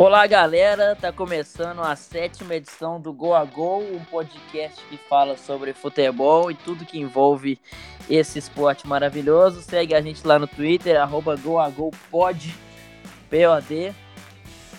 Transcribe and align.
Olá, 0.00 0.28
galera! 0.28 0.94
Tá 0.94 1.10
começando 1.10 1.80
a 1.80 1.96
sétima 1.96 2.54
edição 2.54 3.00
do 3.00 3.12
Go 3.12 3.34
a 3.34 3.44
Go, 3.44 3.80
um 3.80 3.98
podcast 4.04 4.80
que 4.88 4.96
fala 4.96 5.36
sobre 5.36 5.72
futebol 5.72 6.52
e 6.52 6.54
tudo 6.54 6.84
que 6.84 7.00
envolve 7.00 7.58
esse 8.08 8.38
esporte 8.38 8.86
maravilhoso. 8.86 9.60
Segue 9.60 9.96
a 9.96 10.00
gente 10.00 10.24
lá 10.24 10.38
no 10.38 10.46
Twitter, 10.46 11.02
arroba 11.02 11.34
GoAGoPod, 11.34 12.54
P-O-D. 13.28 13.92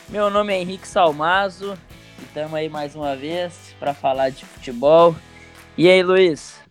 Meu 0.08 0.30
nome 0.30 0.54
é 0.54 0.62
Henrique 0.62 0.88
Salmazo 0.88 1.78
e 2.18 2.24
estamos 2.24 2.54
aí 2.54 2.70
mais 2.70 2.96
uma 2.96 3.14
vez 3.14 3.76
para 3.78 3.94
falar 3.94 4.30
de 4.30 4.46
futebol. 4.46 5.14
E 5.78 5.90
aí, 5.90 6.02
Luiz? 6.02 6.64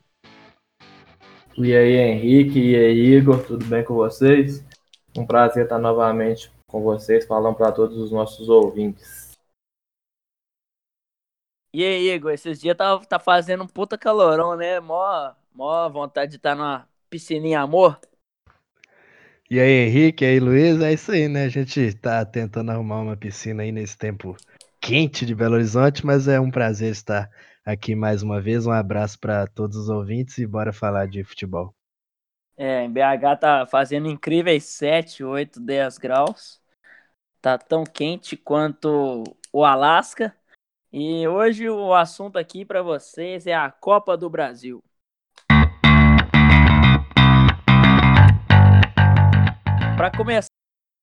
E 1.55 1.77
aí, 1.77 1.97
Henrique, 1.97 2.59
e 2.59 2.77
aí, 2.77 3.15
Igor, 3.15 3.45
tudo 3.45 3.67
bem 3.67 3.85
com 3.85 3.93
vocês? 3.93 4.65
Um 5.15 5.27
prazer 5.27 5.65
estar 5.65 5.79
novamente 5.79 6.51
com 6.69 6.83
vocês, 6.83 7.27
falando 7.27 7.57
para 7.57 7.73
todos 7.73 7.97
os 7.97 8.13
nossos 8.13 8.49
ouvintes. 8.49 9.33
E 11.73 11.83
aí, 11.83 12.11
Igor, 12.11 12.31
esses 12.33 12.61
dias 12.61 12.77
tá, 12.77 12.99
tá 13.01 13.19
fazendo 13.19 13.65
um 13.65 13.67
puta 13.67 13.99
calorão, 13.99 14.57
né? 14.57 14.79
Mó, 14.79 15.33
mó 15.53 15.89
vontade 15.89 16.33
de 16.33 16.37
estar 16.37 16.55
numa 16.55 16.89
piscininha 17.11 17.61
amor. 17.61 17.99
E 19.51 19.59
aí, 19.59 19.87
Henrique, 19.87 20.25
e 20.25 20.29
aí, 20.29 20.41
Luiz, 20.41 20.81
é 20.81 20.93
isso 20.93 21.11
aí, 21.11 21.27
né? 21.27 21.45
A 21.45 21.49
gente 21.49 21.95
tá 21.95 22.25
tentando 22.25 22.71
arrumar 22.71 23.01
uma 23.01 23.17
piscina 23.17 23.63
aí 23.63 23.73
nesse 23.73 23.97
tempo 23.97 24.37
quente 24.81 25.25
de 25.25 25.35
Belo 25.35 25.55
Horizonte, 25.55 26.05
mas 26.05 26.29
é 26.29 26.39
um 26.39 26.51
prazer 26.51 26.93
estar 26.93 27.31
aqui 27.65 27.95
mais 27.95 28.23
uma 28.23 28.41
vez. 28.41 28.67
Um 28.67 28.73
abraço 28.73 29.19
para 29.19 29.47
todos 29.47 29.77
os 29.77 29.89
ouvintes 29.89 30.37
e 30.39 30.47
bora 30.47 30.73
falar 30.73 31.07
de 31.07 31.25
futebol. 31.25 31.78
É, 32.61 32.83
em 32.83 32.91
BH 32.91 33.37
tá 33.41 33.67
fazendo 33.67 34.09
incríveis 34.09 34.65
7, 34.65 35.23
8, 35.23 35.61
10 35.61 35.97
graus. 35.97 36.61
Tá 37.41 37.57
tão 37.57 37.85
quente 37.85 38.37
quanto 38.37 39.23
o 39.53 39.65
Alasca. 39.65 40.37
E 40.93 41.29
hoje 41.29 41.71
o 41.71 41.95
assunto 41.95 42.37
aqui 42.37 42.65
para 42.65 42.83
vocês 42.83 43.47
é 43.47 43.55
a 43.55 43.71
Copa 43.71 44.17
do 44.17 44.29
Brasil. 44.29 44.83
Para 49.97 50.11
começar, 50.17 50.51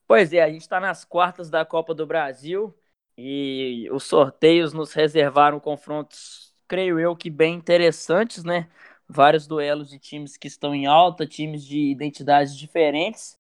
pois 0.06 0.34
é, 0.34 0.44
a 0.44 0.50
gente 0.50 0.62
está 0.62 0.82
nas 0.82 1.06
quartas 1.06 1.50
da 1.50 1.64
Copa 1.64 1.94
do 1.94 2.06
Brasil 2.06 2.78
e 3.18 3.88
os 3.94 4.04
sorteios 4.04 4.74
nos 4.74 4.92
reservaram 4.92 5.58
confrontos, 5.62 6.54
creio 6.68 7.00
eu, 7.00 7.16
que 7.16 7.30
bem 7.30 7.56
interessantes, 7.56 8.44
né? 8.44 8.70
Vários 9.08 9.48
duelos 9.48 9.90
de 9.90 10.00
times 10.00 10.38
que 10.38 10.48
estão 10.48 10.74
em 10.74 10.86
alta, 10.86 11.26
times 11.26 11.64
de 11.64 11.92
identidades 11.92 12.56
diferentes. 12.56 13.38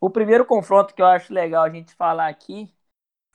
O 0.00 0.10
primeiro 0.10 0.44
confronto 0.44 0.94
que 0.94 1.02
eu 1.02 1.06
acho 1.06 1.32
legal 1.32 1.64
a 1.64 1.70
gente 1.70 1.94
falar 1.94 2.28
aqui, 2.28 2.72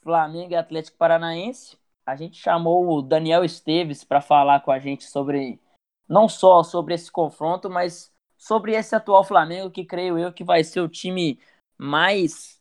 Flamengo 0.01 0.53
e 0.53 0.55
Atlético 0.55 0.97
Paranaense. 0.97 1.77
A 2.05 2.15
gente 2.15 2.37
chamou 2.37 2.89
o 2.89 3.01
Daniel 3.01 3.43
Esteves 3.43 4.03
para 4.03 4.21
falar 4.21 4.61
com 4.61 4.71
a 4.71 4.79
gente 4.79 5.05
sobre 5.05 5.59
não 6.07 6.27
só 6.27 6.63
sobre 6.63 6.93
esse 6.93 7.11
confronto, 7.11 7.69
mas 7.69 8.13
sobre 8.37 8.73
esse 8.73 8.95
atual 8.95 9.23
Flamengo 9.23 9.71
que 9.71 9.85
creio 9.85 10.17
eu 10.17 10.33
que 10.33 10.43
vai 10.43 10.63
ser 10.63 10.81
o 10.81 10.89
time 10.89 11.39
mais 11.77 12.59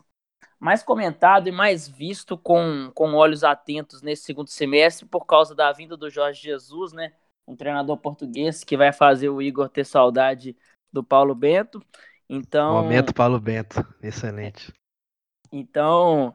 mais 0.58 0.80
comentado 0.80 1.48
e 1.48 1.52
mais 1.52 1.88
visto 1.88 2.38
com, 2.38 2.88
com 2.94 3.14
olhos 3.14 3.42
atentos 3.42 4.00
nesse 4.00 4.22
segundo 4.22 4.46
semestre 4.48 5.04
por 5.04 5.26
causa 5.26 5.56
da 5.56 5.72
vinda 5.72 5.96
do 5.96 6.08
Jorge 6.08 6.40
Jesus, 6.40 6.92
né? 6.92 7.12
Um 7.46 7.56
treinador 7.56 7.96
português 7.98 8.64
que 8.64 8.76
vai 8.76 8.92
fazer 8.92 9.28
o 9.28 9.42
Igor 9.42 9.68
ter 9.68 9.84
saudade 9.84 10.56
do 10.92 11.02
Paulo 11.02 11.34
Bento. 11.34 11.82
Então, 12.28 12.82
momento 12.82 13.14
Paulo 13.14 13.40
Bento, 13.40 13.84
excelente. 14.02 14.72
Então, 15.50 16.34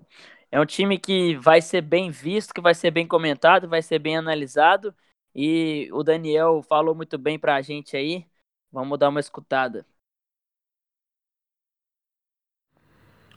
é 0.52 0.60
um 0.60 0.66
time 0.66 1.00
que 1.00 1.36
vai 1.38 1.62
ser 1.62 1.82
bem 1.82 2.12
visto, 2.12 2.54
que 2.54 2.62
vai 2.62 2.76
ser 2.76 2.92
bem 2.92 3.08
comentado, 3.08 3.68
vai 3.68 3.82
ser 3.82 4.00
bem 4.00 4.18
analisado. 4.18 4.94
E 5.34 5.90
o 5.92 6.04
Daniel 6.04 6.62
falou 6.64 6.96
muito 6.96 7.18
bem 7.18 7.38
para 7.40 7.56
a 7.56 7.62
gente 7.62 7.96
aí. 7.98 8.26
Vamos 8.72 8.98
dar 9.00 9.10
uma 9.10 9.20
escutada. 9.20 9.86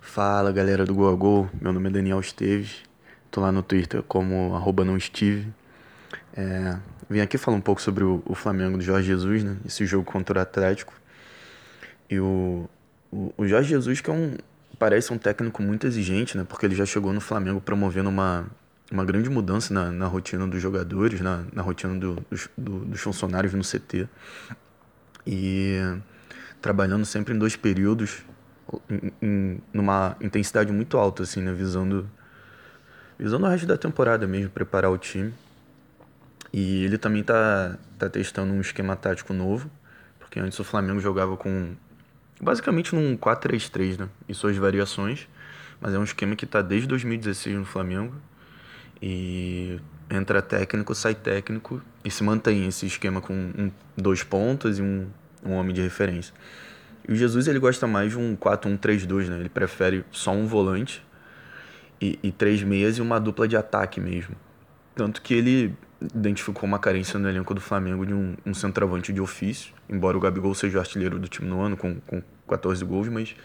Fala 0.00 0.50
galera 0.50 0.84
do 0.84 0.94
Google, 0.94 1.48
meu 1.60 1.72
nome 1.72 1.88
é 1.88 1.92
Daniel 1.92 2.20
Esteves, 2.20 2.82
tô 3.30 3.40
lá 3.40 3.52
no 3.52 3.62
Twitter 3.62 4.02
como 4.02 4.54
arroba 4.56 4.84
não 4.84 4.96
estive. 4.96 5.52
É, 6.36 6.76
vim 7.08 7.20
aqui 7.20 7.36
falar 7.36 7.56
um 7.56 7.60
pouco 7.60 7.82
sobre 7.82 8.04
o, 8.04 8.22
o, 8.24 8.34
Flamengo 8.34 8.78
do 8.78 8.82
Jorge 8.82 9.08
Jesus, 9.08 9.42
né? 9.42 9.56
Esse 9.64 9.84
jogo 9.84 10.04
contra 10.04 10.38
o 10.38 10.42
Atlético. 10.42 10.92
E 12.08 12.20
o, 12.20 12.68
o, 13.10 13.34
o, 13.36 13.46
Jorge 13.46 13.70
Jesus, 13.70 14.00
que 14.00 14.10
é 14.10 14.12
um. 14.12 14.36
Parece 14.78 15.12
um 15.12 15.18
técnico 15.18 15.62
muito 15.62 15.86
exigente, 15.86 16.36
né? 16.38 16.44
Porque 16.48 16.64
ele 16.64 16.74
já 16.74 16.86
chegou 16.86 17.12
no 17.12 17.20
Flamengo 17.20 17.60
promovendo 17.60 18.08
uma, 18.08 18.46
uma 18.90 19.04
grande 19.04 19.28
mudança 19.28 19.74
na, 19.74 19.90
na 19.90 20.06
rotina 20.06 20.46
dos 20.46 20.62
jogadores, 20.62 21.20
na, 21.20 21.44
na 21.52 21.60
rotina 21.60 21.94
do, 21.98 22.16
dos, 22.30 22.48
do, 22.56 22.78
dos 22.86 23.00
funcionários 23.00 23.52
no 23.52 23.62
CT. 23.62 24.08
E 25.26 25.78
trabalhando 26.62 27.04
sempre 27.04 27.34
em 27.34 27.38
dois 27.38 27.56
períodos, 27.56 28.22
em, 28.88 29.12
em, 29.20 29.60
numa 29.72 30.16
intensidade 30.20 30.72
muito 30.72 30.96
alta, 30.96 31.24
assim, 31.24 31.42
né? 31.42 31.52
Visando, 31.52 32.08
visando 33.18 33.44
o 33.44 33.48
resto 33.48 33.66
da 33.66 33.76
temporada 33.76 34.26
mesmo, 34.26 34.50
preparar 34.50 34.90
o 34.90 34.96
time. 34.96 35.34
E 36.52 36.84
ele 36.84 36.98
também 36.98 37.22
tá, 37.22 37.78
tá 37.98 38.08
testando 38.08 38.52
um 38.52 38.60
esquema 38.60 38.96
tático 38.96 39.32
novo, 39.32 39.70
porque 40.18 40.40
antes 40.40 40.58
o 40.58 40.64
Flamengo 40.64 41.00
jogava 41.00 41.36
com 41.36 41.74
basicamente 42.40 42.94
num 42.94 43.16
4-3-3, 43.16 44.00
né? 44.00 44.08
E 44.28 44.34
suas 44.34 44.56
variações, 44.56 45.28
mas 45.80 45.94
é 45.94 45.98
um 45.98 46.04
esquema 46.04 46.34
que 46.34 46.46
tá 46.46 46.62
desde 46.62 46.88
2016 46.88 47.56
no 47.56 47.64
Flamengo. 47.64 48.14
E 49.02 49.78
entra 50.10 50.42
técnico, 50.42 50.94
sai 50.94 51.14
técnico 51.14 51.80
e 52.04 52.10
se 52.10 52.22
mantém 52.22 52.66
esse 52.66 52.84
esquema 52.84 53.20
com 53.20 53.32
um, 53.32 53.70
dois 53.96 54.22
pontas 54.22 54.78
e 54.78 54.82
um, 54.82 55.08
um 55.44 55.52
homem 55.52 55.72
de 55.72 55.80
referência. 55.80 56.34
E 57.08 57.12
o 57.12 57.16
Jesus 57.16 57.46
ele 57.46 57.58
gosta 57.58 57.86
mais 57.86 58.10
de 58.10 58.18
um 58.18 58.36
4-1-3-2, 58.36 59.28
né? 59.28 59.40
Ele 59.40 59.48
prefere 59.48 60.04
só 60.10 60.32
um 60.32 60.46
volante 60.46 61.02
e, 62.00 62.18
e 62.22 62.32
três 62.32 62.62
meias 62.62 62.98
e 62.98 63.00
uma 63.00 63.18
dupla 63.18 63.46
de 63.46 63.56
ataque 63.56 64.00
mesmo. 64.00 64.34
Tanto 64.94 65.22
que 65.22 65.32
ele 65.32 65.74
identificou 66.14 66.66
uma 66.66 66.78
carência 66.78 67.18
no 67.18 67.28
elenco 67.28 67.52
do 67.52 67.60
Flamengo 67.60 68.06
de 68.06 68.14
um, 68.14 68.34
um 68.46 68.54
centroavante 68.54 69.12
de 69.12 69.20
ofício, 69.20 69.74
embora 69.88 70.16
o 70.16 70.20
Gabigol 70.20 70.54
seja 70.54 70.78
o 70.78 70.80
artilheiro 70.80 71.18
do 71.18 71.28
time 71.28 71.48
no 71.48 71.60
ano, 71.60 71.76
com, 71.76 72.00
com 72.00 72.22
14 72.48 72.82
gols, 72.84 73.08
mas 73.08 73.36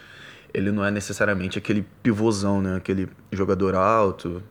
ele 0.54 0.70
não 0.70 0.84
é 0.84 0.90
necessariamente 0.90 1.58
aquele 1.58 1.86
pivôzão, 2.02 2.62
né? 2.62 2.76
aquele 2.76 3.08
jogador 3.30 3.74
alto 3.74 4.42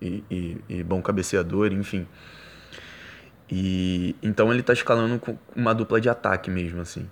e, 0.00 0.24
e, 0.30 0.56
e 0.68 0.82
bom 0.82 1.02
cabeceador, 1.02 1.72
enfim. 1.72 2.06
E 3.50 4.16
então 4.22 4.50
ele 4.50 4.60
está 4.60 4.72
escalando 4.72 5.18
com 5.18 5.36
uma 5.54 5.74
dupla 5.74 6.00
de 6.00 6.08
ataque 6.08 6.50
mesmo, 6.50 6.80
assim. 6.80 7.06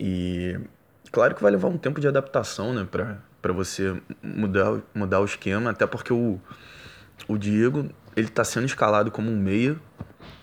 E 0.00 0.58
claro 1.12 1.34
que 1.34 1.42
vai 1.42 1.52
levar 1.52 1.68
um 1.68 1.78
tempo 1.78 2.00
de 2.00 2.08
adaptação, 2.08 2.74
né, 2.74 2.86
para 2.90 3.52
você 3.52 3.96
mudar, 4.20 4.80
mudar 4.92 5.20
o 5.20 5.24
esquema, 5.24 5.70
até 5.70 5.86
porque 5.86 6.12
o, 6.12 6.40
o 7.28 7.38
Diego 7.38 7.88
ele 8.16 8.28
está 8.28 8.42
sendo 8.42 8.64
escalado 8.64 9.10
como 9.10 9.30
um 9.30 9.36
meia, 9.36 9.76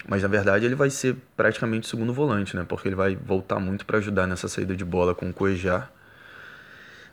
mas 0.07 0.21
na 0.21 0.27
verdade 0.27 0.65
ele 0.65 0.75
vai 0.75 0.91
ser 0.91 1.15
praticamente 1.35 1.87
segundo 1.87 2.13
volante, 2.13 2.55
né? 2.55 2.63
Porque 2.67 2.87
ele 2.87 2.95
vai 2.95 3.15
voltar 3.15 3.59
muito 3.59 3.83
para 3.85 3.97
ajudar 3.97 4.27
nessa 4.27 4.47
saída 4.47 4.75
de 4.75 4.85
bola 4.85 5.15
com 5.15 5.29
o 5.29 5.33
Cuejar. 5.33 5.91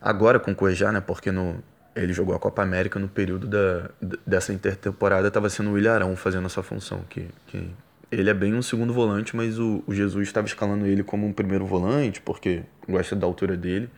Agora 0.00 0.38
com 0.38 0.52
o 0.52 0.54
Cuejar, 0.54 0.92
né? 0.92 1.00
Porque 1.00 1.32
no, 1.32 1.62
ele 1.96 2.12
jogou 2.12 2.34
a 2.34 2.38
Copa 2.38 2.62
América 2.62 2.98
no 2.98 3.08
período 3.08 3.46
da, 3.46 3.90
dessa 4.26 4.52
intertemporada, 4.52 5.28
estava 5.28 5.48
sendo 5.48 5.70
o 5.70 5.78
Ilharão 5.78 6.14
fazendo 6.14 6.44
essa 6.44 6.62
função. 6.62 7.00
Que, 7.08 7.26
que 7.46 7.70
ele 8.12 8.28
é 8.28 8.34
bem 8.34 8.54
um 8.54 8.62
segundo 8.62 8.92
volante, 8.92 9.34
mas 9.34 9.58
o, 9.58 9.82
o 9.86 9.94
Jesus 9.94 10.28
estava 10.28 10.46
escalando 10.46 10.86
ele 10.86 11.02
como 11.02 11.26
um 11.26 11.32
primeiro 11.32 11.64
volante, 11.64 12.20
porque 12.20 12.62
gosta 12.86 13.16
da 13.16 13.26
altura 13.26 13.56
dele. 13.56 13.88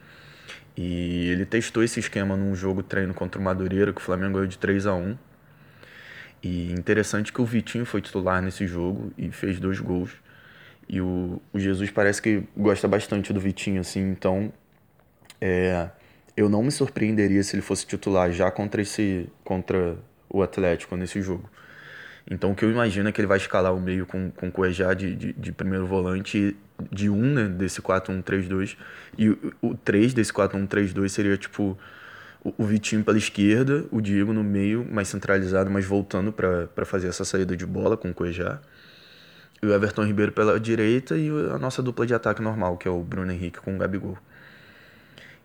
E 0.77 1.29
ele 1.29 1.45
testou 1.45 1.83
esse 1.83 1.99
esquema 1.99 2.37
num 2.37 2.55
jogo 2.55 2.83
treino 2.83 3.13
contra 3.13 3.41
o 3.41 3.45
Madureira, 3.45 3.93
que 3.93 4.01
o 4.01 4.05
Flamengo 4.05 4.35
ganhou 4.35 4.47
de 4.47 4.59
3 4.59 4.87
a 4.87 4.95
1 4.95 5.17
e 6.43 6.73
interessante 6.73 7.33
que 7.33 7.41
o 7.41 7.45
Vitinho 7.45 7.87
foi 7.87 8.01
titular 8.01 8.43
nesse 8.43 8.67
jogo 8.67 9.13
e 9.17 9.31
fez 9.31 9.61
dois 9.61 9.79
gols. 9.79 10.11
E 10.89 11.01
o, 11.01 11.41
o 11.53 11.59
Jesus 11.59 11.91
parece 11.91 12.21
que 12.21 12.43
gosta 12.57 12.89
bastante 12.89 13.33
do 13.33 13.41
Vitinho, 13.41 13.81
assim, 13.81 14.11
então 14.11 14.53
é, 15.41 15.89
eu 16.37 16.49
não 16.49 16.63
me 16.63 16.71
surpreenderia 16.71 17.43
se 17.43 17.55
ele 17.55 17.63
fosse 17.63 17.87
titular 17.87 18.33
já 18.33 18.51
contra, 18.51 18.83
esse, 18.83 19.29
contra 19.45 19.97
o 20.29 20.43
Atlético 20.43 20.97
nesse 20.97 21.23
jogo. 21.23 21.49
Então 22.29 22.53
o 22.53 22.55
que 22.55 22.65
eu 22.65 22.71
imagino 22.71 23.09
é 23.09 23.13
que 23.13 23.21
ele 23.21 23.29
vai 23.29 23.39
escalar 23.39 23.75
o 23.75 23.81
meio 23.81 24.07
com, 24.07 24.31
com 24.31 24.49
o 24.49 24.53
Cuejá 24.53 24.95
de, 24.95 25.15
de, 25.15 25.33
de, 25.33 25.53
primeiro 25.53 25.87
volante 25.87 26.57
de 26.91 27.11
um, 27.11 27.35
né, 27.35 27.49
desse 27.49 27.81
4-1-3-2. 27.81 28.77
E 29.19 29.31
o, 29.31 29.55
o 29.61 29.75
3 29.77 30.15
desse 30.15 30.33
4-1-3-2 30.33 31.09
seria 31.09 31.37
tipo 31.37 31.79
o 32.45 32.65
Vitinho 32.65 33.05
pela 33.05 33.19
esquerda, 33.19 33.85
o 33.91 34.01
Diego 34.01 34.33
no 34.33 34.43
meio, 34.43 34.85
mais 34.91 35.09
centralizado, 35.09 35.71
mas 35.71 35.85
voltando 35.85 36.33
para 36.33 36.85
fazer 36.85 37.09
essa 37.09 37.25
saída 37.25 37.57
de 37.57 37.65
bola 37.65 37.97
com 37.97 38.11
o 38.11 38.15
Cuejá. 38.15 38.61
E 39.63 39.67
o 39.67 39.73
Everton 39.73 40.05
Ribeiro 40.05 40.33
pela 40.33 40.59
direita 40.59 41.17
e 41.17 41.29
a 41.55 41.59
nossa 41.59 41.81
dupla 41.81 42.05
de 42.05 42.15
ataque 42.15 42.43
normal, 42.43 42.77
que 42.77 42.89
é 42.89 42.91
o 42.91 43.01
Bruno 43.01 43.31
Henrique 43.31 43.61
com 43.61 43.77
o 43.77 43.79
Gabigol. 43.79 44.19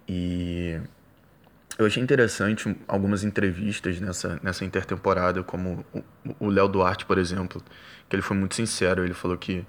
E 0.08 0.80
eu 1.78 1.86
achei 1.86 2.02
interessante 2.02 2.76
algumas 2.88 3.24
entrevistas 3.24 4.00
nessa, 4.00 4.40
nessa 4.42 4.66
intertemporada, 4.66 5.44
como 5.44 5.86
o 6.40 6.50
Léo 6.50 6.68
Duarte, 6.68 7.06
por 7.06 7.20
exemplo, 7.20 7.62
que 8.10 8.16
ele 8.16 8.24
foi 8.24 8.36
muito 8.36 8.56
sincero. 8.56 9.04
Ele 9.04 9.14
falou 9.14 9.38
que 9.38 9.64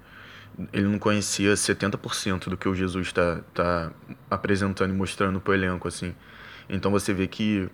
ele 0.73 0.87
não 0.87 0.97
conhecia 0.97 1.53
70% 1.53 2.49
do 2.49 2.57
que 2.57 2.67
o 2.67 2.73
Jesus 2.73 3.07
está 3.07 3.41
tá 3.53 3.91
apresentando 4.31 4.91
e 4.91 4.97
mostrando 4.97 5.39
para 5.39 5.51
o 5.51 5.53
elenco. 5.53 5.87
Assim. 5.87 6.15
Então 6.69 6.91
você 6.91 7.13
vê 7.13 7.27
que 7.27 7.69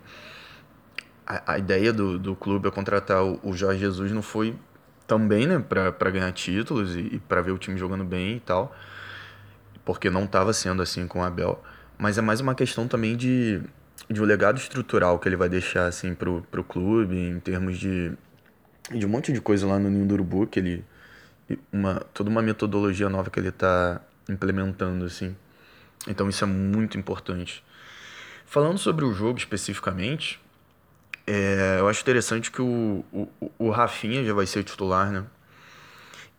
a, 1.26 1.54
a 1.54 1.58
ideia 1.58 1.92
do, 1.92 2.18
do 2.18 2.34
clube 2.34 2.68
é 2.68 2.70
contratar 2.70 3.24
o, 3.24 3.38
o 3.42 3.52
Jorge 3.52 3.80
Jesus 3.80 4.12
não 4.12 4.22
foi 4.22 4.56
também 5.06 5.46
né, 5.46 5.58
para 5.58 6.10
ganhar 6.10 6.32
títulos 6.32 6.96
e, 6.96 7.00
e 7.00 7.18
para 7.18 7.40
ver 7.42 7.52
o 7.52 7.58
time 7.58 7.78
jogando 7.78 8.04
bem 8.04 8.36
e 8.36 8.40
tal, 8.40 8.74
porque 9.84 10.10
não 10.10 10.24
estava 10.24 10.52
sendo 10.52 10.82
assim 10.82 11.06
com 11.06 11.20
o 11.20 11.22
Abel. 11.22 11.62
Mas 11.98 12.18
é 12.18 12.20
mais 12.20 12.40
uma 12.40 12.54
questão 12.54 12.88
também 12.88 13.16
de 13.16 13.62
de 14.08 14.20
um 14.20 14.24
legado 14.24 14.58
estrutural 14.58 15.18
que 15.18 15.28
ele 15.28 15.36
vai 15.36 15.48
deixar 15.48 15.86
assim 15.86 16.14
pro, 16.14 16.42
pro 16.50 16.62
clube 16.62 17.16
em 17.16 17.40
termos 17.40 17.78
de 17.78 18.12
de 18.90 19.04
um 19.04 19.08
monte 19.08 19.32
de 19.32 19.40
coisa 19.40 19.66
lá 19.66 19.78
no 19.78 19.90
Ninho 19.90 20.06
do 20.06 20.14
Urubu 20.14 20.46
que 20.46 20.60
ele 20.60 20.84
uma 21.72 21.94
toda 22.14 22.30
uma 22.30 22.42
metodologia 22.42 23.08
nova 23.08 23.30
que 23.30 23.40
ele 23.40 23.48
está 23.48 24.00
implementando 24.28 25.04
assim 25.04 25.34
então 26.06 26.28
isso 26.28 26.44
é 26.44 26.46
muito 26.46 26.96
importante 26.96 27.64
falando 28.46 28.78
sobre 28.78 29.04
o 29.04 29.12
jogo 29.12 29.38
especificamente 29.38 30.40
é, 31.26 31.76
eu 31.80 31.88
acho 31.88 32.00
interessante 32.00 32.50
que 32.50 32.62
o, 32.62 33.04
o, 33.12 33.28
o 33.58 33.70
Rafinha 33.70 34.24
já 34.24 34.32
vai 34.32 34.46
ser 34.46 34.64
titular 34.64 35.10
né 35.10 35.24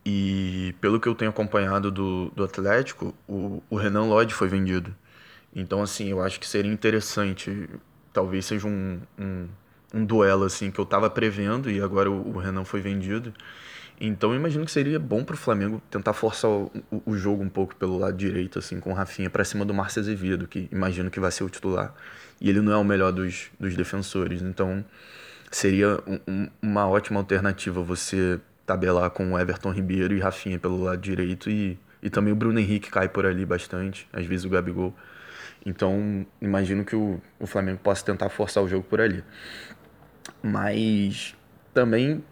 e 0.06 0.74
pelo 0.82 1.00
que 1.00 1.08
eu 1.08 1.14
tenho 1.14 1.30
acompanhado 1.30 1.92
do, 1.92 2.32
do 2.36 2.44
Atlético 2.44 3.14
o, 3.28 3.62
o 3.70 3.76
Renan 3.76 4.06
Lodge 4.06 4.34
foi 4.34 4.48
vendido 4.48 4.96
então, 5.58 5.82
assim, 5.82 6.10
eu 6.10 6.22
acho 6.22 6.40
que 6.40 6.48
seria 6.48 6.72
interessante, 6.72 7.68
talvez 8.14 8.46
seja 8.46 8.68
um, 8.68 9.02
um, 9.18 9.48
um 9.92 10.06
duelo, 10.06 10.44
assim, 10.44 10.70
que 10.70 10.80
eu 10.80 10.84
estava 10.84 11.10
prevendo 11.10 11.72
e 11.72 11.82
agora 11.82 12.12
o, 12.12 12.36
o, 12.36 12.38
Renan 12.38 12.64
foi 12.64 12.80
vendido. 12.80 13.34
Então, 14.00 14.32
eu 14.32 14.40
imagino 14.40 14.64
que 14.64 14.72
seria 14.72 15.00
bom 15.00 15.24
para 15.24 15.34
o 15.34 15.38
Flamengo 15.38 15.82
tentar 15.90 16.14
forçar 16.14 16.52
o, 16.52 16.72
o, 16.92 17.02
o, 17.08 17.18
jogo 17.18 17.44
um 17.44 17.50
pouco 17.50 17.76
pelo 17.76 17.98
lado 17.98 18.16
direito, 18.16 18.60
assim, 18.60 18.80
com 18.80 18.92
o 18.92 18.94
Rafinha 18.94 19.30
para 19.30 19.44
cima 19.44 19.66
do 19.66 19.74
Márcio 19.74 20.02
Azevedo, 20.02 20.48
que 20.48 20.70
imagino 20.72 21.10
que 21.10 21.20
vai 21.20 21.32
ser 21.32 21.44
o 21.44 21.50
titular. 21.50 21.96
E 22.40 22.48
ele 22.48 22.62
não 22.62 22.72
é 22.72 22.78
o 22.78 22.84
melhor 22.84 23.12
dos, 23.12 23.50
dos 23.60 23.76
defensores. 23.76 24.44
Então, 24.44 24.86
seria 25.52 26.00
um, 26.28 26.48
uma 26.62 26.88
ótima 26.88 27.20
alternativa 27.20 27.82
você 27.82 28.40
tabelar 28.68 29.10
com 29.10 29.34
o 29.34 29.40
Everton 29.40 29.72
Ribeiro 29.72 30.14
e 30.14 30.20
Rafinha 30.20 30.60
pelo 30.60 30.84
lado 30.84 31.02
direito 31.02 31.50
e, 31.50 31.80
e 32.04 32.10
também 32.10 32.34
o 32.34 32.36
Bruno 32.36 32.60
Henrique 32.60 32.92
cai 32.92 33.08
por 33.10 33.26
ali 33.26 33.46
bastante, 33.46 34.08
às 34.14 34.26
vezes 34.26 34.46
o 34.46 34.50
Gabigol. 34.50 34.94
Então, 35.66 36.26
imagino 36.40 36.86
que 36.86 36.96
o, 36.96 37.20
o 37.40 37.48
Flamengo 37.48 37.80
possa 37.80 38.06
tentar 38.06 38.30
forçar 38.30 38.64
o 38.64 38.68
jogo 38.68 38.84
por 38.84 39.02
ali. 39.02 39.24
Mas 40.44 41.36
também 41.74 42.24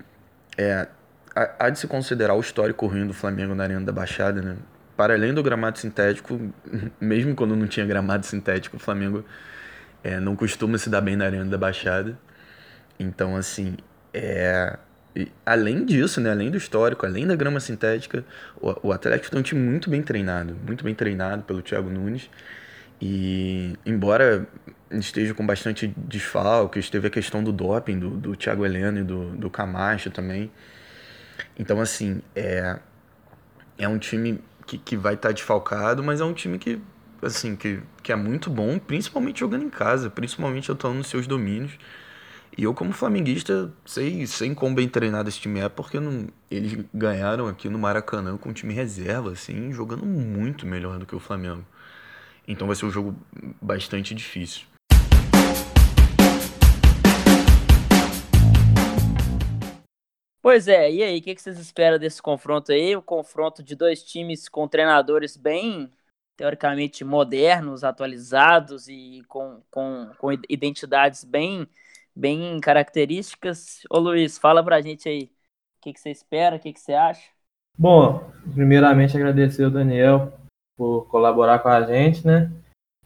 é, 0.58 0.88
há 1.36 1.70
de 1.70 1.80
se 1.80 1.88
considerar 1.88 2.34
o 2.34 2.40
histórico 2.40 2.88
ruim 2.88 3.06
do 3.06 3.14
Flamengo 3.14 3.54
na 3.54 3.64
Arena 3.64 3.82
da 3.82 3.92
Baixada, 3.92 4.42
né? 4.42 4.56
Para 4.96 5.14
além 5.14 5.34
do 5.34 5.44
gramado 5.44 5.78
sintético, 5.78 6.40
mesmo 7.00 7.36
quando 7.36 7.56
não 7.56 7.68
tinha 7.68 7.86
gramado 7.86 8.26
sintético, 8.26 8.78
o 8.78 8.80
Flamengo 8.80 9.26
é, 10.04 10.20
não 10.20 10.36
costuma 10.36 10.78
se 10.78 10.90
dar 10.90 11.02
bem 11.02 11.16
na 11.16 11.26
Arena 11.26 11.46
da 11.46 11.58
Baixada. 11.58 12.18
Então, 12.98 13.36
assim, 13.36 13.76
é, 14.14 14.78
além 15.46 15.86
disso, 15.86 16.22
né, 16.22 16.32
além 16.32 16.50
do 16.50 16.58
histórico, 16.58 17.06
além 17.06 17.28
da 17.28 17.36
grama 17.36 17.60
sintética, 17.60 18.24
o, 18.62 18.88
o 18.88 18.92
Atlético 18.94 19.32
tem 19.32 19.40
um 19.40 19.44
time 19.44 19.62
muito 19.62 19.90
bem 19.90 20.02
treinado, 20.02 20.56
muito 20.66 20.84
bem 20.84 20.96
treinado 20.96 21.44
pelo 21.44 21.62
Thiago 21.62 21.90
Nunes. 21.90 22.30
E 23.02 23.78
embora 23.86 24.48
esteja 24.92 25.34
com 25.34 25.46
bastante 25.46 25.94
desfalque, 25.98 26.82
teve 26.90 27.08
a 27.08 27.12
questão 27.12 27.44
do 27.44 27.52
doping 27.52 28.00
do, 28.00 28.10
do 28.12 28.36
Thiago 28.36 28.66
Heleno 28.66 29.00
e 29.00 29.04
do, 29.04 29.32
do 29.36 29.50
Camacho 29.50 30.10
também. 30.10 30.50
Então, 31.58 31.80
assim, 31.80 32.22
é, 32.36 32.80
é 33.78 33.88
um 33.88 33.98
time 33.98 34.40
que, 34.66 34.78
que 34.78 34.98
vai 34.98 35.16
estar 35.16 35.30
tá 35.30 35.34
desfalcado, 35.34 36.04
mas 36.04 36.22
é 36.22 36.26
um 36.26 36.34
time 36.34 36.58
que, 36.58 36.82
assim, 37.22 37.56
que, 37.56 37.82
que 38.02 38.12
é 38.12 38.16
muito 38.16 38.50
bom, 38.50 38.80
principalmente 38.80 39.40
jogando 39.40 39.64
em 39.64 39.70
casa, 39.70 40.10
principalmente 40.10 40.72
atuando 40.72 40.98
nos 40.98 41.08
seus 41.08 41.28
domínios. 41.28 41.78
E 42.58 42.64
eu, 42.64 42.74
como 42.74 42.94
flamenguista, 42.94 43.72
sei, 43.86 44.26
sei 44.26 44.56
quão 44.56 44.74
bem 44.74 44.88
treinado 44.88 45.28
esse 45.28 45.40
time 45.40 45.60
é, 45.60 45.68
porque 45.68 46.00
não, 46.00 46.28
eles 46.50 46.86
ganharam 46.94 47.48
aqui 47.48 47.68
no 47.68 47.78
Maracanã 47.78 48.38
com 48.38 48.50
um 48.50 48.54
time 48.54 48.74
reserva, 48.74 49.32
assim, 49.32 49.74
jogando 49.74 50.06
muito 50.06 50.66
melhor 50.66 50.98
do 50.98 51.06
que 51.06 51.16
o 51.16 51.20
Flamengo. 51.20 51.66
Então 52.48 52.68
vai 52.68 52.76
ser 52.76 52.86
um 52.86 52.92
jogo 52.92 53.16
bastante 53.62 54.14
difícil. 54.16 54.68
Pois 60.46 60.68
é, 60.68 60.92
e 60.92 61.02
aí, 61.02 61.18
o 61.18 61.22
que, 61.24 61.36
vocês 61.36 61.58
esperam 61.58 61.98
desse 61.98 62.22
confronto 62.22 62.72
aí? 62.72 62.96
O 62.96 63.02
confronto 63.02 63.64
de 63.64 63.76
dois 63.76 64.04
times 64.04 64.48
com 64.48 64.68
treinadores 64.68 65.36
bem, 65.36 65.90
teoricamente, 66.38 67.04
modernos, 67.04 67.84
atualizados 67.84 68.88
e 68.88 69.24
com, 69.28 69.64
com, 69.72 70.12
com 70.20 70.32
identidades 70.48 71.24
bem, 71.24 71.68
bem 72.16 72.60
características. 72.60 73.80
Ô 73.90 73.98
Luiz, 73.98 74.38
fala 74.38 74.64
pra 74.64 74.82
gente 74.82 75.10
aí, 75.10 75.24
o 75.24 75.82
que, 75.82 75.94
que 75.94 76.00
você 76.00 76.12
espera, 76.12 76.58
o 76.58 76.60
que, 76.60 76.74
que 76.74 76.80
você 76.80 76.94
acha? 76.94 77.28
Bom, 77.76 78.32
primeiramente 78.54 79.18
agradecer 79.18 79.66
o 79.66 79.72
Daniel 79.72 80.32
por 80.78 81.08
colaborar 81.08 81.58
com 81.58 81.70
a 81.70 81.82
gente, 81.82 82.24
né? 82.24 82.52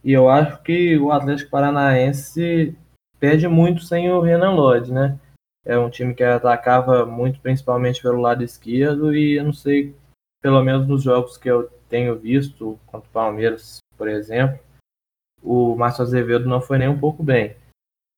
E 0.04 0.12
eu 0.12 0.28
acho 0.28 0.62
que 0.62 0.98
o 0.98 1.10
Atlético 1.10 1.50
Paranaense 1.50 2.76
perde 3.18 3.48
muito 3.48 3.80
sem 3.80 4.10
o 4.10 4.20
Renan 4.20 4.50
Lodge, 4.50 4.92
né? 4.92 5.18
É 5.64 5.78
um 5.78 5.90
time 5.90 6.14
que 6.14 6.22
atacava 6.22 7.04
muito, 7.04 7.40
principalmente 7.40 8.02
pelo 8.02 8.20
lado 8.20 8.42
esquerdo, 8.42 9.14
e 9.14 9.38
eu 9.38 9.44
não 9.44 9.52
sei, 9.52 9.94
pelo 10.42 10.62
menos 10.62 10.86
nos 10.86 11.02
jogos 11.02 11.36
que 11.36 11.50
eu 11.50 11.70
tenho 11.88 12.18
visto, 12.18 12.78
contra 12.86 13.08
o 13.08 13.12
Palmeiras, 13.12 13.78
por 13.96 14.08
exemplo, 14.08 14.58
o 15.42 15.74
Márcio 15.76 16.02
Azevedo 16.02 16.48
não 16.48 16.60
foi 16.60 16.78
nem 16.78 16.88
um 16.88 16.98
pouco 16.98 17.22
bem. 17.22 17.56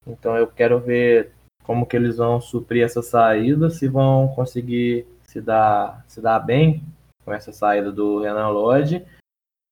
Então 0.07 0.37
eu 0.37 0.47
quero 0.47 0.81
ver 0.81 1.33
como 1.65 1.87
que 1.87 1.97
eles 1.97 2.17
vão 2.17 2.41
suprir 2.41 2.85
essa 2.85 3.03
saída, 3.03 3.71
se 3.71 3.89
vão 3.89 4.29
conseguir 4.35 5.07
se 5.23 5.41
dar, 5.41 6.05
se 6.07 6.21
dar 6.21 6.41
bem 6.41 6.83
com 7.25 7.33
essa 7.33 7.53
saída 7.53 7.91
do 7.91 8.21
Renan 8.21 8.49
Lodge 8.49 9.05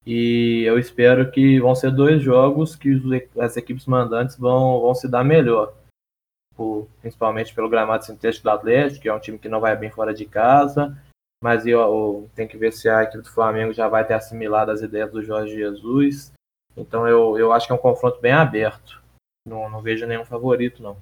e 0.07 0.63
eu 0.67 0.79
espero 0.79 1.31
que 1.31 1.61
vão 1.61 1.75
ser 1.75 1.91
dois 1.91 2.23
jogos 2.23 2.75
que 2.75 3.01
as 3.39 3.57
equipes 3.57 3.87
mandantes 3.87 4.37
vão, 4.37 4.81
vão 4.81 4.95
se 4.95 5.07
dar 5.07 5.23
melhor. 5.23 5.75
Por, 6.61 6.87
principalmente 7.01 7.55
pelo 7.55 7.71
gramado 7.71 8.05
sintético 8.05 8.45
do 8.45 8.51
Atlético, 8.51 9.01
que 9.01 9.09
é 9.09 9.15
um 9.15 9.19
time 9.19 9.39
que 9.39 9.49
não 9.49 9.61
vai 9.61 9.75
bem 9.75 9.91
fora 9.91 10.13
de 10.13 10.27
casa. 10.27 10.95
Mas 11.43 11.65
eu, 11.65 11.81
eu 11.81 12.31
tenho 12.35 12.51
que 12.51 12.59
ver 12.59 12.71
se 12.71 12.87
a 12.87 13.03
equipe 13.03 13.23
do 13.23 13.31
Flamengo 13.31 13.73
já 13.73 13.89
vai 13.89 14.07
ter 14.07 14.13
assimilado 14.13 14.71
as 14.71 14.83
ideias 14.83 15.11
do 15.11 15.23
Jorge 15.23 15.55
Jesus. 15.55 16.31
Então 16.77 17.09
eu, 17.09 17.39
eu 17.39 17.51
acho 17.51 17.67
que 17.67 17.73
é 17.73 17.75
um 17.75 17.79
confronto 17.79 18.21
bem 18.21 18.33
aberto. 18.33 19.03
Não, 19.49 19.71
não 19.71 19.81
vejo 19.81 20.07
nenhum 20.07 20.27
favorito, 20.27 20.83
não. 20.83 20.99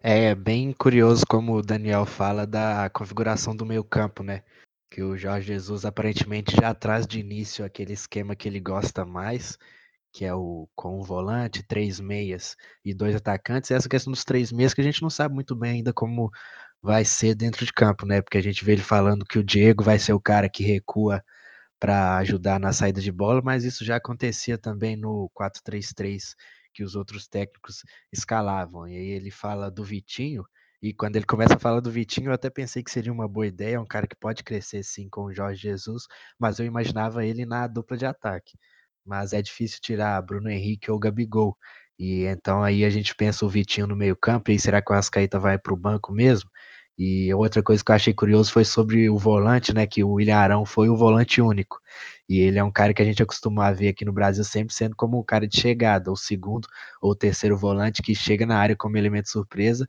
É 0.00 0.32
bem 0.32 0.72
curioso 0.72 1.24
como 1.28 1.54
o 1.56 1.62
Daniel 1.62 2.06
fala 2.06 2.46
da 2.46 2.88
configuração 2.90 3.56
do 3.56 3.66
meio 3.66 3.82
campo, 3.82 4.22
né? 4.22 4.44
que 4.92 5.02
o 5.02 5.16
Jorge 5.16 5.46
Jesus 5.46 5.86
aparentemente 5.86 6.54
já 6.54 6.74
traz 6.74 7.06
de 7.06 7.18
início 7.18 7.64
aquele 7.64 7.94
esquema 7.94 8.36
que 8.36 8.46
ele 8.46 8.60
gosta 8.60 9.06
mais, 9.06 9.58
que 10.12 10.24
é 10.24 10.34
o 10.34 10.68
com 10.74 10.98
o 10.98 11.02
volante, 11.02 11.62
três 11.66 12.00
meias 12.00 12.56
e 12.84 12.94
dois 12.94 13.14
atacantes. 13.16 13.70
Essa 13.70 13.88
questão 13.88 14.12
dos 14.12 14.24
três 14.24 14.52
meias 14.52 14.74
que 14.74 14.80
a 14.80 14.84
gente 14.84 15.02
não 15.02 15.10
sabe 15.10 15.34
muito 15.34 15.54
bem 15.56 15.72
ainda 15.72 15.92
como 15.92 16.30
vai 16.82 17.04
ser 17.04 17.34
dentro 17.34 17.64
de 17.64 17.72
campo, 17.72 18.06
né? 18.06 18.20
Porque 18.22 18.38
a 18.38 18.42
gente 18.42 18.64
vê 18.64 18.72
ele 18.72 18.82
falando 18.82 19.24
que 19.24 19.38
o 19.38 19.44
Diego 19.44 19.84
vai 19.84 19.98
ser 19.98 20.12
o 20.12 20.20
cara 20.20 20.48
que 20.48 20.62
recua 20.64 21.22
para 21.80 22.16
ajudar 22.18 22.60
na 22.60 22.72
saída 22.72 23.00
de 23.00 23.12
bola, 23.12 23.42
mas 23.42 23.64
isso 23.64 23.84
já 23.84 23.96
acontecia 23.96 24.58
também 24.58 24.96
no 24.96 25.30
4-3-3 25.34 26.36
que 26.72 26.84
os 26.84 26.94
outros 26.96 27.28
técnicos 27.28 27.82
escalavam. 28.12 28.88
E 28.88 28.96
aí 28.96 29.08
ele 29.10 29.30
fala 29.30 29.70
do 29.70 29.84
Vitinho, 29.84 30.44
e 30.82 30.92
quando 30.92 31.16
ele 31.16 31.26
começa 31.26 31.54
a 31.54 31.58
falar 31.58 31.80
do 31.80 31.90
Vitinho, 31.90 32.30
eu 32.30 32.34
até 32.34 32.50
pensei 32.50 32.82
que 32.82 32.90
seria 32.90 33.12
uma 33.12 33.28
boa 33.28 33.46
ideia, 33.46 33.80
um 33.80 33.86
cara 33.86 34.06
que 34.06 34.16
pode 34.16 34.42
crescer 34.42 34.82
sim 34.82 35.08
com 35.08 35.24
o 35.26 35.32
Jorge 35.34 35.62
Jesus, 35.62 36.04
mas 36.38 36.58
eu 36.58 36.66
imaginava 36.66 37.24
ele 37.24 37.46
na 37.46 37.66
dupla 37.68 37.96
de 37.96 38.06
ataque. 38.06 38.58
Mas 39.04 39.32
é 39.32 39.42
difícil 39.42 39.78
tirar 39.80 40.20
Bruno 40.22 40.50
Henrique 40.50 40.90
ou 40.90 40.98
Gabigol. 40.98 41.56
E 41.98 42.24
então 42.24 42.62
aí 42.62 42.84
a 42.84 42.90
gente 42.90 43.14
pensa 43.14 43.44
o 43.44 43.48
Vitinho 43.48 43.86
no 43.86 43.96
meio-campo, 43.96 44.50
e 44.50 44.58
será 44.58 44.82
que 44.82 44.92
o 44.92 44.96
Ascaíta 44.96 45.38
vai 45.38 45.58
para 45.58 45.72
o 45.72 45.76
banco 45.76 46.12
mesmo? 46.12 46.50
E 46.98 47.32
outra 47.34 47.62
coisa 47.62 47.82
que 47.84 47.90
eu 47.90 47.94
achei 47.96 48.12
curioso 48.14 48.52
foi 48.52 48.64
sobre 48.64 49.08
o 49.10 49.18
volante, 49.18 49.72
né? 49.74 49.86
Que 49.86 50.04
o 50.04 50.12
William 50.12 50.36
Arão 50.36 50.64
foi 50.66 50.88
o 50.88 50.96
volante 50.96 51.40
único. 51.40 51.78
E 52.28 52.38
ele 52.40 52.58
é 52.58 52.64
um 52.64 52.70
cara 52.70 52.94
que 52.94 53.02
a 53.02 53.04
gente 53.04 53.22
acostuma 53.22 53.66
a 53.66 53.72
ver 53.72 53.88
aqui 53.88 54.04
no 54.04 54.12
Brasil 54.12 54.44
sempre 54.44 54.74
sendo 54.74 54.94
como 54.96 55.18
o 55.18 55.24
cara 55.24 55.46
de 55.48 55.58
chegada, 55.58 56.10
o 56.12 56.16
segundo 56.16 56.68
ou 57.00 57.14
terceiro 57.14 57.56
volante 57.56 58.02
que 58.02 58.14
chega 58.14 58.46
na 58.46 58.58
área 58.58 58.76
como 58.76 58.96
elemento 58.96 59.28
surpresa 59.30 59.86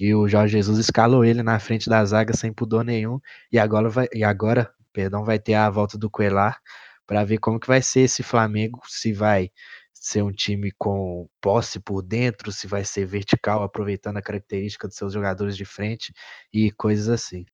e 0.00 0.14
o 0.14 0.28
Jorge 0.28 0.52
Jesus 0.54 0.78
escalou 0.78 1.24
ele 1.24 1.42
na 1.42 1.58
frente 1.58 1.88
da 1.88 2.04
zaga 2.04 2.34
sem 2.34 2.52
pudor 2.52 2.84
nenhum. 2.84 3.20
E 3.50 3.58
agora 3.58 3.88
vai, 3.88 4.08
e 4.12 4.24
agora, 4.24 4.72
perdão, 4.92 5.24
vai 5.24 5.38
ter 5.38 5.54
a 5.54 5.70
volta 5.70 5.96
do 5.98 6.10
Coelar 6.10 6.60
para 7.06 7.24
ver 7.24 7.38
como 7.38 7.60
que 7.60 7.66
vai 7.66 7.82
ser 7.82 8.00
esse 8.00 8.22
Flamengo, 8.22 8.80
se 8.86 9.12
vai 9.12 9.50
ser 9.92 10.22
um 10.22 10.32
time 10.32 10.70
com 10.78 11.28
posse 11.40 11.80
por 11.80 12.02
dentro, 12.02 12.52
se 12.52 12.66
vai 12.66 12.84
ser 12.84 13.06
vertical, 13.06 13.62
aproveitando 13.62 14.18
a 14.18 14.22
característica 14.22 14.86
dos 14.86 14.96
seus 14.96 15.12
jogadores 15.12 15.56
de 15.56 15.64
frente 15.64 16.12
e 16.52 16.70
coisas 16.70 17.08
assim. 17.08 17.46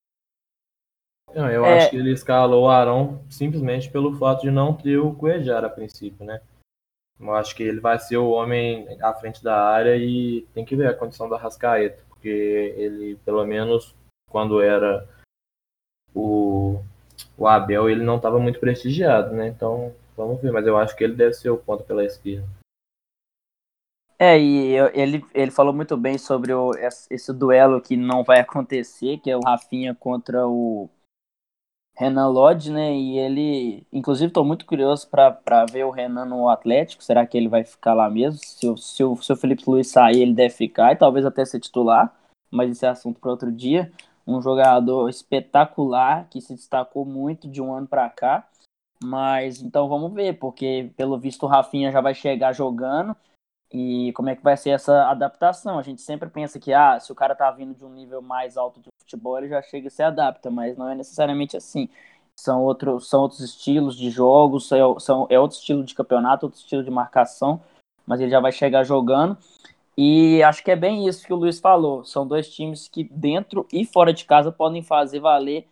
Não, 1.35 1.49
eu 1.49 1.65
é... 1.65 1.79
acho 1.79 1.91
que 1.91 1.97
ele 1.97 2.13
escalou 2.13 2.65
o 2.65 2.69
Arão 2.69 3.25
simplesmente 3.31 3.89
pelo 3.89 4.17
fato 4.19 4.43
de 4.43 4.51
não 4.51 4.75
ter 4.75 4.99
o 4.99 5.15
Cuejar 5.15 5.65
a 5.65 5.69
princípio, 5.69 6.25
né? 6.25 6.41
Eu 7.21 7.35
acho 7.35 7.55
que 7.55 7.63
ele 7.63 7.81
vai 7.81 7.99
ser 7.99 8.17
o 8.17 8.31
homem 8.31 8.89
à 9.03 9.13
frente 9.13 9.45
da 9.45 9.63
área 9.63 9.97
e 9.97 10.43
tem 10.55 10.65
que 10.65 10.75
ver 10.75 10.89
a 10.89 10.95
condição 10.95 11.29
do 11.29 11.35
Arrascaeta, 11.35 12.03
porque 12.09 12.29
ele, 12.29 13.17
pelo 13.25 13.45
menos 13.45 13.95
quando 14.29 14.61
era 14.61 15.07
o, 16.15 16.83
o 17.41 17.49
Abel, 17.49 17.89
ele 17.89 18.05
não 18.05 18.17
estava 18.17 18.39
muito 18.39 18.61
prestigiado, 18.61 19.35
né? 19.35 19.49
Então, 19.49 19.95
vamos 20.15 20.43
ver, 20.43 20.53
mas 20.53 20.67
eu 20.67 20.77
acho 20.77 20.95
que 20.95 21.03
ele 21.03 21.15
deve 21.15 21.33
ser 21.33 21.49
o 21.49 21.57
ponto 21.57 21.83
pela 21.85 22.05
esquerda. 22.05 22.47
É, 24.19 24.39
e 24.39 24.75
ele, 24.93 25.25
ele 25.33 25.51
falou 25.51 25.73
muito 25.73 25.97
bem 25.97 26.19
sobre 26.19 26.53
o, 26.53 26.73
esse 27.11 27.33
duelo 27.33 27.81
que 27.81 27.97
não 27.97 28.23
vai 28.23 28.41
acontecer, 28.41 29.17
que 29.17 29.31
é 29.31 29.37
o 29.39 29.41
Rafinha 29.41 29.95
contra 29.95 30.47
o 30.47 30.91
Renan 31.97 32.29
Lodge, 32.29 32.71
né? 32.71 32.95
E 32.95 33.19
ele, 33.19 33.87
inclusive, 33.91 34.29
estou 34.29 34.45
muito 34.45 34.67
curioso 34.67 35.09
para 35.09 35.65
ver 35.73 35.85
o 35.85 35.91
Renan 35.91 36.27
no 36.27 36.51
Atlético. 36.51 37.03
Será 37.03 37.27
que 37.27 37.39
ele 37.39 37.49
vai 37.49 37.65
ficar 37.65 37.95
lá 37.95 38.11
mesmo? 38.11 38.39
Se, 38.45 38.69
o, 38.69 38.77
se, 38.77 39.03
o, 39.03 39.17
se 39.17 39.33
o 39.33 39.37
Felipe 39.37 39.65
Luiz 39.67 39.89
sair, 39.89 40.21
ele 40.21 40.35
deve 40.35 40.53
ficar 40.53 40.93
e 40.93 40.97
talvez 40.97 41.25
até 41.25 41.43
ser 41.47 41.59
titular, 41.59 42.15
mas 42.51 42.71
esse 42.71 42.85
é 42.85 42.91
assunto 42.91 43.19
para 43.19 43.31
outro 43.31 43.51
dia. 43.51 43.91
Um 44.27 44.41
jogador 44.41 45.09
espetacular 45.09 46.29
que 46.29 46.41
se 46.41 46.55
destacou 46.55 47.05
muito 47.05 47.49
de 47.49 47.61
um 47.61 47.73
ano 47.75 47.87
para 47.87 48.09
cá. 48.11 48.49
Mas 49.03 49.63
então 49.63 49.89
vamos 49.89 50.13
ver, 50.13 50.39
porque 50.39 50.93
pelo 50.97 51.19
visto 51.19 51.45
o 51.45 51.47
Rafinha 51.47 51.91
já 51.91 52.01
vai 52.01 52.15
chegar 52.15 52.53
jogando 52.53 53.17
e 53.73 54.13
como 54.15 54.29
é 54.29 54.35
que 54.37 54.43
vai 54.43 54.57
ser 54.57 54.71
essa 54.71 55.09
adaptação? 55.09 55.79
A 55.79 55.83
gente 55.83 56.03
sempre 56.03 56.29
pensa 56.29 56.59
que 56.59 56.73
ah, 56.73 56.99
se 56.99 57.13
o 57.13 57.15
cara 57.15 57.37
tá 57.37 57.51
vindo 57.51 57.75
de 57.75 57.85
um 57.85 57.89
nível 57.89 58.21
mais 58.21 58.57
alto 58.57 58.81
de 58.81 58.89
futebol, 59.01 59.39
ele 59.39 59.49
já 59.49 59.63
chega 59.63 59.87
e 59.87 59.91
se 59.91 60.03
adapta, 60.03 60.51
mas 60.51 60.77
não 60.77 60.89
é 60.89 60.95
necessariamente 60.95 61.57
assim. 61.57 61.89
São, 62.37 62.63
outro, 62.65 63.01
são 63.01 63.23
outros 63.23 63.41
estilos 63.41 63.97
de 63.97 64.11
jogos, 64.11 64.67
são, 64.99 65.27
é 65.31 65.39
outro 65.39 65.57
estilo 65.59 65.85
de 65.85 65.95
campeonato, 65.95 66.47
outro 66.47 66.59
estilo 66.59 66.83
de 66.83 66.91
marcação, 66.91 67.61
mas 68.07 68.21
ele 68.21 68.31
já 68.31 68.41
vai 68.41 68.51
chegar 68.51 68.83
jogando. 68.83 69.37
E 69.97 70.43
acho 70.43 70.63
que 70.63 70.71
é 70.71 70.77
bem 70.77 71.07
isso 71.07 71.27
que 71.27 71.33
o 71.33 71.37
Luiz 71.37 71.59
falou. 71.59 72.05
São 72.05 72.27
dois 72.27 72.49
times 72.49 72.89
que, 72.89 73.05
dentro 73.05 73.67
e 73.73 73.85
fora 73.85 74.13
de 74.13 74.25
casa, 74.25 74.51
podem 74.53 74.83
fazer 74.83 75.21
valer 75.21 75.67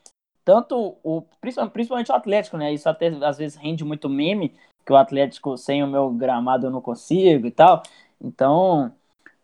tanto 0.44 0.96
o. 1.02 1.22
Principalmente 1.40 2.10
o 2.10 2.14
Atlético, 2.14 2.56
né? 2.56 2.72
Isso 2.72 2.88
até 2.88 3.08
às 3.08 3.38
vezes 3.38 3.56
rende 3.56 3.84
muito 3.84 4.08
meme, 4.08 4.54
que 4.84 4.92
o 4.92 4.96
Atlético 4.96 5.56
sem 5.56 5.82
o 5.82 5.86
meu 5.86 6.10
gramado 6.10 6.66
eu 6.66 6.70
não 6.70 6.80
consigo 6.80 7.46
e 7.46 7.50
tal. 7.50 7.82
Então, 8.20 8.92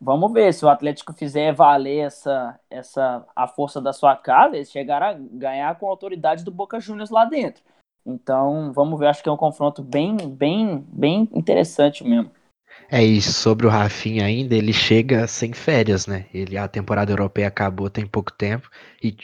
vamos 0.01 0.33
ver 0.33 0.53
se 0.55 0.65
o 0.65 0.69
Atlético 0.69 1.13
fizer 1.13 1.53
valer 1.53 2.07
essa, 2.07 2.59
essa 2.71 3.27
a 3.37 3.47
força 3.47 3.81
da 3.81 3.93
sua 3.93 4.17
casa, 4.17 4.57
eles 4.57 4.71
chegarão 4.71 5.09
a 5.09 5.13
ganhar 5.13 5.79
com 5.79 5.87
a 5.87 5.91
autoridade 5.91 6.45
do 6.45 6.51
Boca 6.51 6.81
Juniors 6.81 7.11
lá 7.11 7.25
dentro. 7.25 7.63
Então, 8.07 8.73
vamos 8.73 8.99
ver, 8.99 9.07
acho 9.07 9.23
que 9.23 9.29
é 9.29 9.33
um 9.33 9.37
confronto 9.37 9.83
bem, 9.83 10.17
bem, 10.17 10.85
bem 10.89 11.29
interessante 11.33 12.05
mesmo. 12.05 12.31
É 12.91 13.03
isso, 13.03 13.33
sobre 13.33 13.67
o 13.67 13.71
Rafinha 13.71 14.25
ainda, 14.27 14.55
ele 14.55 14.73
chega 14.73 15.27
sem 15.27 15.53
férias, 15.53 16.07
né? 16.07 16.27
Ele 16.35 16.57
a 16.59 16.69
temporada 16.69 17.11
europeia 17.13 17.49
acabou 17.49 17.89
tem 17.89 18.07
pouco 18.07 18.33
tempo 18.33 18.69
e 19.03 19.17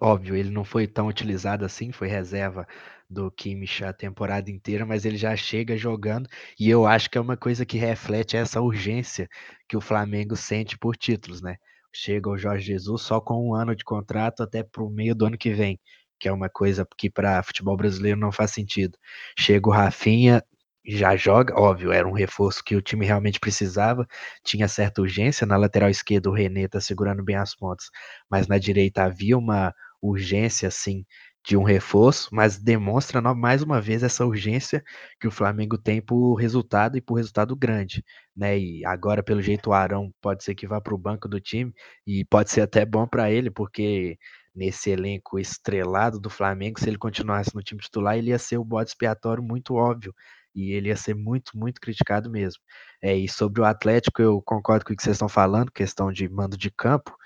óbvio, 0.00 0.34
ele 0.34 0.50
não 0.50 0.64
foi 0.64 0.86
tão 0.86 1.06
utilizado 1.06 1.64
assim, 1.64 1.92
foi 1.92 2.08
reserva 2.08 2.66
do 3.08 3.30
Kimmich 3.30 3.84
a 3.84 3.92
temporada 3.92 4.50
inteira, 4.50 4.84
mas 4.84 5.04
ele 5.04 5.16
já 5.16 5.36
chega 5.36 5.76
jogando 5.76 6.28
e 6.58 6.68
eu 6.68 6.86
acho 6.86 7.08
que 7.10 7.16
é 7.18 7.20
uma 7.20 7.36
coisa 7.36 7.64
que 7.64 7.78
reflete 7.78 8.36
essa 8.36 8.60
urgência 8.60 9.28
que 9.68 9.76
o 9.76 9.80
Flamengo 9.80 10.34
sente 10.36 10.76
por 10.78 10.96
títulos, 10.96 11.40
né? 11.42 11.56
Chega 11.92 12.28
o 12.28 12.36
Jorge 12.36 12.66
Jesus 12.66 13.02
só 13.02 13.20
com 13.20 13.48
um 13.48 13.54
ano 13.54 13.76
de 13.76 13.84
contrato 13.84 14.42
até 14.42 14.62
para 14.64 14.82
o 14.82 14.90
meio 14.90 15.14
do 15.14 15.26
ano 15.26 15.38
que 15.38 15.52
vem, 15.52 15.78
que 16.18 16.28
é 16.28 16.32
uma 16.32 16.48
coisa 16.48 16.86
que 16.98 17.08
para 17.10 17.42
futebol 17.42 17.76
brasileiro 17.76 18.18
não 18.18 18.32
faz 18.32 18.50
sentido. 18.50 18.98
Chega 19.38 19.68
o 19.68 19.72
Rafinha, 19.72 20.42
já 20.86 21.16
joga, 21.16 21.58
óbvio, 21.58 21.92
era 21.92 22.06
um 22.06 22.12
reforço 22.12 22.62
que 22.64 22.76
o 22.76 22.82
time 22.82 23.06
realmente 23.06 23.40
precisava, 23.40 24.06
tinha 24.44 24.68
certa 24.68 25.00
urgência, 25.02 25.46
na 25.46 25.56
lateral 25.56 25.88
esquerda 25.90 26.28
o 26.30 26.32
René 26.34 26.68
tá 26.68 26.80
segurando 26.80 27.22
bem 27.24 27.36
as 27.36 27.54
pontas, 27.54 27.86
mas 28.30 28.46
na 28.46 28.58
direita 28.58 29.04
havia 29.04 29.36
uma 29.38 29.74
urgência, 30.02 30.68
assim, 30.68 31.04
de 31.46 31.56
um 31.56 31.62
reforço, 31.62 32.28
mas 32.32 32.58
demonstra 32.58 33.20
mais 33.34 33.62
uma 33.62 33.80
vez 33.80 34.02
essa 34.02 34.24
urgência 34.24 34.82
que 35.20 35.26
o 35.28 35.30
Flamengo 35.30 35.76
tem 35.76 36.00
por 36.00 36.34
resultado 36.36 36.96
e 36.96 37.00
por 37.02 37.14
resultado 37.14 37.54
grande, 37.54 38.02
né? 38.34 38.58
E 38.58 38.84
agora, 38.86 39.22
pelo 39.22 39.42
jeito, 39.42 39.70
o 39.70 39.72
Arão 39.74 40.10
pode 40.22 40.42
ser 40.42 40.54
que 40.54 40.66
vá 40.66 40.80
para 40.80 40.94
o 40.94 40.98
banco 40.98 41.28
do 41.28 41.38
time 41.40 41.72
e 42.06 42.24
pode 42.24 42.50
ser 42.50 42.62
até 42.62 42.84
bom 42.86 43.06
para 43.06 43.30
ele, 43.30 43.50
porque 43.50 44.18
nesse 44.54 44.90
elenco 44.90 45.38
estrelado 45.38 46.18
do 46.18 46.30
Flamengo, 46.30 46.80
se 46.80 46.88
ele 46.88 46.96
continuasse 46.98 47.54
no 47.54 47.62
time 47.62 47.80
titular, 47.80 48.16
ele 48.16 48.30
ia 48.30 48.38
ser 48.38 48.56
o 48.56 48.64
bode 48.64 48.90
expiatório 48.90 49.42
muito 49.42 49.74
óbvio 49.74 50.14
e 50.54 50.72
ele 50.72 50.88
ia 50.88 50.96
ser 50.96 51.14
muito, 51.14 51.56
muito 51.56 51.80
criticado 51.80 52.30
mesmo. 52.30 52.60
É, 53.02 53.16
e 53.16 53.28
sobre 53.28 53.60
o 53.60 53.64
Atlético, 53.64 54.22
eu 54.22 54.40
concordo 54.42 54.84
com 54.84 54.92
o 54.92 54.96
que 54.96 55.02
vocês 55.02 55.16
estão 55.16 55.28
falando, 55.28 55.72
questão 55.72 56.12
de 56.12 56.28
mando 56.28 56.56
de 56.56 56.70
campo. 56.70 57.16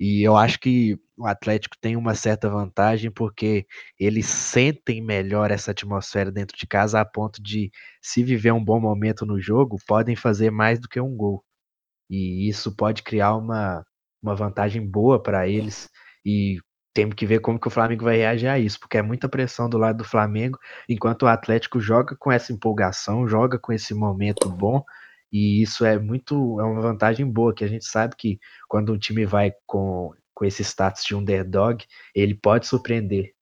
E 0.00 0.22
eu 0.26 0.36
acho 0.36 0.58
que 0.60 0.98
o 1.16 1.26
Atlético 1.26 1.76
tem 1.80 1.96
uma 1.96 2.14
certa 2.14 2.48
vantagem 2.48 3.10
porque 3.10 3.66
eles 3.98 4.26
sentem 4.26 5.02
melhor 5.02 5.50
essa 5.50 5.72
atmosfera 5.72 6.30
dentro 6.30 6.56
de 6.56 6.66
casa 6.66 7.00
a 7.00 7.04
ponto 7.04 7.42
de, 7.42 7.70
se 8.00 8.22
viver 8.22 8.52
um 8.52 8.64
bom 8.64 8.80
momento 8.80 9.26
no 9.26 9.40
jogo, 9.40 9.76
podem 9.86 10.16
fazer 10.16 10.50
mais 10.50 10.80
do 10.80 10.88
que 10.88 11.00
um 11.00 11.16
gol. 11.16 11.44
E 12.10 12.48
isso 12.48 12.74
pode 12.74 13.02
criar 13.02 13.36
uma, 13.36 13.84
uma 14.22 14.34
vantagem 14.34 14.86
boa 14.86 15.22
para 15.22 15.48
eles. 15.48 15.88
E 16.24 16.58
temos 16.94 17.14
que 17.14 17.26
ver 17.26 17.40
como 17.40 17.60
que 17.60 17.68
o 17.68 17.70
Flamengo 17.70 18.04
vai 18.04 18.16
reagir 18.16 18.48
a 18.48 18.58
isso, 18.58 18.78
porque 18.80 18.98
é 18.98 19.02
muita 19.02 19.28
pressão 19.28 19.68
do 19.68 19.78
lado 19.78 19.98
do 19.98 20.04
Flamengo, 20.04 20.58
enquanto 20.88 21.22
o 21.22 21.26
Atlético 21.28 21.80
joga 21.80 22.16
com 22.16 22.32
essa 22.32 22.52
empolgação, 22.52 23.28
joga 23.28 23.58
com 23.58 23.72
esse 23.72 23.94
momento 23.94 24.48
bom 24.48 24.82
e 25.32 25.62
isso 25.62 25.84
é 25.84 25.98
muito, 25.98 26.58
é 26.60 26.64
uma 26.64 26.80
vantagem 26.80 27.30
boa, 27.30 27.54
que 27.54 27.64
a 27.64 27.68
gente 27.68 27.84
sabe 27.84 28.16
que 28.16 28.38
quando 28.68 28.92
um 28.92 28.98
time 28.98 29.26
vai 29.26 29.52
com, 29.66 30.12
com 30.34 30.44
esse 30.44 30.62
status 30.64 31.04
de 31.04 31.14
underdog, 31.14 31.84
ele 32.14 32.34
pode 32.34 32.66
surpreender. 32.66 33.34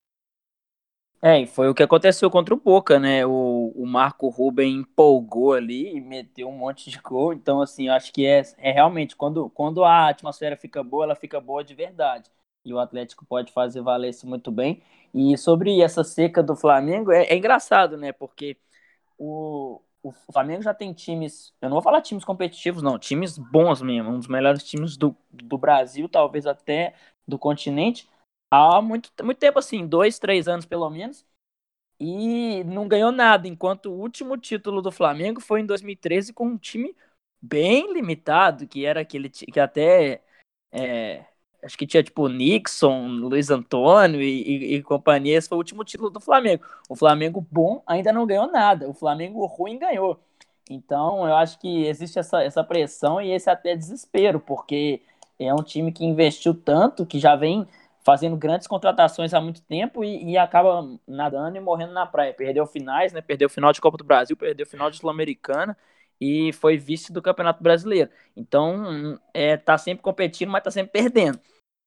É, 1.22 1.40
e 1.40 1.46
foi 1.46 1.68
o 1.68 1.74
que 1.74 1.82
aconteceu 1.82 2.30
contra 2.30 2.54
o 2.54 2.60
Boca, 2.60 2.98
né? 2.98 3.24
O, 3.24 3.72
o 3.74 3.86
Marco 3.86 4.28
Ruben 4.28 4.80
empolgou 4.80 5.54
ali 5.54 5.96
e 5.96 6.00
meteu 6.00 6.48
um 6.48 6.56
monte 6.56 6.90
de 6.90 6.98
gol. 6.98 7.32
Então, 7.32 7.60
assim, 7.60 7.88
eu 7.88 7.94
acho 7.94 8.12
que 8.12 8.26
é, 8.26 8.42
é 8.58 8.70
realmente 8.70 9.16
quando, 9.16 9.48
quando 9.50 9.82
a 9.82 10.08
atmosfera 10.08 10.56
fica 10.56 10.84
boa, 10.84 11.04
ela 11.04 11.14
fica 11.16 11.40
boa 11.40 11.64
de 11.64 11.74
verdade. 11.74 12.30
E 12.66 12.73
o 12.75 12.80
Atlético 12.80 13.25
pode 13.25 13.52
fazer 13.52 13.80
valer 13.80 14.11
isso 14.11 14.26
muito 14.26 14.50
bem. 14.50 14.82
E 15.14 15.37
sobre 15.38 15.80
essa 15.80 16.02
seca 16.04 16.42
do 16.42 16.56
Flamengo, 16.56 17.12
é, 17.12 17.25
é 17.26 17.37
engraçado, 17.37 17.96
né? 17.96 18.12
Porque 18.12 18.56
o, 19.18 19.80
o 20.02 20.12
Flamengo 20.32 20.62
já 20.62 20.75
tem 20.75 20.92
times, 20.92 21.54
eu 21.61 21.68
não 21.68 21.76
vou 21.76 21.82
falar 21.82 22.02
times 22.02 22.25
competitivos, 22.25 22.82
não, 22.82 22.99
times 22.99 23.38
bons 23.38 23.82
mesmo, 23.82 24.11
um 24.11 24.18
dos 24.18 24.28
melhores 24.28 24.62
times 24.64 24.96
do, 24.96 25.16
do 25.30 25.58
Brasil, 25.58 26.08
talvez 26.08 26.46
até 26.46 26.94
do 27.26 27.38
continente, 27.38 28.08
há 28.50 28.80
muito, 28.82 29.11
muito 29.25 29.38
tempo 29.38 29.58
assim, 29.58 29.87
dois, 29.87 30.18
três 30.18 30.49
anos 30.49 30.66
pelo 30.66 30.88
menos, 30.90 31.26
e 31.99 32.62
não 32.64 32.88
ganhou 32.88 33.12
nada, 33.12 33.49
enquanto 33.49 33.87
o 33.90 33.99
último 33.99 34.37
título 34.37 34.82
do 34.82 34.92
Flamengo 34.92 35.40
foi 35.40 35.61
em 35.61 35.66
2013 35.66 36.32
com 36.32 36.46
um 36.49 36.58
time 36.58 36.94
bem 37.40 37.92
limitado, 37.92 38.66
que 38.66 38.85
era 38.85 39.00
aquele 39.00 39.30
que 39.30 39.61
até 39.61 40.23
é, 40.73 41.26
acho 41.66 41.76
que 41.76 41.87
tinha 41.87 42.02
tipo 42.02 42.28
Nixon, 42.28 43.08
Luiz 43.08 43.50
Antônio 43.50 44.23
e, 44.23 44.42
e, 44.42 44.75
e, 44.76 44.82
companhia. 44.82 45.37
Esse 45.37 45.49
foi 45.49 45.56
o 45.56 45.61
último 45.61 45.85
título 45.85 46.11
do 46.11 46.20
Flamengo. 46.20 46.64
O 46.88 46.96
Flamengo 46.96 47.44
bom 47.50 47.82
ainda 47.87 48.12
não 48.12 48.26
ganhou 48.26 48.50
nada. 48.50 48.88
O 48.88 48.94
Flamengo 48.94 49.44
ruim 49.46 49.78
ganhou. 49.78 50.18
Então 50.70 51.26
eu 51.26 51.35
acho 51.35 51.58
que 51.58 51.87
existe 51.87 52.18
essa, 52.18 52.42
essa 52.42 52.64
pressão 52.64 53.20
e 53.20 53.30
esse 53.30 53.50
até 53.50 53.76
desespero, 53.76 54.40
porque 54.40 55.02
é 55.38 55.52
um 55.52 55.62
time 55.62 55.92
que 55.92 56.04
investiu 56.04 56.54
tanto, 56.54 57.04
que 57.04 57.18
já 57.18 57.37
vem 57.37 57.66
fazendo 58.04 58.37
grandes 58.37 58.68
contratações 58.68 59.35
há 59.35 59.40
muito 59.40 59.61
tempo 59.62 60.04
e, 60.04 60.32
e 60.32 60.38
acaba 60.38 60.88
nadando 61.06 61.56
e 61.56 61.61
morrendo 61.61 61.92
na 61.92 62.06
praia. 62.06 62.32
Perdeu 62.32 62.64
finais, 62.66 63.12
né? 63.12 63.20
Perdeu 63.20 63.46
o 63.46 63.50
final 63.50 63.73
de 63.73 63.80
Copa 63.80 63.99
do 63.99 64.04
Brasil, 64.04 64.37
perdeu 64.37 64.64
o 64.64 64.68
final 64.68 64.90
de 64.90 64.99
Sul-Americana 64.99 65.76
e 66.20 66.52
foi 66.52 66.78
vice 66.78 67.12
do 67.12 67.20
Campeonato 67.20 67.62
Brasileiro. 67.62 68.11
Então, 68.37 69.18
é, 69.35 69.56
tá 69.56 69.76
sempre 69.76 70.02
competindo, 70.02 70.50
mas 70.50 70.62
tá 70.62 70.70
sempre 70.70 70.92
perdendo. 70.92 71.38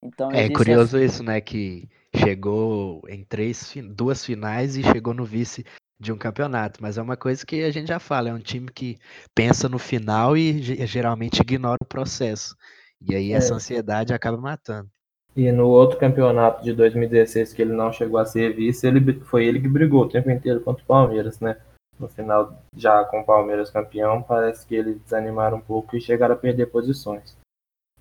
Então, 0.02 0.32
é 0.32 0.50
curioso 0.50 0.98
essa... 0.98 1.06
isso, 1.06 1.24
né? 1.24 1.42
Que 1.42 1.90
chegou 2.16 3.02
em 3.08 3.24
três, 3.24 3.74
duas 3.92 4.26
finais 4.26 4.76
e 4.76 4.84
chegou 4.84 5.14
no 5.14 5.26
vice 5.26 5.66
de 6.00 6.12
um 6.12 6.18
campeonato. 6.18 6.82
Mas 6.82 6.98
é 6.98 7.02
uma 7.02 7.18
coisa 7.18 7.46
que 7.46 7.64
a 7.64 7.72
gente 7.72 7.88
já 7.88 8.00
fala, 8.00 8.30
é 8.30 8.34
um 8.34 8.40
time 8.40 8.70
que 8.72 8.98
pensa 9.36 9.68
no 9.68 9.80
final 9.80 10.38
e 10.38 10.62
geralmente 10.88 11.42
ignora 11.42 11.78
o 11.82 11.88
processo. 11.88 12.56
E 13.02 13.16
aí 13.16 13.32
essa 13.32 13.54
é. 13.54 13.56
ansiedade 13.56 14.14
acaba 14.14 14.38
matando. 14.38 14.90
E 15.36 15.52
no 15.52 15.68
outro 15.68 15.98
campeonato 15.98 16.64
de 16.64 16.74
2016 16.74 17.54
que 17.54 17.62
ele 17.62 17.74
não 17.74 17.94
chegou 17.94 18.20
a 18.20 18.26
ser 18.26 18.56
vice, 18.56 18.88
ele 18.88 19.20
foi 19.22 19.46
ele 19.46 19.62
que 19.62 19.68
brigou 19.68 20.04
o 20.04 20.10
tempo 20.10 20.30
inteiro 20.30 20.60
contra 20.62 20.84
o 20.84 20.88
Palmeiras, 20.88 21.40
né? 21.40 21.58
no 22.00 22.08
final, 22.08 22.64
já 22.76 23.04
com 23.04 23.20
o 23.20 23.26
Palmeiras 23.26 23.70
campeão, 23.70 24.24
parece 24.24 24.66
que 24.66 24.74
eles 24.74 25.00
desanimaram 25.02 25.58
um 25.58 25.62
pouco 25.62 25.98
e 25.98 26.02
chegaram 26.02 26.34
a 26.34 26.38
perder 26.38 26.68
posições. 26.68 27.38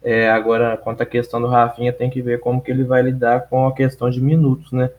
É, 0.03 0.31
agora, 0.31 0.77
quanto 0.77 1.03
à 1.03 1.07
questão 1.07 1.41
do 1.41 1.49
Rafinha, 1.49 1.93
tem 1.93 2.09
que 2.09 2.23
ver 2.23 2.41
como 2.41 2.63
que 2.63 2.71
ele 2.71 2.85
vai 2.85 3.03
lidar 3.03 3.49
com 3.49 3.67
a 3.67 3.75
questão 3.75 4.09
de 4.09 4.21
minutos, 4.21 4.71
né? 4.73 4.91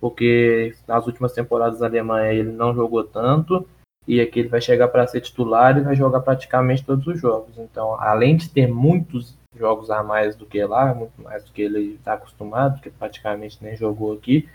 Porque 0.00 0.74
nas 0.86 1.06
últimas 1.06 1.32
temporadas 1.32 1.80
da 1.80 1.86
Alemanha 1.86 2.32
ele 2.32 2.52
não 2.52 2.74
jogou 2.74 3.02
tanto 3.02 3.66
e 4.06 4.20
aqui 4.20 4.40
ele 4.40 4.48
vai 4.48 4.60
chegar 4.60 4.88
para 4.88 5.06
ser 5.06 5.20
titular 5.20 5.76
e 5.76 5.82
vai 5.82 5.96
jogar 5.96 6.20
praticamente 6.20 6.84
todos 6.84 7.06
os 7.06 7.20
jogos. 7.20 7.56
Então, 7.58 7.98
além 8.00 8.36
de 8.36 8.48
ter 8.48 8.66
muitos 8.66 9.36
jogos 9.56 9.90
a 9.90 10.02
mais 10.02 10.36
do 10.36 10.46
que 10.46 10.62
lá, 10.64 10.94
muito 10.94 11.20
mais 11.22 11.44
do 11.44 11.52
que 11.52 11.62
ele 11.62 11.94
está 11.94 12.14
acostumado, 12.14 12.80
que 12.80 12.90
praticamente 12.90 13.58
nem 13.62 13.76
jogou 13.76 14.12
aqui, 14.12 14.48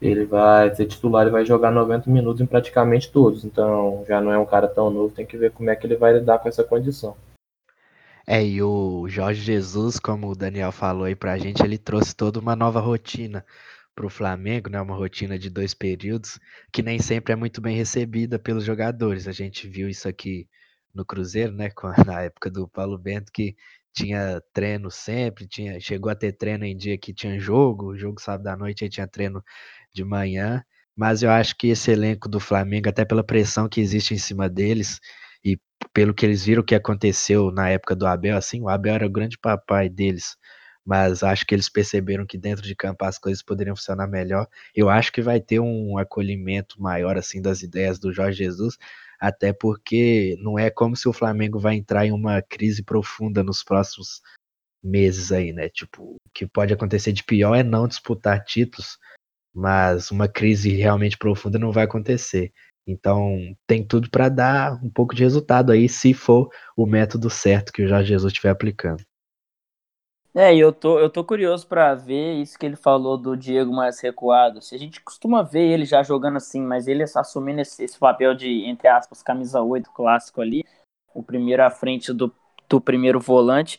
ele 0.00 0.24
vai 0.24 0.74
ser 0.74 0.86
titular 0.86 1.26
e 1.26 1.30
vai 1.30 1.44
jogar 1.44 1.70
90 1.70 2.10
minutos 2.10 2.40
em 2.40 2.46
praticamente 2.46 3.10
todos. 3.10 3.44
Então, 3.44 4.04
já 4.06 4.20
não 4.20 4.32
é 4.32 4.38
um 4.38 4.46
cara 4.46 4.68
tão 4.68 4.90
novo, 4.90 5.14
tem 5.14 5.24
que 5.24 5.36
ver 5.36 5.52
como 5.52 5.70
é 5.70 5.76
que 5.76 5.86
ele 5.86 5.96
vai 5.96 6.14
lidar 6.14 6.38
com 6.40 6.48
essa 6.48 6.64
condição. 6.64 7.16
É, 8.26 8.44
e 8.44 8.62
o 8.62 9.06
Jorge 9.08 9.42
Jesus, 9.42 9.98
como 9.98 10.28
o 10.30 10.34
Daniel 10.34 10.72
falou 10.72 11.04
aí 11.04 11.14
pra 11.14 11.36
gente, 11.38 11.62
ele 11.62 11.76
trouxe 11.78 12.14
toda 12.16 12.40
uma 12.40 12.56
nova 12.56 12.80
rotina 12.80 13.44
para 13.94 14.06
o 14.06 14.10
Flamengo, 14.10 14.70
né? 14.70 14.80
Uma 14.80 14.96
rotina 14.96 15.38
de 15.38 15.50
dois 15.50 15.74
períodos 15.74 16.38
que 16.72 16.82
nem 16.82 16.98
sempre 16.98 17.32
é 17.32 17.36
muito 17.36 17.60
bem 17.60 17.76
recebida 17.76 18.38
pelos 18.38 18.64
jogadores. 18.64 19.28
A 19.28 19.32
gente 19.32 19.68
viu 19.68 19.88
isso 19.88 20.08
aqui 20.08 20.48
no 20.94 21.04
Cruzeiro, 21.04 21.52
né? 21.52 21.70
Na 22.06 22.22
época 22.22 22.50
do 22.50 22.66
Paulo 22.68 22.98
Bento, 22.98 23.30
que 23.32 23.54
tinha 23.92 24.42
treino 24.52 24.90
sempre, 24.90 25.46
tinha, 25.46 25.78
chegou 25.80 26.10
a 26.10 26.14
ter 26.16 26.32
treino 26.32 26.64
em 26.64 26.76
dia 26.76 26.98
que 26.98 27.12
tinha 27.14 27.38
jogo, 27.38 27.96
jogo 27.96 28.20
sábado 28.20 28.48
à 28.48 28.56
noite 28.56 28.84
aí 28.84 28.90
tinha 28.90 29.06
treino 29.06 29.42
de 29.94 30.04
manhã. 30.04 30.64
Mas 30.96 31.22
eu 31.22 31.30
acho 31.30 31.56
que 31.56 31.68
esse 31.68 31.90
elenco 31.90 32.28
do 32.28 32.40
Flamengo, 32.40 32.88
até 32.88 33.04
pela 33.04 33.24
pressão 33.24 33.68
que 33.68 33.80
existe 33.80 34.14
em 34.14 34.18
cima 34.18 34.48
deles, 34.48 35.00
e 35.44 35.58
pelo 35.92 36.14
que 36.14 36.26
eles 36.26 36.44
viram 36.44 36.62
que 36.62 36.74
aconteceu 36.74 37.50
na 37.50 37.68
época 37.70 37.94
do 37.94 38.06
Abel, 38.06 38.36
assim, 38.36 38.60
o 38.62 38.68
Abel 38.68 38.94
era 38.94 39.06
o 39.06 39.10
grande 39.10 39.38
papai 39.38 39.88
deles 39.88 40.36
mas 40.84 41.22
acho 41.22 41.46
que 41.46 41.54
eles 41.54 41.68
perceberam 41.68 42.26
que 42.26 42.36
dentro 42.36 42.62
de 42.62 42.74
campo 42.76 43.04
as 43.04 43.18
coisas 43.18 43.42
poderiam 43.42 43.74
funcionar 43.74 44.06
melhor. 44.06 44.46
Eu 44.74 44.90
acho 44.90 45.10
que 45.12 45.22
vai 45.22 45.40
ter 45.40 45.58
um 45.60 45.96
acolhimento 45.96 46.80
maior 46.80 47.16
assim 47.16 47.40
das 47.40 47.62
ideias 47.62 47.98
do 47.98 48.12
Jorge 48.12 48.38
Jesus, 48.44 48.76
até 49.18 49.52
porque 49.52 50.36
não 50.40 50.58
é 50.58 50.70
como 50.70 50.94
se 50.94 51.08
o 51.08 51.12
Flamengo 51.12 51.58
vai 51.58 51.76
entrar 51.76 52.06
em 52.06 52.12
uma 52.12 52.42
crise 52.42 52.82
profunda 52.82 53.42
nos 53.42 53.64
próximos 53.64 54.20
meses 54.82 55.32
aí, 55.32 55.52
né? 55.52 55.68
Tipo, 55.70 56.16
o 56.16 56.30
que 56.34 56.46
pode 56.46 56.74
acontecer 56.74 57.12
de 57.12 57.24
pior 57.24 57.54
é 57.54 57.62
não 57.62 57.88
disputar 57.88 58.44
títulos, 58.44 58.98
mas 59.54 60.10
uma 60.10 60.28
crise 60.28 60.70
realmente 60.74 61.16
profunda 61.16 61.58
não 61.58 61.72
vai 61.72 61.84
acontecer. 61.84 62.52
Então, 62.86 63.36
tem 63.66 63.86
tudo 63.86 64.10
para 64.10 64.28
dar 64.28 64.74
um 64.84 64.90
pouco 64.90 65.14
de 65.14 65.22
resultado 65.22 65.72
aí, 65.72 65.88
se 65.88 66.12
for 66.12 66.50
o 66.76 66.86
método 66.86 67.30
certo 67.30 67.72
que 67.72 67.82
o 67.82 67.88
Jorge 67.88 68.08
Jesus 68.08 68.32
estiver 68.32 68.50
aplicando. 68.50 69.02
É, 70.36 70.52
e 70.52 70.58
eu 70.58 70.72
tô, 70.72 70.98
eu 70.98 71.08
tô 71.08 71.22
curioso 71.22 71.64
para 71.66 71.94
ver 71.94 72.34
isso 72.34 72.58
que 72.58 72.66
ele 72.66 72.74
falou 72.74 73.16
do 73.16 73.36
Diego 73.36 73.72
mais 73.72 74.00
recuado. 74.00 74.60
Se 74.60 74.74
a 74.74 74.78
gente 74.78 75.00
costuma 75.00 75.42
ver 75.44 75.62
ele 75.62 75.84
já 75.84 76.02
jogando 76.02 76.38
assim, 76.38 76.60
mas 76.60 76.88
ele 76.88 77.04
assumindo 77.04 77.60
esse, 77.60 77.84
esse 77.84 77.96
papel 77.96 78.34
de, 78.34 78.64
entre 78.64 78.88
aspas, 78.88 79.22
camisa 79.22 79.62
8 79.62 79.92
clássico 79.92 80.40
ali, 80.40 80.64
o 81.14 81.22
primeiro 81.22 81.62
à 81.62 81.70
frente 81.70 82.12
do, 82.12 82.34
do 82.68 82.80
primeiro 82.80 83.20
volante, 83.20 83.78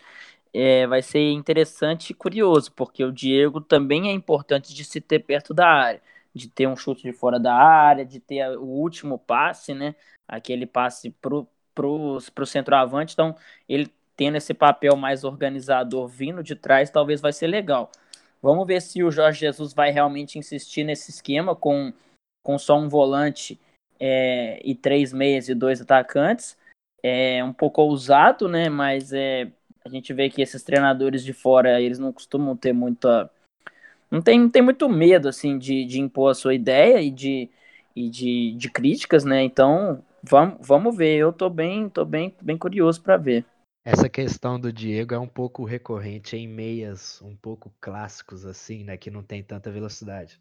é, 0.54 0.88
vai 0.88 1.02
ser 1.02 1.30
interessante 1.34 2.12
e 2.12 2.14
curioso, 2.14 2.72
porque 2.72 3.04
o 3.04 3.12
Diego 3.12 3.60
também 3.60 4.08
é 4.08 4.14
importante 4.14 4.74
de 4.74 4.86
se 4.86 5.02
ter 5.02 5.20
perto 5.20 5.54
da 5.54 5.68
área, 5.68 6.02
de 6.36 6.50
ter 6.50 6.68
um 6.68 6.76
chute 6.76 7.02
de 7.02 7.14
fora 7.14 7.40
da 7.40 7.54
área, 7.54 8.06
de 8.06 8.20
ter 8.20 8.58
o 8.58 8.66
último 8.66 9.18
passe, 9.18 9.74
né? 9.74 9.96
Aquele 10.28 10.66
passe 10.66 11.10
pro, 11.10 11.48
pro, 11.74 12.20
pro 12.34 12.46
centroavante. 12.46 13.14
Então, 13.14 13.36
ele 13.68 13.92
tendo 14.16 14.38
esse 14.38 14.54
papel 14.54 14.96
mais 14.96 15.24
organizador 15.24 16.08
vindo 16.08 16.44
de 16.44 16.56
trás, 16.56 16.90
talvez 16.90 17.22
vai 17.22 17.34
ser 17.34 17.48
legal. 17.48 17.92
Vamos 18.42 18.68
ver 18.68 18.82
se 18.82 19.04
o 19.04 19.12
Jorge 19.12 19.40
Jesus 19.40 19.74
vai 19.74 19.92
realmente 19.92 20.38
insistir 20.38 20.84
nesse 20.84 21.10
esquema 21.10 21.56
com, 21.56 21.92
com 22.44 22.58
só 22.58 22.78
um 22.78 22.88
volante 22.88 23.60
é, 24.00 24.62
e 24.64 24.76
três 24.76 25.12
meias 25.12 25.50
e 25.50 25.56
dois 25.56 25.82
atacantes. 25.82 26.58
É 27.02 27.44
um 27.44 27.54
pouco 27.54 27.82
ousado, 27.82 28.48
né? 28.48 28.70
Mas 28.70 29.12
é, 29.14 29.52
a 29.84 29.90
gente 29.90 30.14
vê 30.14 30.30
que 30.30 30.42
esses 30.42 30.64
treinadores 30.64 31.24
de 31.24 31.34
fora, 31.34 31.80
eles 31.82 32.00
não 32.00 32.12
costumam 32.12 32.56
ter 32.56 32.74
muita. 32.74 33.30
Não 34.16 34.22
tem, 34.22 34.40
não 34.40 34.50
tem 34.50 34.62
muito 34.62 34.88
medo, 34.88 35.28
assim, 35.28 35.58
de, 35.58 35.84
de 35.84 36.00
impor 36.00 36.32
a 36.32 36.34
sua 36.34 36.54
ideia 36.54 37.02
e 37.02 37.12
de, 37.12 37.50
e 37.94 38.10
de, 38.10 38.56
de 38.58 38.72
críticas, 38.72 39.26
né? 39.26 39.44
Então, 39.44 40.02
vamos, 40.24 40.56
vamos 40.66 40.96
ver. 40.96 41.18
Eu 41.18 41.34
tô 41.34 41.50
bem, 41.50 41.90
tô 41.90 42.06
bem, 42.06 42.34
bem 42.42 42.58
curioso 42.58 43.02
para 43.02 43.18
ver. 43.18 43.44
Essa 43.84 44.08
questão 44.08 44.58
do 44.58 44.72
Diego 44.72 45.14
é 45.14 45.20
um 45.20 45.28
pouco 45.28 45.66
recorrente 45.66 46.38
em 46.38 46.48
meias 46.48 47.22
um 47.22 47.36
pouco 47.36 47.74
clássicos, 47.82 48.46
assim, 48.46 48.86
né? 48.86 48.96
Que 48.96 49.12
não 49.12 49.22
tem 49.22 49.44
tanta 49.44 49.70
velocidade. 49.70 50.40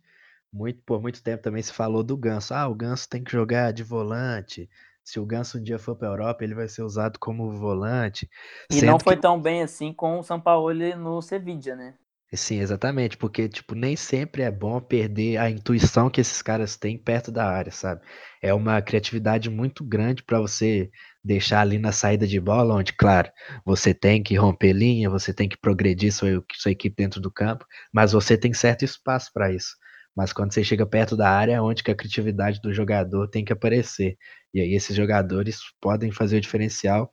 Muito, 0.53 0.81
por 0.87 1.03
muito 1.03 1.21
tempo 1.21 1.43
também 1.43 1.61
se 1.61 1.73
falou 1.73 2.05
do 2.05 2.17
Ganso. 2.17 2.55
Ah, 2.55 2.69
o 2.69 2.77
Ganso 2.77 3.09
tem 3.09 3.25
que 3.25 3.33
jogar 3.33 3.73
de 3.73 3.83
volante. 3.83 4.71
Se 5.03 5.19
o 5.19 5.27
Ganso 5.27 5.59
um 5.59 5.63
dia 5.63 5.81
for 5.81 5.97
para 5.97 6.07
a 6.07 6.13
Europa, 6.13 6.45
ele 6.45 6.55
vai 6.55 6.69
ser 6.69 6.83
usado 6.83 7.19
como 7.19 7.51
volante. 7.51 8.31
E 8.71 8.83
não 8.83 9.01
foi 9.01 9.17
que... 9.17 9.23
tão 9.23 9.41
bem 9.41 9.65
assim 9.65 9.93
com 9.93 10.21
o 10.21 10.23
São 10.23 10.41
Paulo 10.41 10.73
no 10.97 11.21
Sevilla, 11.21 11.75
né? 11.75 11.95
Sim, 12.37 12.59
exatamente, 12.61 13.17
porque 13.17 13.49
tipo 13.49 13.75
nem 13.75 13.95
sempre 13.95 14.43
é 14.43 14.51
bom 14.51 14.81
perder 14.81 15.37
a 15.37 15.49
intuição 15.51 16.11
que 16.11 16.21
esses 16.21 16.43
caras 16.43 16.75
têm 16.77 16.99
perto 16.99 17.31
da 17.31 17.47
área, 17.49 17.71
sabe? 17.71 18.01
É 18.43 18.53
uma 18.53 18.81
criatividade 18.83 19.49
muito 19.51 19.85
grande 19.85 20.23
para 20.23 20.41
você 20.41 20.91
deixar 21.23 21.61
ali 21.61 21.79
na 21.79 21.93
saída 21.93 22.27
de 22.27 22.41
bola, 22.41 22.75
onde, 22.75 22.93
claro, 22.93 23.31
você 23.65 23.95
tem 23.95 24.21
que 24.23 24.35
romper 24.35 24.73
linha, 24.73 25.09
você 25.09 25.33
tem 25.33 25.49
que 25.49 25.57
progredir 25.57 26.13
sua, 26.13 26.43
sua 26.55 26.73
equipe 26.73 26.97
dentro 26.97 27.21
do 27.21 27.31
campo, 27.31 27.65
mas 27.93 28.13
você 28.13 28.37
tem 28.37 28.53
certo 28.53 28.85
espaço 28.85 29.31
para 29.33 29.53
isso. 29.53 29.77
Mas 30.17 30.33
quando 30.33 30.53
você 30.53 30.65
chega 30.65 30.85
perto 30.87 31.17
da 31.17 31.29
área, 31.31 31.53
é 31.55 31.61
onde 31.61 31.83
que 31.85 31.91
a 31.91 31.95
criatividade 31.95 32.61
do 32.61 32.73
jogador 32.73 33.29
tem 33.29 33.45
que 33.45 33.53
aparecer. 33.53 34.17
E 34.53 34.61
aí 34.61 34.75
esses 34.75 34.97
jogadores 34.97 35.59
podem 35.81 36.11
fazer 36.11 36.37
o 36.39 36.41
diferencial. 36.41 37.13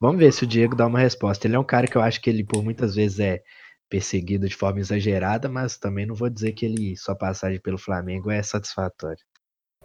Vamos 0.00 0.18
ver 0.18 0.32
se 0.32 0.44
o 0.44 0.46
Diego 0.46 0.76
dá 0.76 0.86
uma 0.86 0.98
resposta. 0.98 1.46
Ele 1.46 1.56
é 1.56 1.58
um 1.58 1.64
cara 1.64 1.86
que 1.86 1.96
eu 1.96 2.02
acho 2.02 2.20
que 2.20 2.28
ele 2.30 2.44
por 2.44 2.62
muitas 2.62 2.94
vezes 2.94 3.18
é 3.20 3.42
perseguido 3.88 4.48
de 4.48 4.56
forma 4.56 4.80
exagerada, 4.80 5.48
mas 5.48 5.76
também 5.78 6.06
não 6.06 6.14
vou 6.14 6.28
dizer 6.28 6.52
que 6.52 6.66
ele 6.66 6.96
sua 6.96 7.14
passagem 7.14 7.60
pelo 7.60 7.78
Flamengo 7.78 8.30
é 8.30 8.42
satisfatória. 8.42 9.22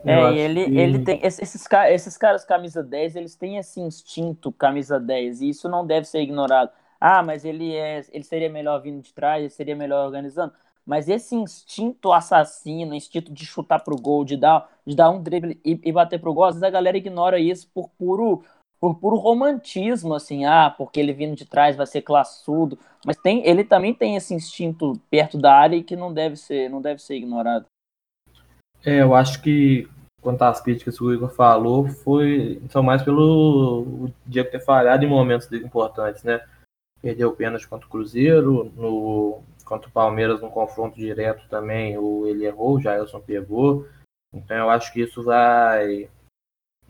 É, 0.03 0.33
e 0.33 0.39
ele, 0.39 0.65
que... 0.65 0.77
ele 0.77 0.99
tem. 0.99 1.19
Esses, 1.23 1.67
esses 1.89 2.17
caras 2.17 2.43
camisa 2.45 2.83
10, 2.83 3.15
eles 3.15 3.35
têm 3.35 3.57
esse 3.57 3.79
instinto 3.79 4.51
camisa 4.51 4.99
10, 4.99 5.41
e 5.41 5.49
isso 5.49 5.69
não 5.69 5.85
deve 5.85 6.07
ser 6.07 6.21
ignorado. 6.21 6.71
Ah, 6.99 7.23
mas 7.23 7.45
ele 7.45 7.75
é. 7.75 8.03
Ele 8.11 8.23
seria 8.23 8.49
melhor 8.49 8.81
vindo 8.81 9.01
de 9.01 9.13
trás, 9.13 9.41
ele 9.41 9.49
seria 9.49 9.75
melhor 9.75 10.05
organizando. 10.05 10.53
Mas 10.85 11.07
esse 11.07 11.35
instinto 11.35 12.11
assassino, 12.11 12.95
instinto 12.95 13.31
de 13.31 13.45
chutar 13.45 13.79
pro 13.83 13.95
gol, 13.95 14.25
de 14.25 14.35
dar, 14.35 14.67
de 14.85 14.95
dar 14.95 15.11
um 15.11 15.21
drible 15.21 15.59
e, 15.63 15.79
e 15.83 15.91
bater 15.91 16.19
pro 16.19 16.33
gol, 16.33 16.45
às 16.45 16.55
vezes 16.55 16.63
a 16.63 16.71
galera 16.71 16.97
ignora 16.97 17.39
isso 17.39 17.69
por 17.71 17.89
puro, 17.89 18.43
por 18.81 18.95
puro 18.95 19.15
romantismo, 19.15 20.15
assim, 20.15 20.43
ah, 20.45 20.73
porque 20.75 20.99
ele 20.99 21.13
vindo 21.13 21.35
de 21.35 21.45
trás 21.45 21.75
vai 21.75 21.85
ser 21.85 22.01
classudo. 22.01 22.79
Mas 23.05 23.15
tem, 23.15 23.47
ele 23.47 23.63
também 23.63 23.93
tem 23.93 24.15
esse 24.15 24.33
instinto 24.33 24.99
perto 25.09 25.37
da 25.37 25.53
área 25.53 25.75
e 25.75 25.83
que 25.83 25.95
não 25.95 26.11
deve 26.11 26.35
ser, 26.35 26.67
não 26.67 26.81
deve 26.81 26.99
ser 26.99 27.15
ignorado. 27.15 27.65
É, 28.83 29.01
eu 29.01 29.13
acho 29.13 29.39
que 29.43 29.87
quanto 30.19 30.41
às 30.41 30.59
críticas 30.59 30.97
que 30.97 31.03
o 31.03 31.13
Igor 31.13 31.29
falou, 31.29 31.87
foi 31.87 32.61
são 32.69 32.81
mais 32.81 33.03
pelo 33.03 34.09
Diego 34.25 34.49
ter 34.49 34.59
falhado 34.59 35.05
em 35.05 35.09
momentos 35.09 35.51
importantes, 35.51 36.23
né? 36.23 36.43
Perdeu 37.01 37.29
o 37.29 37.35
pênalti 37.35 37.67
contra 37.67 37.87
o 37.87 37.89
Cruzeiro, 37.89 38.71
no, 38.75 39.41
contra 39.63 39.89
o 39.89 39.91
Palmeiras 39.91 40.41
no 40.41 40.49
confronto 40.49 40.95
direto 40.95 41.47
também, 41.49 41.97
o, 41.97 42.27
ele 42.27 42.45
errou, 42.45 42.75
o 42.75 42.81
Jailson 42.81 43.19
pegou. 43.19 43.87
Então 44.33 44.57
eu 44.57 44.69
acho 44.69 44.91
que 44.91 45.01
isso 45.01 45.23
vai. 45.23 46.09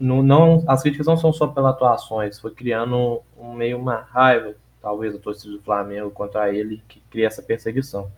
Não, 0.02 0.24
não, 0.24 0.64
as 0.68 0.82
críticas 0.82 1.06
não 1.06 1.16
são 1.16 1.32
só 1.32 1.46
pelas 1.46 1.76
atuações, 1.76 2.40
foi 2.40 2.52
criando 2.52 3.22
um, 3.38 3.54
meio 3.54 3.78
uma 3.78 3.98
raiva, 3.98 4.56
talvez, 4.82 5.14
a 5.14 5.20
torcida 5.20 5.54
do 5.54 5.62
Flamengo 5.62 6.10
contra 6.10 6.52
ele, 6.52 6.82
que 6.88 7.00
cria 7.02 7.28
essa 7.28 7.44
perseguição. 7.44 8.12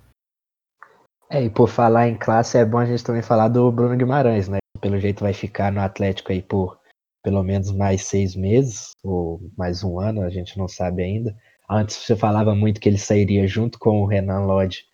É, 1.30 1.44
e 1.44 1.50
por 1.50 1.68
falar 1.68 2.08
em 2.08 2.16
classe, 2.16 2.58
é 2.58 2.64
bom 2.64 2.78
a 2.78 2.86
gente 2.86 3.04
também 3.04 3.22
falar 3.22 3.50
do 3.50 3.70
Bruno 3.70 3.98
Guimarães, 3.98 4.48
né? 4.48 4.60
Pelo 4.80 4.98
jeito 4.98 5.24
vai 5.24 5.34
ficar 5.34 5.72
no 5.72 5.82
Atlético 5.82 6.32
aí 6.32 6.42
por 6.42 6.80
pelo 7.24 7.42
menos 7.42 7.72
mais 7.72 8.04
seis 8.04 8.36
meses, 8.36 8.92
ou 9.04 9.42
mais 9.58 9.84
um 9.84 10.00
ano, 10.00 10.22
a 10.22 10.30
gente 10.30 10.58
não 10.58 10.68
sabe 10.68 11.04
ainda. 11.04 11.36
Antes 11.70 11.96
você 11.98 12.16
falava 12.16 12.54
muito 12.54 12.80
que 12.80 12.88
ele 12.88 12.98
sairia 12.98 13.48
junto 13.48 13.80
com 13.80 14.02
o 14.02 14.06
Renan 14.06 14.46
Lodge, 14.46 14.86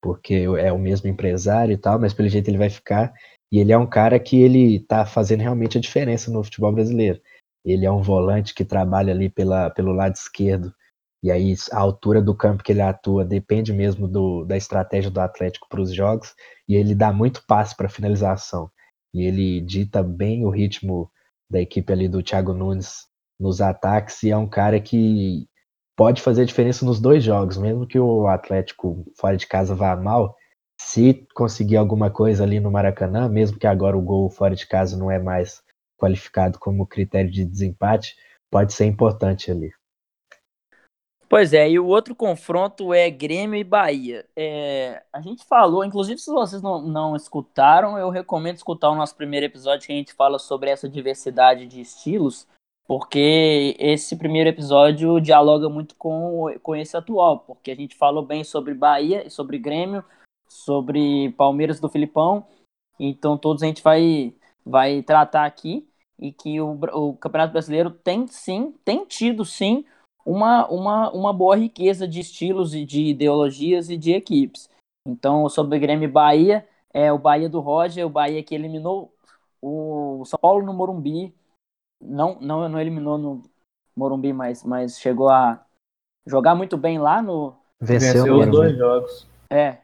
porque 0.00 0.46
é 0.58 0.72
o 0.72 0.78
mesmo 0.78 1.08
empresário 1.08 1.72
e 1.72 1.78
tal, 1.78 1.98
mas 1.98 2.12
pelo 2.12 2.28
jeito 2.28 2.48
ele 2.48 2.58
vai 2.58 2.70
ficar. 2.70 3.12
E 3.52 3.58
ele 3.60 3.70
é 3.72 3.78
um 3.78 3.86
cara 3.86 4.18
que 4.18 4.40
ele 4.40 4.80
tá 4.80 5.04
fazendo 5.04 5.42
realmente 5.42 5.76
a 5.78 5.80
diferença 5.80 6.30
no 6.30 6.42
futebol 6.42 6.72
brasileiro. 6.72 7.20
Ele 7.64 7.86
é 7.86 7.92
um 7.92 8.02
volante 8.02 8.54
que 8.54 8.64
trabalha 8.64 9.12
ali 9.12 9.28
pela, 9.28 9.70
pelo 9.70 9.92
lado 9.92 10.14
esquerdo 10.14 10.72
e 11.22 11.30
aí 11.30 11.54
a 11.70 11.78
altura 11.78 12.20
do 12.20 12.34
campo 12.34 12.64
que 12.64 12.72
ele 12.72 12.80
atua 12.80 13.24
depende 13.24 13.72
mesmo 13.72 14.08
do, 14.08 14.44
da 14.44 14.56
estratégia 14.56 15.10
do 15.10 15.20
Atlético 15.20 15.68
para 15.68 15.80
os 15.80 15.94
jogos, 15.94 16.34
e 16.68 16.74
ele 16.74 16.94
dá 16.94 17.12
muito 17.12 17.44
passe 17.46 17.76
para 17.76 17.88
finalização. 17.88 18.70
e 19.14 19.22
ele 19.22 19.60
dita 19.60 20.02
bem 20.02 20.44
o 20.44 20.50
ritmo 20.50 21.10
da 21.50 21.60
equipe 21.60 21.92
ali 21.92 22.08
do 22.08 22.22
Thiago 22.22 22.54
Nunes 22.54 23.06
nos 23.38 23.60
ataques 23.60 24.22
e 24.22 24.30
é 24.30 24.36
um 24.36 24.48
cara 24.48 24.80
que 24.80 25.46
pode 25.96 26.22
fazer 26.22 26.46
diferença 26.46 26.84
nos 26.84 27.00
dois 27.00 27.22
jogos, 27.22 27.58
mesmo 27.58 27.86
que 27.86 27.98
o 27.98 28.26
Atlético 28.26 29.04
fora 29.18 29.36
de 29.36 29.46
casa 29.46 29.74
vá 29.74 29.94
mal, 29.96 30.34
se 30.84 31.26
conseguir 31.34 31.76
alguma 31.76 32.10
coisa 32.10 32.44
ali 32.44 32.60
no 32.60 32.70
Maracanã, 32.70 33.28
mesmo 33.28 33.58
que 33.58 33.66
agora 33.66 33.96
o 33.96 34.02
gol 34.02 34.28
fora 34.28 34.54
de 34.54 34.66
casa 34.66 34.96
não 34.96 35.10
é 35.10 35.18
mais 35.18 35.62
qualificado 35.96 36.58
como 36.58 36.86
critério 36.86 37.30
de 37.30 37.44
desempate, 37.44 38.16
pode 38.50 38.72
ser 38.72 38.84
importante 38.86 39.50
ali. 39.50 39.70
Pois 41.28 41.54
é, 41.54 41.70
e 41.70 41.78
o 41.78 41.86
outro 41.86 42.14
confronto 42.14 42.92
é 42.92 43.08
Grêmio 43.08 43.58
e 43.58 43.64
Bahia. 43.64 44.26
É, 44.36 45.02
a 45.10 45.20
gente 45.22 45.44
falou, 45.44 45.82
inclusive 45.82 46.20
se 46.20 46.30
vocês 46.30 46.60
não, 46.60 46.82
não 46.82 47.16
escutaram, 47.16 47.96
eu 47.96 48.10
recomendo 48.10 48.56
escutar 48.56 48.90
o 48.90 48.94
nosso 48.94 49.16
primeiro 49.16 49.46
episódio 49.46 49.86
que 49.86 49.92
a 49.92 49.96
gente 49.96 50.12
fala 50.12 50.38
sobre 50.38 50.68
essa 50.68 50.86
diversidade 50.86 51.66
de 51.66 51.80
estilos, 51.80 52.46
porque 52.86 53.74
esse 53.78 54.14
primeiro 54.16 54.50
episódio 54.50 55.18
dialoga 55.20 55.70
muito 55.70 55.94
com, 55.96 56.54
com 56.62 56.76
esse 56.76 56.96
atual, 56.98 57.38
porque 57.38 57.70
a 57.70 57.76
gente 57.76 57.96
falou 57.96 58.22
bem 58.22 58.44
sobre 58.44 58.74
Bahia 58.74 59.26
e 59.26 59.30
sobre 59.30 59.58
Grêmio, 59.58 60.04
sobre 60.52 61.32
Palmeiras 61.32 61.80
do 61.80 61.88
Filipão, 61.88 62.46
então 62.98 63.36
todos 63.36 63.62
a 63.62 63.66
gente 63.66 63.82
vai, 63.82 64.34
vai 64.64 65.02
tratar 65.02 65.44
aqui, 65.44 65.88
e 66.18 66.32
que 66.32 66.60
o, 66.60 66.78
o 66.92 67.16
Campeonato 67.16 67.52
Brasileiro 67.52 67.90
tem 67.90 68.26
sim, 68.28 68.74
tem 68.84 69.04
tido 69.04 69.44
sim 69.44 69.84
uma, 70.24 70.68
uma, 70.68 71.10
uma 71.10 71.32
boa 71.32 71.56
riqueza 71.56 72.06
de 72.06 72.20
estilos 72.20 72.74
e 72.74 72.84
de 72.84 73.02
ideologias 73.06 73.90
e 73.90 73.96
de 73.96 74.12
equipes. 74.12 74.70
Então, 75.06 75.48
sobre 75.48 75.76
o 75.76 75.80
Grêmio 75.80 76.08
Bahia, 76.10 76.66
é 76.94 77.12
o 77.12 77.18
Bahia 77.18 77.48
do 77.48 77.58
Roger, 77.58 78.06
o 78.06 78.10
Bahia 78.10 78.42
que 78.42 78.54
eliminou 78.54 79.12
o 79.60 80.22
São 80.26 80.38
Paulo 80.38 80.64
no 80.64 80.72
Morumbi, 80.72 81.34
não, 82.00 82.38
não, 82.40 82.68
não 82.68 82.80
eliminou 82.80 83.18
no 83.18 83.42
Morumbi, 83.96 84.32
mas, 84.32 84.62
mas 84.64 84.98
chegou 84.98 85.28
a 85.28 85.64
jogar 86.26 86.54
muito 86.54 86.76
bem 86.76 86.98
lá 86.98 87.20
no. 87.20 87.54
Venceu, 87.80 88.24
venceu 88.24 88.38
os 88.38 88.46
dois 88.46 88.76
jogos. 88.76 89.26
É, 89.50 89.78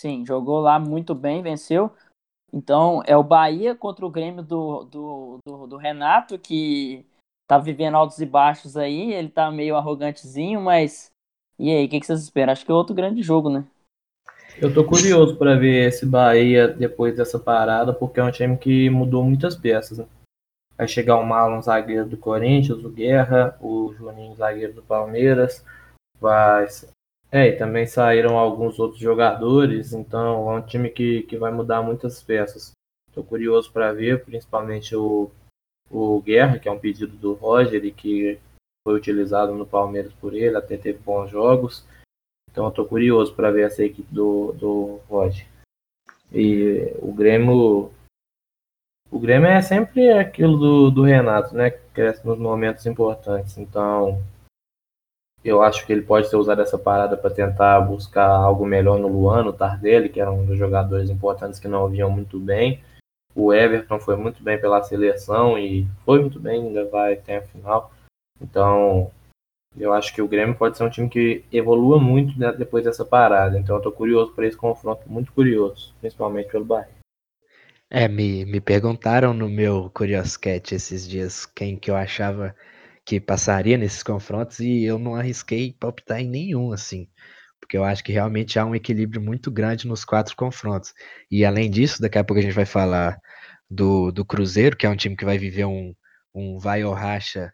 sim, 0.00 0.24
jogou 0.24 0.60
lá 0.60 0.78
muito 0.78 1.14
bem, 1.14 1.42
venceu. 1.42 1.92
Então, 2.52 3.02
é 3.06 3.16
o 3.16 3.22
Bahia 3.22 3.74
contra 3.74 4.04
o 4.04 4.10
Grêmio 4.10 4.42
do, 4.42 4.84
do, 4.84 5.38
do, 5.46 5.66
do 5.68 5.76
Renato, 5.76 6.38
que 6.38 7.06
tá 7.48 7.58
vivendo 7.58 7.96
altos 7.96 8.20
e 8.20 8.26
baixos 8.26 8.76
aí, 8.76 9.12
ele 9.12 9.28
tá 9.28 9.50
meio 9.50 9.76
arrogantezinho, 9.76 10.60
mas 10.60 11.10
e 11.62 11.68
aí, 11.68 11.84
o 11.84 11.88
que, 11.90 12.00
que, 12.00 12.06
vocês 12.06 12.22
esperam? 12.22 12.52
Acho 12.52 12.64
que 12.64 12.70
é 12.70 12.74
outro 12.74 12.94
grande 12.94 13.22
jogo, 13.22 13.50
né? 13.50 13.66
Eu 14.56 14.72
tô 14.72 14.82
curioso 14.82 15.36
para 15.36 15.56
ver 15.56 15.88
esse 15.88 16.06
Bahia 16.06 16.66
depois 16.66 17.14
dessa 17.14 17.38
parada, 17.38 17.92
porque 17.92 18.18
é 18.18 18.24
um 18.24 18.30
time 18.30 18.56
que 18.56 18.88
mudou 18.88 19.22
muitas 19.22 19.54
peças. 19.54 19.98
Né? 19.98 20.06
Vai 20.78 20.88
chegar 20.88 21.18
o 21.18 21.26
Marlon, 21.26 21.60
zagueiro 21.60 22.08
do 22.08 22.16
Corinthians, 22.16 22.82
o 22.82 22.88
Guerra, 22.88 23.58
o 23.60 23.92
Juninho, 23.92 24.34
zagueiro 24.36 24.72
do 24.72 24.82
Palmeiras. 24.82 25.62
Vai. 26.18 26.66
É, 27.32 27.48
e 27.48 27.56
também 27.56 27.86
saíram 27.86 28.36
alguns 28.36 28.78
outros 28.78 29.00
jogadores, 29.00 29.92
então 29.92 30.50
é 30.50 30.58
um 30.58 30.62
time 30.62 30.90
que, 30.90 31.22
que 31.22 31.36
vai 31.36 31.52
mudar 31.52 31.82
muitas 31.82 32.22
peças. 32.22 32.72
Tô 33.12 33.22
curioso 33.22 33.72
para 33.72 33.92
ver, 33.92 34.24
principalmente 34.24 34.96
o 34.96 35.30
o 35.90 36.22
Guerra, 36.22 36.58
que 36.58 36.68
é 36.68 36.72
um 36.72 36.78
pedido 36.78 37.16
do 37.16 37.32
Roger 37.32 37.84
e 37.84 37.90
que 37.90 38.38
foi 38.84 38.94
utilizado 38.94 39.52
no 39.54 39.66
Palmeiras 39.66 40.12
por 40.14 40.34
ele, 40.34 40.56
até 40.56 40.76
teve 40.76 40.98
bons 40.98 41.28
jogos. 41.28 41.84
Então 42.50 42.64
eu 42.66 42.70
tô 42.70 42.84
curioso 42.84 43.34
para 43.34 43.50
ver 43.50 43.66
essa 43.66 43.82
equipe 43.82 44.12
do, 44.12 44.52
do 44.52 45.00
Roger. 45.08 45.46
E 46.32 46.92
o 47.00 47.12
Grêmio. 47.12 47.90
O 49.10 49.18
Grêmio 49.18 49.48
é 49.48 49.60
sempre 49.60 50.12
aquilo 50.12 50.56
do, 50.56 50.90
do 50.90 51.02
Renato, 51.02 51.54
né? 51.54 51.70
Que 51.70 51.80
cresce 51.92 52.24
nos 52.24 52.38
momentos 52.38 52.86
importantes. 52.86 53.58
Então 53.58 54.22
eu 55.44 55.62
acho 55.62 55.86
que 55.86 55.92
ele 55.92 56.02
pode 56.02 56.28
ter 56.30 56.36
usado 56.36 56.60
essa 56.60 56.78
parada 56.78 57.16
para 57.16 57.30
tentar 57.30 57.80
buscar 57.80 58.28
algo 58.28 58.66
melhor 58.66 58.98
no 58.98 59.08
Luan, 59.08 59.44
no 59.44 59.52
Tardelli, 59.52 60.08
que 60.08 60.20
era 60.20 60.30
um 60.30 60.44
dos 60.44 60.58
jogadores 60.58 61.08
importantes 61.08 61.58
que 61.58 61.68
não 61.68 61.88
vinham 61.88 62.10
muito 62.10 62.38
bem. 62.38 62.82
O 63.34 63.52
Everton 63.52 63.98
foi 63.98 64.16
muito 64.16 64.42
bem 64.42 64.60
pela 64.60 64.82
seleção 64.82 65.58
e 65.58 65.86
foi 66.04 66.20
muito 66.20 66.38
bem, 66.38 66.66
ainda 66.66 66.84
vai 66.84 67.14
até 67.14 67.38
a 67.38 67.42
final. 67.42 67.90
Então, 68.40 69.10
eu 69.78 69.92
acho 69.92 70.12
que 70.14 70.20
o 70.20 70.28
Grêmio 70.28 70.56
pode 70.56 70.76
ser 70.76 70.84
um 70.84 70.90
time 70.90 71.08
que 71.08 71.44
evolua 71.50 71.98
muito 71.98 72.38
né, 72.38 72.52
depois 72.52 72.84
dessa 72.84 73.04
parada. 73.04 73.58
Então, 73.58 73.76
eu 73.76 73.78
estou 73.78 73.92
curioso 73.92 74.32
para 74.32 74.46
esse 74.46 74.56
confronto, 74.56 75.02
muito 75.06 75.32
curioso, 75.32 75.94
principalmente 76.00 76.50
pelo 76.50 76.64
Bahia. 76.64 77.00
É, 77.88 78.06
me, 78.06 78.44
me 78.44 78.60
perguntaram 78.60 79.32
no 79.32 79.48
meu 79.48 79.90
Curioscat 79.90 80.74
esses 80.74 81.08
dias 81.08 81.44
quem 81.44 81.76
que 81.76 81.90
eu 81.90 81.96
achava 81.96 82.54
que 83.10 83.18
passaria 83.18 83.76
nesses 83.76 84.04
confrontos 84.04 84.60
e 84.60 84.84
eu 84.84 84.96
não 84.96 85.16
arrisquei 85.16 85.72
palpitar 85.72 86.20
em 86.20 86.28
nenhum, 86.28 86.72
assim 86.72 87.08
porque 87.60 87.76
eu 87.76 87.84
acho 87.84 88.02
que 88.02 88.10
realmente 88.10 88.58
há 88.58 88.64
um 88.64 88.74
equilíbrio 88.74 89.20
muito 89.20 89.50
grande 89.50 89.86
nos 89.86 90.04
quatro 90.04 90.34
confrontos. 90.34 90.92
E 91.30 91.44
além 91.44 91.70
disso, 91.70 92.00
daqui 92.00 92.18
a 92.18 92.24
pouco 92.24 92.40
a 92.40 92.42
gente 92.42 92.54
vai 92.54 92.64
falar 92.64 93.20
do, 93.70 94.10
do 94.10 94.24
Cruzeiro, 94.24 94.76
que 94.76 94.86
é 94.86 94.88
um 94.88 94.96
time 94.96 95.16
que 95.16 95.24
vai 95.24 95.38
viver 95.38 95.66
um, 95.66 95.94
um 96.34 96.58
vai 96.58 96.82
ou 96.82 96.92
racha 96.94 97.52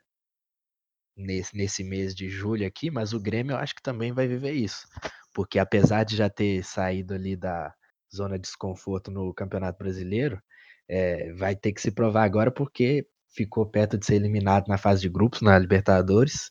nesse, 1.17 1.55
nesse 1.57 1.85
mês 1.85 2.15
de 2.15 2.31
julho 2.31 2.67
aqui, 2.67 2.91
mas 2.91 3.13
o 3.13 3.21
Grêmio 3.21 3.53
eu 3.53 3.59
acho 3.59 3.75
que 3.75 3.83
também 3.83 4.13
vai 4.13 4.27
viver 4.29 4.53
isso. 4.53 4.87
Porque 5.35 5.59
apesar 5.59 6.05
de 6.05 6.17
já 6.17 6.31
ter 6.31 6.65
saído 6.65 7.13
ali 7.13 7.37
da 7.37 7.75
zona 8.15 8.37
de 8.37 8.43
desconforto 8.43 9.11
no 9.11 9.35
Campeonato 9.35 9.77
Brasileiro, 9.77 10.41
é, 10.89 11.33
vai 11.35 11.57
ter 11.57 11.73
que 11.73 11.81
se 11.83 11.91
provar 11.91 12.25
agora 12.25 12.51
porque 12.51 13.07
ficou 13.37 13.67
perto 13.67 13.99
de 13.99 14.07
ser 14.07 14.17
eliminado 14.17 14.69
na 14.69 14.79
fase 14.79 15.03
de 15.03 15.09
grupos, 15.09 15.43
na 15.43 15.59
Libertadores. 15.59 16.51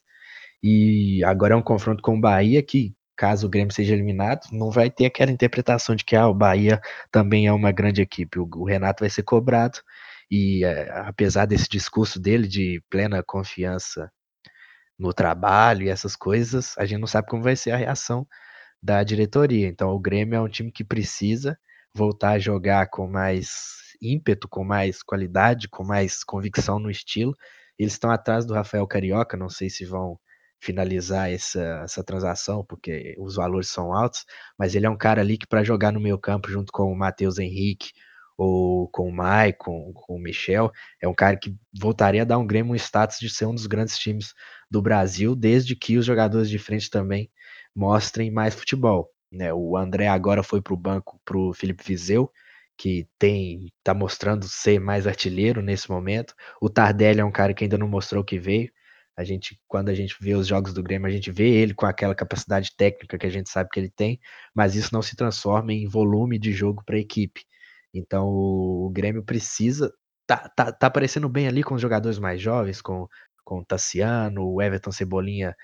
E 0.63 1.23
agora 1.25 1.53
é 1.53 1.57
um 1.57 1.61
confronto 1.61 2.01
com 2.01 2.15
o 2.17 2.21
Bahia 2.21 2.63
que 2.63 2.95
caso 3.15 3.47
o 3.47 3.49
Grêmio 3.49 3.73
seja 3.73 3.93
eliminado, 3.93 4.47
não 4.51 4.69
vai 4.69 4.89
ter 4.89 5.05
aquela 5.05 5.31
interpretação 5.31 5.95
de 5.95 6.03
que 6.03 6.15
ah, 6.15 6.27
o 6.27 6.33
Bahia 6.33 6.81
também 7.11 7.47
é 7.47 7.51
uma 7.53 7.71
grande 7.71 8.01
equipe. 8.01 8.39
O, 8.39 8.47
o 8.55 8.65
Renato 8.65 9.01
vai 9.03 9.09
ser 9.09 9.23
cobrado 9.23 9.79
e 10.29 10.63
é, 10.65 10.91
apesar 10.99 11.45
desse 11.45 11.69
discurso 11.69 12.19
dele 12.19 12.47
de 12.47 12.83
plena 12.89 13.23
confiança 13.23 14.11
no 14.97 15.13
trabalho 15.13 15.83
e 15.83 15.89
essas 15.89 16.15
coisas, 16.15 16.77
a 16.77 16.85
gente 16.85 16.99
não 16.99 17.07
sabe 17.07 17.27
como 17.27 17.43
vai 17.43 17.55
ser 17.55 17.71
a 17.71 17.77
reação 17.77 18.27
da 18.81 19.03
diretoria. 19.03 19.67
Então 19.67 19.89
o 19.91 19.99
Grêmio 19.99 20.35
é 20.35 20.41
um 20.41 20.49
time 20.49 20.71
que 20.71 20.83
precisa 20.83 21.57
voltar 21.93 22.31
a 22.31 22.39
jogar 22.39 22.89
com 22.89 23.07
mais 23.07 23.84
ímpeto, 24.01 24.47
com 24.47 24.63
mais 24.63 25.01
qualidade, 25.03 25.67
com 25.69 25.83
mais 25.83 26.23
convicção 26.23 26.79
no 26.79 26.89
estilo. 26.89 27.33
Eles 27.77 27.93
estão 27.93 28.11
atrás 28.11 28.45
do 28.45 28.53
Rafael 28.53 28.87
Carioca, 28.87 29.37
não 29.37 29.49
sei 29.49 29.69
se 29.69 29.85
vão 29.85 30.19
finalizar 30.59 31.31
essa, 31.31 31.81
essa 31.83 32.03
transação, 32.03 32.65
porque 32.65 33.15
os 33.19 33.35
valores 33.35 33.69
são 33.69 33.93
altos, 33.93 34.25
mas 34.57 34.75
ele 34.75 34.85
é 34.85 34.89
um 34.89 34.97
cara 34.97 35.21
ali 35.21 35.37
que 35.37 35.47
para 35.47 35.63
jogar 35.63 35.91
no 35.91 35.99
meio 35.99 36.17
campo 36.17 36.49
junto 36.49 36.71
com 36.71 36.91
o 36.91 36.97
Matheus 36.97 37.37
Henrique 37.37 37.91
ou 38.37 38.89
com 38.89 39.07
o 39.07 39.11
Maicon, 39.11 39.93
com 39.93 40.15
o 40.15 40.19
Michel, 40.19 40.71
é 41.01 41.07
um 41.07 41.13
cara 41.13 41.37
que 41.37 41.55
voltaria 41.79 42.23
a 42.23 42.25
dar 42.25 42.37
um 42.37 42.47
Grêmio 42.47 42.73
um 42.73 42.75
status 42.75 43.17
de 43.19 43.29
ser 43.29 43.45
um 43.45 43.55
dos 43.55 43.67
grandes 43.67 43.97
times 43.97 44.33
do 44.69 44.81
Brasil, 44.81 45.35
desde 45.35 45.75
que 45.75 45.97
os 45.97 46.05
jogadores 46.05 46.49
de 46.49 46.59
frente 46.59 46.89
também 46.89 47.29
mostrem 47.75 48.31
mais 48.31 48.55
futebol. 48.55 49.09
Né? 49.31 49.53
O 49.53 49.77
André 49.77 50.07
agora 50.07 50.43
foi 50.43 50.61
para 50.61 50.73
o 50.73 50.77
banco 50.77 51.19
para 51.23 51.37
o 51.37 51.53
Felipe 51.53 51.83
Vizeu, 51.85 52.31
que 52.77 53.07
tem 53.17 53.71
tá 53.83 53.93
mostrando 53.93 54.45
ser 54.47 54.79
mais 54.79 55.07
artilheiro 55.07 55.61
nesse 55.61 55.89
momento. 55.89 56.33
O 56.61 56.69
Tardelli 56.69 57.21
é 57.21 57.25
um 57.25 57.31
cara 57.31 57.53
que 57.53 57.63
ainda 57.63 57.77
não 57.77 57.87
mostrou 57.87 58.23
que 58.23 58.37
veio. 58.39 58.71
A 59.17 59.23
gente, 59.23 59.59
quando 59.67 59.89
a 59.89 59.93
gente 59.93 60.15
vê 60.19 60.35
os 60.35 60.45
jogos 60.47 60.73
do 60.73 60.83
Grêmio, 60.83 61.07
a 61.07 61.11
gente 61.11 61.31
vê 61.31 61.49
ele 61.49 61.73
com 61.73 61.85
aquela 61.85 62.13
capacidade 62.13 62.75
técnica 62.75 63.17
que 63.17 63.25
a 63.25 63.29
gente 63.29 63.49
sabe 63.49 63.69
que 63.71 63.79
ele 63.79 63.89
tem, 63.89 64.19
mas 64.53 64.75
isso 64.75 64.93
não 64.93 65.01
se 65.01 65.15
transforma 65.15 65.71
em 65.73 65.87
volume 65.87 66.37
de 66.37 66.51
jogo 66.51 66.83
para 66.85 66.97
a 66.97 66.99
equipe. 66.99 67.45
Então 67.93 68.27
o, 68.27 68.89
Grêmio 68.93 69.23
precisa. 69.23 69.91
Tá, 70.27 70.49
tá, 70.55 70.71
tá 70.71 70.87
aparecendo 70.87 71.29
bem 71.29 71.47
ali 71.47 71.63
com 71.63 71.75
os 71.75 71.81
jogadores 71.81 72.19
mais 72.19 72.41
jovens, 72.41 72.81
com, 72.81 73.07
com 73.43 73.59
o 73.59 73.65
Tassiano, 73.65 74.43
o 74.43 74.61
Everton 74.61 74.91
Cebolinha. 74.91 75.55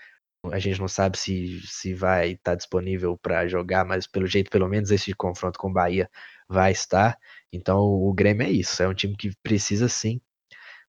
A 0.46 0.60
gente 0.60 0.80
não 0.80 0.88
sabe 0.88 1.18
se, 1.18 1.62
se 1.68 1.94
vai 1.94 2.32
estar 2.32 2.52
tá 2.52 2.56
disponível 2.56 3.18
para 3.18 3.48
jogar, 3.48 3.86
mas 3.86 4.08
pelo 4.08 4.26
jeito, 4.26 4.50
pelo 4.50 4.68
menos 4.68 4.90
esse 4.90 5.14
confronto 5.14 5.60
com 5.60 5.70
o 5.70 5.74
Bahia 5.74 6.10
vai 6.48 6.72
estar. 6.72 7.18
Então 7.54 7.80
o 7.80 8.12
Grêmio 8.14 8.46
é 8.46 8.50
isso, 8.50 8.82
é 8.82 8.88
um 8.88 8.94
time 8.94 9.16
que 9.16 9.32
precisa 9.44 9.88
sim 9.88 10.20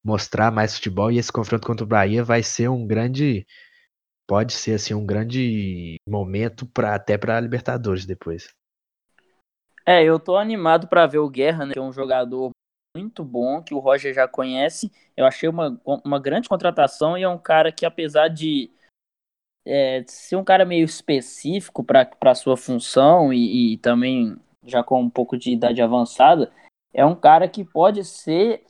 mostrar 0.05 0.51
mais 0.51 0.75
futebol 0.75 1.13
e 1.13 1.19
esse 1.19 1.31
confronto 1.31 1.67
contra 1.67 1.85
o 1.85 1.89
Bahia 1.89 2.25
vai 2.25 2.43
ser 2.43 2.69
um 2.69 2.87
grande 2.87 3.47
pode 4.27 4.53
ser 4.53 4.75
assim 4.75 4.95
um 4.95 5.05
grande 5.05 5.97
momento 6.09 6.67
para 6.67 6.95
até 6.95 7.19
para 7.19 7.41
Libertadores 7.41 8.07
depois. 8.07 8.49
É, 9.85 10.03
eu 10.03 10.19
tô 10.19 10.37
animado 10.37 10.89
para 10.89 11.07
ver 11.07 11.19
o 11.19 11.29
Guerra, 11.29 11.67
né, 11.67 11.73
que 11.73 11.79
é 11.79 11.83
um 11.83 11.93
jogador 11.93 12.51
muito 12.97 13.25
bom 13.25 13.63
que 13.63 13.75
o 13.75 13.79
Roger 13.79 14.15
já 14.15 14.29
conhece. 14.29 14.93
Eu 15.17 15.27
achei 15.27 15.49
uma, 15.49 15.81
uma 15.85 16.21
grande 16.21 16.49
contratação 16.49 17.19
e 17.19 17.23
é 17.23 17.29
um 17.29 17.39
cara 17.39 17.73
que 17.73 17.85
apesar 17.85 18.29
de 18.29 18.71
é, 19.65 20.05
ser 20.07 20.37
um 20.37 20.45
cara 20.45 20.65
meio 20.65 20.85
específico 20.85 21.85
para 21.85 22.35
sua 22.35 22.57
função 22.57 23.33
e, 23.33 23.75
e 23.75 23.77
também 23.79 24.37
já 24.65 24.83
com 24.83 25.01
um 25.01 25.11
pouco 25.11 25.37
de 25.37 25.53
idade 25.53 25.83
avançada, 25.83 26.53
é 26.93 27.05
um 27.05 27.15
cara 27.15 27.49
que 27.49 27.65
pode 27.65 28.05
ser 28.05 28.65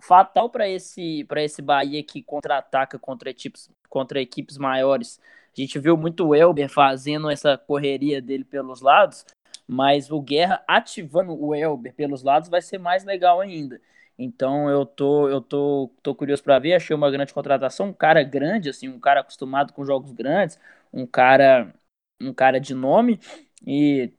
fatal 0.00 0.50
para 0.50 0.68
esse 0.68 1.24
para 1.24 1.42
esse 1.42 1.62
Bahia 1.62 2.02
que 2.02 2.22
contra-ataca 2.22 2.98
contra 2.98 3.30
equipes 3.30 3.70
contra 3.88 4.20
equipes 4.20 4.58
maiores. 4.58 5.20
A 5.56 5.60
gente 5.60 5.78
viu 5.78 5.96
muito 5.96 6.26
o 6.26 6.34
Elber 6.34 6.68
fazendo 6.68 7.30
essa 7.30 7.56
correria 7.56 8.20
dele 8.20 8.44
pelos 8.44 8.80
lados, 8.80 9.24
mas 9.66 10.10
o 10.10 10.20
Guerra 10.20 10.62
ativando 10.66 11.32
o 11.32 11.54
Elber 11.54 11.94
pelos 11.94 12.22
lados 12.22 12.48
vai 12.48 12.60
ser 12.60 12.78
mais 12.78 13.04
legal 13.04 13.40
ainda. 13.40 13.80
Então 14.18 14.70
eu 14.70 14.86
tô 14.86 15.28
eu 15.28 15.40
tô, 15.40 15.90
tô 16.02 16.14
curioso 16.14 16.42
para 16.42 16.58
ver, 16.58 16.74
achei 16.74 16.94
uma 16.94 17.10
grande 17.10 17.34
contratação, 17.34 17.88
um 17.88 17.92
cara 17.92 18.22
grande 18.22 18.70
assim, 18.70 18.88
um 18.88 19.00
cara 19.00 19.20
acostumado 19.20 19.72
com 19.72 19.84
jogos 19.84 20.12
grandes, 20.12 20.58
um 20.92 21.06
cara 21.06 21.74
um 22.20 22.32
cara 22.32 22.60
de 22.60 22.74
nome 22.74 23.18
e 23.66 24.12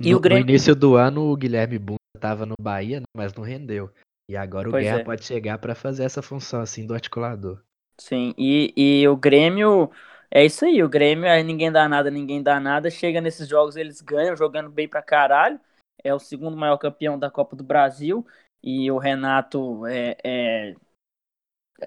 e 0.00 0.10
no, 0.10 0.18
o 0.18 0.20
Grêmio... 0.20 0.44
no 0.44 0.50
início 0.50 0.74
do 0.74 0.96
ano 0.96 1.30
o 1.30 1.36
Guilherme 1.36 1.78
Bunda 1.78 1.98
estava 2.16 2.46
no 2.46 2.54
Bahia, 2.60 3.02
mas 3.16 3.34
não 3.34 3.42
rendeu. 3.42 3.90
E 4.30 4.36
agora 4.36 4.68
o 4.68 4.70
pois 4.70 4.84
Guerra 4.84 5.00
é. 5.00 5.04
pode 5.04 5.24
chegar 5.24 5.58
para 5.58 5.74
fazer 5.74 6.04
essa 6.04 6.22
função 6.22 6.60
assim 6.60 6.86
do 6.86 6.94
articulador. 6.94 7.62
Sim, 7.98 8.34
e, 8.38 8.72
e 8.76 9.08
o 9.08 9.16
Grêmio 9.16 9.90
é 10.30 10.44
isso 10.44 10.64
aí, 10.64 10.82
o 10.82 10.88
Grêmio 10.88 11.28
aí 11.28 11.42
ninguém 11.42 11.72
dá 11.72 11.88
nada, 11.88 12.10
ninguém 12.10 12.42
dá 12.42 12.60
nada, 12.60 12.90
chega 12.90 13.20
nesses 13.20 13.48
jogos 13.48 13.76
eles 13.76 14.00
ganham, 14.00 14.36
jogando 14.36 14.70
bem 14.70 14.88
pra 14.88 15.02
caralho. 15.02 15.58
É 16.04 16.14
o 16.14 16.18
segundo 16.18 16.56
maior 16.56 16.76
campeão 16.76 17.18
da 17.18 17.28
Copa 17.28 17.56
do 17.56 17.64
Brasil 17.64 18.24
e 18.62 18.90
o 18.90 18.98
Renato 18.98 19.86
é, 19.86 20.16
é 20.24 20.74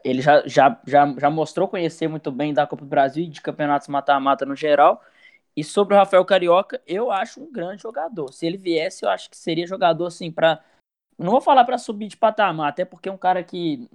ele 0.04 0.22
já, 0.22 0.48
já, 0.48 0.82
já, 0.88 1.14
já 1.18 1.30
mostrou 1.30 1.68
conhecer 1.68 2.08
muito 2.08 2.32
bem 2.32 2.54
da 2.54 2.66
Copa 2.66 2.84
do 2.84 2.90
Brasil 2.90 3.26
e 3.26 3.28
de 3.28 3.42
campeonatos 3.42 3.88
mata-mata 3.88 4.46
no 4.46 4.56
geral. 4.56 5.04
E 5.56 5.64
sobre 5.64 5.94
o 5.94 5.98
Rafael 5.98 6.24
Carioca, 6.24 6.82
eu 6.88 7.12
acho 7.12 7.42
um 7.44 7.52
grande 7.52 7.82
jogador. 7.82 8.32
Se 8.32 8.46
ele 8.46 8.58
viesse, 8.58 9.04
eu 9.04 9.10
acho 9.10 9.30
que 9.30 9.36
seria 9.38 9.68
jogador 9.68 10.06
assim 10.06 10.32
para 10.32 10.64
não 11.18 11.32
vou 11.32 11.42
falar 11.42 11.66
para 11.66 11.78
subir 11.78 12.08
de 12.08 12.18
patamar, 12.18 12.70
até 12.70 12.84
porque 12.84 13.08
é 13.08 13.12
um 13.12 13.18
cara 13.18 13.44
que 13.44 13.88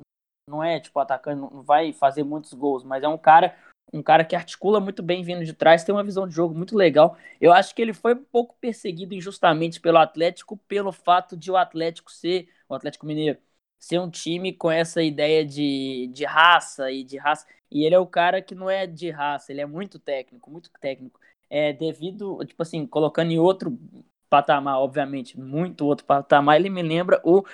não 0.48 0.62
é 0.62 0.78
tipo 0.78 0.98
atacante, 1.00 1.40
não 1.40 1.62
vai 1.62 1.92
fazer 1.92 2.22
muitos 2.22 2.52
gols, 2.52 2.84
mas 2.84 3.02
é 3.02 3.08
um 3.08 3.18
cara 3.18 3.56
um 3.92 4.02
cara 4.02 4.24
que 4.24 4.34
articula 4.34 4.80
muito 4.80 5.02
bem 5.02 5.22
vindo 5.22 5.44
de 5.44 5.52
trás, 5.52 5.84
tem 5.84 5.94
uma 5.94 6.04
visão 6.04 6.26
de 6.26 6.34
jogo 6.34 6.54
muito 6.54 6.76
legal. 6.76 7.16
Eu 7.40 7.52
acho 7.52 7.74
que 7.74 7.80
ele 7.80 7.92
foi 7.92 8.14
um 8.14 8.24
pouco 8.24 8.56
perseguido 8.60 9.14
injustamente 9.14 9.80
pelo 9.80 9.98
Atlético 9.98 10.56
pelo 10.68 10.92
fato 10.92 11.36
de 11.36 11.50
o 11.50 11.56
Atlético 11.56 12.10
ser, 12.10 12.48
o 12.68 12.74
Atlético 12.74 13.06
Mineiro, 13.06 13.38
ser 13.78 13.98
um 14.00 14.10
time 14.10 14.52
com 14.52 14.70
essa 14.70 15.02
ideia 15.02 15.44
de, 15.44 16.08
de 16.12 16.24
raça 16.24 16.90
e 16.90 17.04
de 17.04 17.16
raça. 17.18 17.46
E 17.70 17.84
ele 17.84 17.94
é 17.94 17.98
o 17.98 18.06
cara 18.06 18.40
que 18.42 18.54
não 18.54 18.70
é 18.70 18.86
de 18.86 19.10
raça, 19.10 19.52
ele 19.52 19.60
é 19.60 19.66
muito 19.66 19.98
técnico, 19.98 20.50
muito 20.50 20.70
técnico. 20.80 21.20
É 21.50 21.72
devido, 21.72 22.38
tipo 22.44 22.62
assim, 22.62 22.86
colocando 22.86 23.30
em 23.32 23.38
outro 23.38 23.78
patamar, 24.28 24.78
obviamente, 24.80 25.38
muito 25.38 25.86
outro 25.86 26.04
patamar, 26.04 26.56
ele 26.56 26.68
me 26.70 26.82
lembra 26.82 27.20
o 27.24 27.44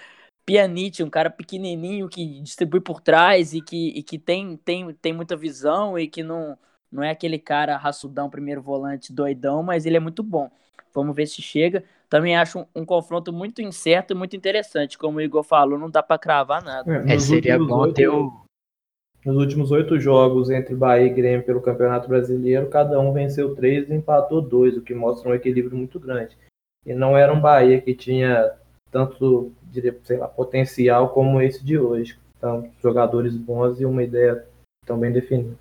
Pjanic, 0.44 1.03
um 1.03 1.11
cara 1.11 1.31
pequenininho 1.31 2.09
que 2.09 2.40
distribui 2.40 2.81
por 2.81 3.01
trás 3.01 3.55
e 3.55 3.61
que, 3.62 3.88
e 3.90 4.03
que 4.03 4.18
tem, 4.18 4.57
tem, 4.57 4.92
tem 4.94 5.12
muita 5.12 5.37
visão 5.37 5.98
e 5.98 6.09
que 6.09 6.22
não, 6.22 6.59
não 6.90 7.03
é 7.03 7.11
aquele 7.11 7.38
cara 7.38 7.77
raçudão, 7.77 8.29
primeiro 8.31 8.61
volante, 8.62 9.12
doidão, 9.12 9.62
mas 9.62 9.87
ele 9.87 9.96
é 9.96 10.01
muito 10.01 10.22
bom. 10.22 10.51
Vamos 10.92 11.14
ver 11.14 11.27
se 11.27 11.40
chega. 11.40 11.85
Também 12.12 12.37
acho 12.37 12.59
um, 12.59 12.66
um 12.83 12.85
confronto 12.85 13.33
muito 13.33 13.62
incerto 13.62 14.12
e 14.12 14.14
muito 14.14 14.37
interessante. 14.37 14.98
Como 14.98 15.16
o 15.16 15.20
Igor 15.22 15.42
falou, 15.42 15.79
não 15.79 15.88
dá 15.88 16.03
para 16.03 16.18
cravar 16.18 16.62
nada. 16.62 17.05
É, 17.09 17.14
é 17.14 17.18
seria 17.18 17.59
bom 17.59 17.90
ter 17.90 18.07
o. 18.07 18.31
Nos 19.25 19.37
últimos 19.38 19.70
oito 19.70 19.98
jogos 19.98 20.51
entre 20.51 20.75
Bahia 20.75 21.07
e 21.07 21.09
Grêmio 21.09 21.46
pelo 21.46 21.62
Campeonato 21.62 22.11
Brasileiro, 22.11 22.68
cada 22.68 23.01
um 23.01 23.14
venceu 23.14 23.55
três 23.55 23.88
e 23.88 23.94
empatou 23.94 24.42
dois, 24.42 24.77
o 24.77 24.83
que 24.83 24.92
mostra 24.92 25.31
um 25.31 25.35
equilíbrio 25.35 25.75
muito 25.75 25.98
grande. 25.98 26.37
E 26.85 26.92
não 26.92 27.16
era 27.16 27.33
um 27.33 27.40
Bahia 27.40 27.81
que 27.81 27.94
tinha 27.94 28.53
tanto, 28.90 29.51
diria, 29.62 29.98
sei 30.05 30.18
lá, 30.18 30.29
potencial 30.29 31.14
como 31.14 31.40
esse 31.40 31.64
de 31.64 31.79
hoje. 31.79 32.18
Então, 32.37 32.70
jogadores 32.83 33.35
bons 33.38 33.81
e 33.81 33.87
uma 33.87 34.03
ideia 34.03 34.46
tão 34.85 34.98
bem 34.98 35.12
definida. 35.12 35.57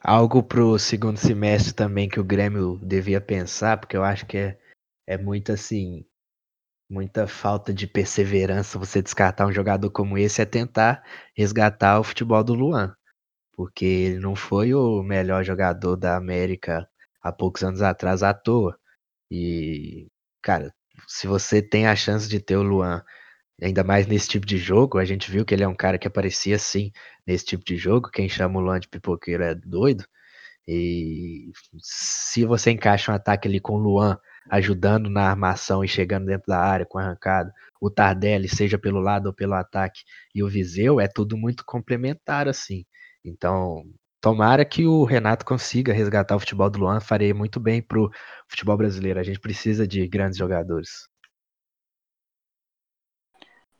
Algo 0.00 0.44
pro 0.44 0.78
segundo 0.78 1.16
semestre 1.16 1.74
também 1.74 2.08
que 2.08 2.20
o 2.20 2.24
Grêmio 2.24 2.78
devia 2.80 3.20
pensar, 3.20 3.78
porque 3.78 3.96
eu 3.96 4.04
acho 4.04 4.26
que 4.26 4.38
é, 4.38 4.58
é 5.06 5.18
muito 5.18 5.52
assim, 5.52 6.04
muita 6.88 7.26
falta 7.26 7.72
de 7.74 7.86
perseverança 7.86 8.78
você 8.78 9.02
descartar 9.02 9.46
um 9.46 9.52
jogador 9.52 9.90
como 9.90 10.18
esse 10.18 10.42
é 10.42 10.44
tentar 10.44 11.02
resgatar 11.36 12.00
o 12.00 12.04
futebol 12.04 12.42
do 12.44 12.54
Luan. 12.54 12.94
Porque 13.54 13.84
ele 13.84 14.18
não 14.18 14.36
foi 14.36 14.74
o 14.74 15.02
melhor 15.02 15.44
jogador 15.44 15.96
da 15.96 16.16
América 16.16 16.88
há 17.22 17.32
poucos 17.32 17.62
anos 17.64 17.82
atrás 17.82 18.22
à 18.22 18.34
toa. 18.34 18.78
E, 19.30 20.08
cara, 20.42 20.74
se 21.08 21.26
você 21.26 21.62
tem 21.62 21.86
a 21.86 21.96
chance 21.96 22.28
de 22.28 22.40
ter 22.40 22.56
o 22.56 22.62
Luan, 22.62 23.02
ainda 23.62 23.84
mais 23.84 24.06
nesse 24.06 24.28
tipo 24.28 24.46
de 24.46 24.58
jogo, 24.58 24.98
a 24.98 25.04
gente 25.04 25.30
viu 25.30 25.44
que 25.44 25.54
ele 25.54 25.64
é 25.64 25.68
um 25.68 25.76
cara 25.76 25.98
que 25.98 26.08
aparecia 26.08 26.56
assim 26.56 26.92
nesse 27.26 27.46
tipo 27.46 27.64
de 27.64 27.76
jogo. 27.76 28.10
Quem 28.10 28.28
chama 28.28 28.58
o 28.60 28.62
Luan 28.62 28.80
de 28.80 28.88
pipoqueiro 28.88 29.42
é 29.44 29.54
doido. 29.54 30.04
E 30.68 31.52
se 31.82 32.44
você 32.46 32.70
encaixa 32.72 33.12
um 33.12 33.14
ataque 33.14 33.48
ali 33.48 33.60
com 33.60 33.74
o 33.74 33.78
Luan 33.78 34.18
ajudando 34.50 35.10
na 35.10 35.28
armação 35.30 35.84
e 35.84 35.88
chegando 35.88 36.26
dentro 36.26 36.46
da 36.48 36.58
área 36.58 36.86
com 36.86 36.98
arrancada, 36.98 37.52
o 37.80 37.90
Tardelli, 37.90 38.48
seja 38.48 38.78
pelo 38.78 39.00
lado 39.00 39.26
ou 39.26 39.32
pelo 39.34 39.54
ataque, 39.54 40.02
e 40.34 40.42
o 40.42 40.48
Viseu, 40.48 41.00
é 41.00 41.08
tudo 41.08 41.36
muito 41.36 41.64
complementar 41.64 42.48
assim. 42.48 42.84
Então, 43.24 43.84
Tomara 44.24 44.64
que 44.64 44.86
o 44.86 45.04
Renato 45.04 45.44
consiga 45.44 45.92
resgatar 45.92 46.34
o 46.34 46.40
futebol 46.40 46.70
do 46.70 46.78
Luan, 46.78 46.98
faria 46.98 47.34
muito 47.34 47.60
bem 47.60 47.82
pro 47.82 48.10
futebol 48.48 48.74
brasileiro. 48.74 49.20
A 49.20 49.22
gente 49.22 49.38
precisa 49.38 49.86
de 49.86 50.08
grandes 50.08 50.38
jogadores. 50.38 50.88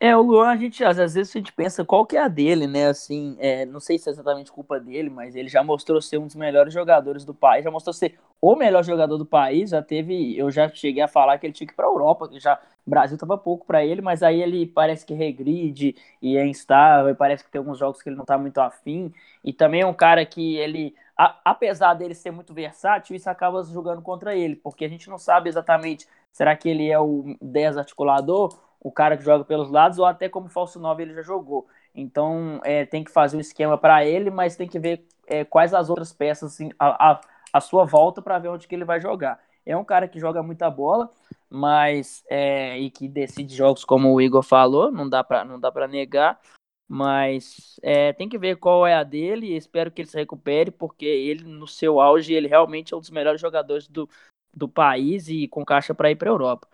É, 0.04 0.14
o 0.14 0.20
Luan, 0.20 0.50
a 0.50 0.56
gente, 0.56 0.84
às 0.84 0.98
vezes 0.98 1.34
a 1.34 1.38
gente 1.38 1.50
pensa 1.50 1.82
qual 1.82 2.04
que 2.04 2.14
é 2.14 2.20
a 2.20 2.28
dele, 2.28 2.66
né? 2.66 2.88
Assim, 2.88 3.36
é, 3.38 3.64
não 3.64 3.80
sei 3.80 3.98
se 3.98 4.06
é 4.10 4.12
exatamente 4.12 4.52
culpa 4.52 4.78
dele, 4.78 5.08
mas 5.08 5.34
ele 5.34 5.48
já 5.48 5.64
mostrou 5.64 5.98
ser 5.98 6.18
um 6.18 6.26
dos 6.26 6.36
melhores 6.36 6.74
jogadores 6.74 7.24
do 7.24 7.32
país, 7.32 7.64
já 7.64 7.70
mostrou 7.70 7.94
ser 7.94 8.18
o 8.38 8.54
melhor 8.54 8.84
jogador 8.84 9.16
do 9.16 9.24
país. 9.24 9.70
Já 9.70 9.80
teve, 9.80 10.36
eu 10.36 10.50
já 10.50 10.68
cheguei 10.68 11.02
a 11.02 11.08
falar 11.08 11.38
que 11.38 11.46
ele 11.46 11.54
tinha 11.54 11.66
que 11.66 11.72
ir 11.72 11.76
para 11.76 11.86
a 11.86 11.88
Europa, 11.88 12.28
que 12.28 12.38
já 12.38 12.60
o 12.86 12.90
Brasil 12.90 13.16
tava 13.16 13.38
pouco 13.38 13.64
para 13.64 13.82
ele, 13.82 14.02
mas 14.02 14.22
aí 14.22 14.42
ele 14.42 14.66
parece 14.66 15.06
que 15.06 15.14
regride 15.14 15.96
e 16.20 16.36
é 16.36 16.46
instável, 16.46 17.10
e 17.10 17.14
parece 17.14 17.42
que 17.42 17.50
tem 17.50 17.58
alguns 17.58 17.78
jogos 17.78 18.02
que 18.02 18.10
ele 18.10 18.16
não 18.16 18.26
tá 18.26 18.36
muito 18.36 18.58
afim. 18.58 19.10
E 19.42 19.54
também 19.54 19.80
é 19.80 19.86
um 19.86 19.94
cara 19.94 20.26
que 20.26 20.56
ele, 20.58 20.94
a, 21.16 21.40
apesar 21.42 21.94
dele 21.94 22.14
ser 22.14 22.30
muito 22.30 22.52
versátil, 22.52 23.16
isso 23.16 23.30
acaba 23.30 23.64
jogando 23.64 24.02
contra 24.02 24.36
ele, 24.36 24.54
porque 24.54 24.84
a 24.84 24.88
gente 24.88 25.08
não 25.08 25.16
sabe 25.16 25.48
exatamente, 25.48 26.06
será 26.30 26.54
que 26.54 26.68
ele 26.68 26.90
é 26.90 27.00
o 27.00 27.34
10 27.40 27.78
articulador 27.78 28.54
o 28.84 28.92
cara 28.92 29.16
que 29.16 29.24
joga 29.24 29.44
pelos 29.44 29.70
lados, 29.70 29.98
ou 29.98 30.04
até 30.04 30.28
como 30.28 30.46
falso 30.46 30.78
9 30.78 31.02
ele 31.02 31.14
já 31.14 31.22
jogou. 31.22 31.66
Então 31.94 32.60
é, 32.62 32.84
tem 32.84 33.02
que 33.02 33.10
fazer 33.10 33.38
um 33.38 33.40
esquema 33.40 33.78
para 33.78 34.04
ele, 34.04 34.30
mas 34.30 34.56
tem 34.56 34.68
que 34.68 34.78
ver 34.78 35.08
é, 35.26 35.42
quais 35.42 35.72
as 35.72 35.88
outras 35.88 36.12
peças 36.12 36.52
assim, 36.52 36.70
a, 36.78 37.12
a, 37.12 37.20
a 37.50 37.60
sua 37.62 37.86
volta 37.86 38.20
para 38.20 38.38
ver 38.38 38.48
onde 38.48 38.68
que 38.68 38.74
ele 38.74 38.84
vai 38.84 39.00
jogar. 39.00 39.40
É 39.64 39.74
um 39.74 39.84
cara 39.84 40.06
que 40.06 40.20
joga 40.20 40.42
muita 40.42 40.68
bola, 40.68 41.10
mas 41.48 42.22
é, 42.28 42.78
e 42.78 42.90
que 42.90 43.08
decide 43.08 43.56
jogos 43.56 43.86
como 43.86 44.12
o 44.12 44.20
Igor 44.20 44.42
falou, 44.42 44.92
não 44.92 45.08
dá 45.08 45.24
para 45.24 45.44
não 45.46 45.58
dá 45.58 45.72
para 45.72 45.88
negar, 45.88 46.38
mas 46.86 47.80
é, 47.82 48.12
tem 48.12 48.28
que 48.28 48.36
ver 48.36 48.56
qual 48.56 48.86
é 48.86 48.94
a 48.94 49.02
dele. 49.02 49.56
Espero 49.56 49.90
que 49.90 50.02
ele 50.02 50.10
se 50.10 50.18
recupere, 50.18 50.70
porque 50.70 51.06
ele 51.06 51.44
no 51.44 51.66
seu 51.66 52.00
auge 52.00 52.34
ele 52.34 52.48
realmente 52.48 52.92
é 52.92 52.96
um 52.96 53.00
dos 53.00 53.10
melhores 53.10 53.40
jogadores 53.40 53.88
do, 53.88 54.06
do 54.52 54.68
país 54.68 55.28
e 55.28 55.48
com 55.48 55.64
caixa 55.64 55.94
para 55.94 56.10
ir 56.10 56.16
para 56.16 56.28
a 56.28 56.32
Europa. 56.32 56.68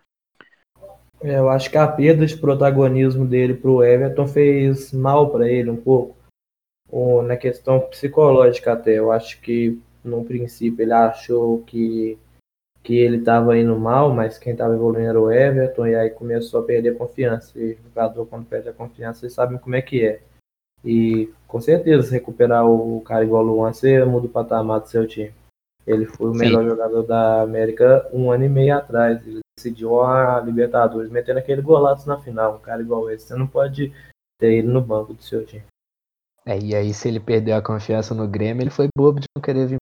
É, 1.23 1.37
eu 1.37 1.49
acho 1.49 1.69
que 1.69 1.77
a 1.77 1.87
perda 1.87 2.25
de 2.25 2.35
protagonismo 2.35 3.25
dele 3.25 3.53
para 3.53 3.69
o 3.69 3.83
Everton 3.83 4.27
fez 4.27 4.91
mal 4.91 5.29
para 5.29 5.47
ele 5.47 5.69
um 5.69 5.77
pouco, 5.77 6.15
ou 6.89 7.21
na 7.21 7.37
questão 7.37 7.79
psicológica 7.79 8.73
até. 8.73 8.97
Eu 8.97 9.11
acho 9.11 9.39
que 9.41 9.79
no 10.03 10.25
princípio 10.25 10.83
ele 10.83 10.93
achou 10.93 11.61
que, 11.63 12.17
que 12.81 12.97
ele 12.97 13.17
estava 13.17 13.57
indo 13.57 13.77
mal, 13.77 14.13
mas 14.13 14.39
quem 14.39 14.53
estava 14.53 14.73
evoluindo 14.73 15.09
era 15.09 15.21
o 15.21 15.31
Everton, 15.31 15.87
e 15.87 15.95
aí 15.95 16.09
começou 16.09 16.59
a 16.59 16.63
perder 16.63 16.89
a 16.89 16.95
confiança. 16.95 17.57
E 17.59 17.73
o 17.73 17.77
jogador, 17.83 18.25
quando 18.25 18.45
perde 18.45 18.69
a 18.69 18.73
confiança, 18.73 19.19
vocês 19.19 19.33
sabem 19.33 19.59
como 19.59 19.75
é 19.75 19.81
que 19.81 20.05
é. 20.05 20.21
E 20.83 21.29
com 21.47 21.61
certeza, 21.61 22.07
se 22.07 22.13
recuperar 22.13 22.67
o 22.67 22.99
cara 23.01 23.23
igual 23.23 23.43
o 23.43 23.47
Luan, 23.47 23.71
você 23.71 24.03
muda 24.03 24.25
o 24.25 24.29
patamar 24.29 24.79
do 24.79 24.89
seu 24.89 25.05
time. 25.05 25.31
Ele 25.85 26.05
foi 26.05 26.29
o 26.29 26.33
melhor 26.33 26.63
Sim. 26.63 26.69
jogador 26.69 27.03
da 27.03 27.41
América 27.41 28.07
um 28.11 28.31
ano 28.31 28.45
e 28.45 28.49
meio 28.49 28.75
atrás. 28.75 29.25
Ele 29.25 29.41
decidiu 29.61 30.01
a 30.01 30.39
Libertadores 30.39 31.11
metendo 31.11 31.39
aquele 31.39 31.61
golaço 31.61 32.07
na 32.07 32.19
final. 32.19 32.55
Um 32.55 32.59
cara 32.59 32.81
igual 32.81 33.09
esse, 33.09 33.27
você 33.27 33.35
não 33.35 33.47
pode 33.47 33.91
ter 34.39 34.53
ele 34.53 34.67
no 34.67 34.81
banco 34.81 35.13
do 35.13 35.21
seu 35.21 35.45
time. 35.45 35.63
É, 36.45 36.57
e 36.57 36.75
aí 36.75 36.93
se 36.93 37.07
ele 37.07 37.19
perdeu 37.19 37.55
a 37.55 37.61
confiança 37.61 38.15
no 38.15 38.27
Grêmio, 38.27 38.63
ele 38.63 38.71
foi 38.71 38.87
bobo 38.97 39.19
de 39.19 39.27
não 39.35 39.41
querer 39.41 39.67
vir. 39.67 39.77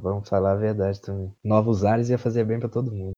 Vamos 0.00 0.28
falar 0.28 0.52
a 0.52 0.56
verdade 0.56 1.00
também. 1.00 1.32
Novos 1.42 1.84
ares 1.84 2.10
ia 2.10 2.18
fazer 2.18 2.44
bem 2.44 2.60
para 2.60 2.68
todo 2.68 2.92
mundo. 2.92 3.12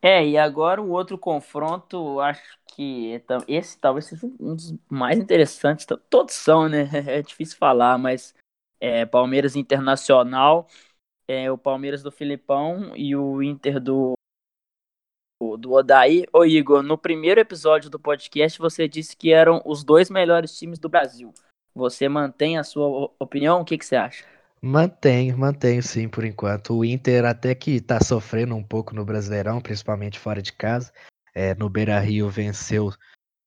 É, 0.00 0.24
e 0.24 0.38
agora 0.38 0.80
o 0.80 0.90
outro 0.90 1.18
confronto, 1.18 2.20
acho 2.20 2.58
que 2.66 3.20
esse 3.48 3.78
talvez 3.78 4.06
seja 4.06 4.26
um 4.40 4.54
dos 4.54 4.74
mais 4.88 5.18
interessantes. 5.18 5.84
Todos 6.08 6.34
são, 6.34 6.68
né? 6.68 6.88
É 7.06 7.20
difícil 7.20 7.58
falar, 7.58 7.98
mas 7.98 8.32
é, 8.80 9.04
Palmeiras 9.04 9.56
Internacional 9.56 10.68
é, 11.28 11.52
o 11.52 11.58
Palmeiras 11.58 12.02
do 12.02 12.10
Filipão 12.10 12.96
e 12.96 13.14
o 13.14 13.42
Inter 13.42 13.78
do 13.78 14.14
do 15.40 15.72
Odaí. 15.72 16.24
Ô 16.32 16.44
Igor, 16.44 16.82
no 16.82 16.98
primeiro 16.98 17.40
episódio 17.40 17.88
do 17.88 17.98
podcast 17.98 18.58
você 18.58 18.88
disse 18.88 19.16
que 19.16 19.32
eram 19.32 19.62
os 19.64 19.84
dois 19.84 20.10
melhores 20.10 20.56
times 20.56 20.78
do 20.78 20.88
Brasil. 20.88 21.32
Você 21.74 22.08
mantém 22.08 22.58
a 22.58 22.64
sua 22.64 23.12
opinião? 23.18 23.60
O 23.60 23.64
que, 23.64 23.78
que 23.78 23.86
você 23.86 23.94
acha? 23.94 24.24
Mantenho, 24.60 25.38
mantenho 25.38 25.80
sim, 25.80 26.08
por 26.08 26.24
enquanto. 26.24 26.74
O 26.74 26.84
Inter 26.84 27.24
até 27.24 27.54
que 27.54 27.80
tá 27.80 28.00
sofrendo 28.00 28.56
um 28.56 28.64
pouco 28.64 28.94
no 28.94 29.04
Brasileirão, 29.04 29.60
principalmente 29.60 30.18
fora 30.18 30.42
de 30.42 30.52
casa. 30.52 30.92
É, 31.32 31.54
no 31.54 31.68
Beira 31.68 32.00
Rio 32.00 32.28
venceu 32.28 32.90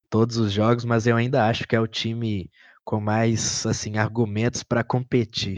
todos 0.09 0.37
os 0.37 0.53
jogos, 0.53 0.85
mas 0.85 1.05
eu 1.05 1.17
ainda 1.17 1.45
acho 1.45 1.67
que 1.67 1.75
é 1.75 1.79
o 1.79 1.87
time 1.87 2.49
com 2.85 3.01
mais 3.01 3.65
assim 3.65 3.97
argumentos 3.97 4.63
para 4.63 4.83
competir, 4.83 5.57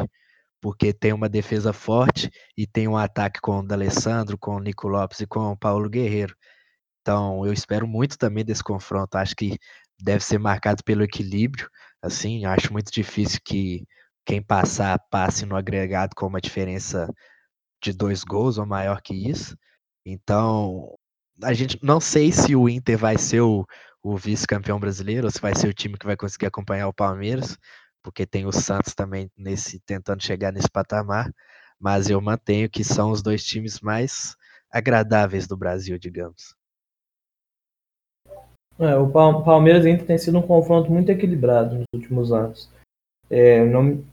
porque 0.63 0.93
tem 0.93 1.11
uma 1.11 1.27
defesa 1.27 1.73
forte 1.73 2.31
e 2.57 2.65
tem 2.65 2.87
um 2.87 2.95
ataque 2.95 3.41
com 3.41 3.59
o 3.59 3.67
D'Alessandro, 3.67 4.37
com 4.37 4.55
o 4.55 4.59
Nico 4.61 4.87
Lopes 4.87 5.19
e 5.19 5.27
com 5.27 5.51
o 5.51 5.57
Paulo 5.57 5.89
Guerreiro. 5.89 6.33
Então, 7.01 7.45
eu 7.45 7.51
espero 7.51 7.85
muito 7.85 8.17
também 8.17 8.45
desse 8.45 8.63
confronto. 8.63 9.17
Acho 9.17 9.35
que 9.35 9.59
deve 10.01 10.23
ser 10.23 10.37
marcado 10.39 10.81
pelo 10.81 11.03
equilíbrio. 11.03 11.69
Assim, 12.01 12.45
acho 12.45 12.71
muito 12.71 12.93
difícil 12.93 13.41
que 13.43 13.85
quem 14.25 14.41
passar 14.41 14.97
passe 15.11 15.45
no 15.45 15.57
agregado 15.57 16.15
com 16.15 16.27
uma 16.27 16.39
diferença 16.39 17.13
de 17.83 17.91
dois 17.91 18.23
gols 18.23 18.57
ou 18.57 18.65
maior 18.65 19.01
que 19.01 19.13
isso. 19.13 19.57
Então, 20.05 20.95
a 21.43 21.51
gente 21.51 21.77
não 21.83 21.99
sei 21.99 22.31
se 22.31 22.55
o 22.55 22.69
Inter 22.69 22.97
vai 22.97 23.17
ser 23.17 23.41
o, 23.41 23.65
o 24.01 24.15
vice-campeão 24.15 24.79
brasileiro 24.79 25.25
ou 25.27 25.31
se 25.31 25.41
vai 25.41 25.53
ser 25.55 25.67
o 25.67 25.73
time 25.73 25.97
que 25.97 26.05
vai 26.05 26.15
conseguir 26.15 26.45
acompanhar 26.45 26.87
o 26.87 26.93
Palmeiras, 26.93 27.57
porque 28.03 28.25
tem 28.25 28.45
o 28.45 28.51
Santos 28.51 28.93
também 28.93 29.31
nesse 29.37 29.79
tentando 29.79 30.21
chegar 30.21 30.51
nesse 30.51 30.69
patamar, 30.69 31.33
mas 31.79 32.09
eu 32.09 32.19
mantenho 32.21 32.69
que 32.69 32.83
são 32.83 33.11
os 33.11 33.23
dois 33.23 33.43
times 33.43 33.79
mais 33.79 34.35
agradáveis 34.69 35.47
do 35.47 35.57
Brasil, 35.57 35.97
digamos. 35.97 36.55
É, 38.77 38.95
o 38.97 39.09
Palmeiras 39.09 39.85
Inter 39.85 40.05
tem 40.05 40.17
sido 40.17 40.37
um 40.37 40.41
confronto 40.41 40.91
muito 40.91 41.09
equilibrado 41.09 41.75
nos 41.75 41.85
últimos 41.93 42.31
anos. 42.31 42.69
É, 43.29 43.63
não, 43.63 44.03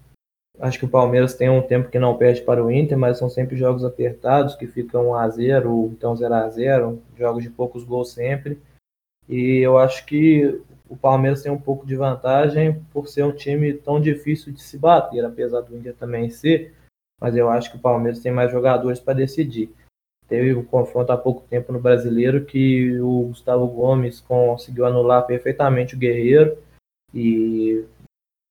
Acho 0.60 0.78
que 0.78 0.84
o 0.84 0.90
Palmeiras 0.90 1.34
tem 1.34 1.48
um 1.48 1.62
tempo 1.62 1.88
que 1.88 1.98
não 1.98 2.18
perde 2.18 2.42
para 2.42 2.62
o 2.62 2.70
Inter, 2.70 2.98
mas 2.98 3.16
são 3.16 3.30
sempre 3.30 3.56
jogos 3.56 3.82
apertados, 3.82 4.54
que 4.54 4.66
ficam 4.66 5.10
1 5.10 5.14
a 5.14 5.28
0 5.28 5.72
ou 5.72 5.86
então 5.86 6.14
0 6.14 6.34
a 6.34 6.48
0 6.50 7.02
jogos 7.16 7.42
de 7.42 7.48
poucos 7.48 7.82
gols 7.82 8.12
sempre. 8.12 8.60
E 9.26 9.58
eu 9.64 9.78
acho 9.78 10.04
que 10.04 10.60
o 10.90 10.96
Palmeiras 10.96 11.40
tem 11.40 11.52
um 11.52 11.60
pouco 11.60 11.86
de 11.86 11.94
vantagem 11.94 12.84
por 12.92 13.06
ser 13.06 13.22
um 13.22 13.30
time 13.30 13.72
tão 13.72 14.00
difícil 14.00 14.52
de 14.52 14.60
se 14.60 14.76
bater, 14.76 15.24
apesar 15.24 15.60
do 15.60 15.76
Inter 15.76 15.94
também 15.94 16.28
ser, 16.30 16.74
mas 17.20 17.36
eu 17.36 17.48
acho 17.48 17.70
que 17.70 17.76
o 17.76 17.80
Palmeiras 17.80 18.18
tem 18.18 18.32
mais 18.32 18.50
jogadores 18.50 18.98
para 18.98 19.14
decidir. 19.14 19.72
Teve 20.26 20.52
um 20.54 20.64
confronto 20.64 21.12
há 21.12 21.16
pouco 21.16 21.46
tempo 21.48 21.72
no 21.72 21.78
Brasileiro 21.78 22.44
que 22.44 23.00
o 23.00 23.28
Gustavo 23.28 23.66
Gomes 23.68 24.20
conseguiu 24.20 24.84
anular 24.84 25.26
perfeitamente 25.26 25.94
o 25.94 25.98
Guerreiro 25.98 26.58
e 27.14 27.84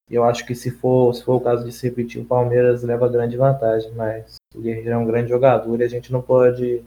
eu 0.09 0.23
acho 0.23 0.45
que 0.45 0.55
se 0.55 0.71
for, 0.71 1.13
se 1.13 1.23
for 1.23 1.35
o 1.35 1.41
caso 1.41 1.65
de 1.65 1.73
se 1.73 1.87
repetir, 1.87 2.21
o 2.21 2.25
Palmeiras 2.25 2.83
leva 2.83 3.09
grande 3.09 3.35
vantagem, 3.35 3.91
mas 3.91 4.35
o 4.55 4.61
Guerreiro 4.61 4.91
é 4.91 4.97
um 4.97 5.05
grande 5.05 5.29
jogador 5.29 5.79
e 5.79 5.83
a 5.83 5.89
gente 5.89 6.11
não 6.11 6.21
pode 6.21 6.81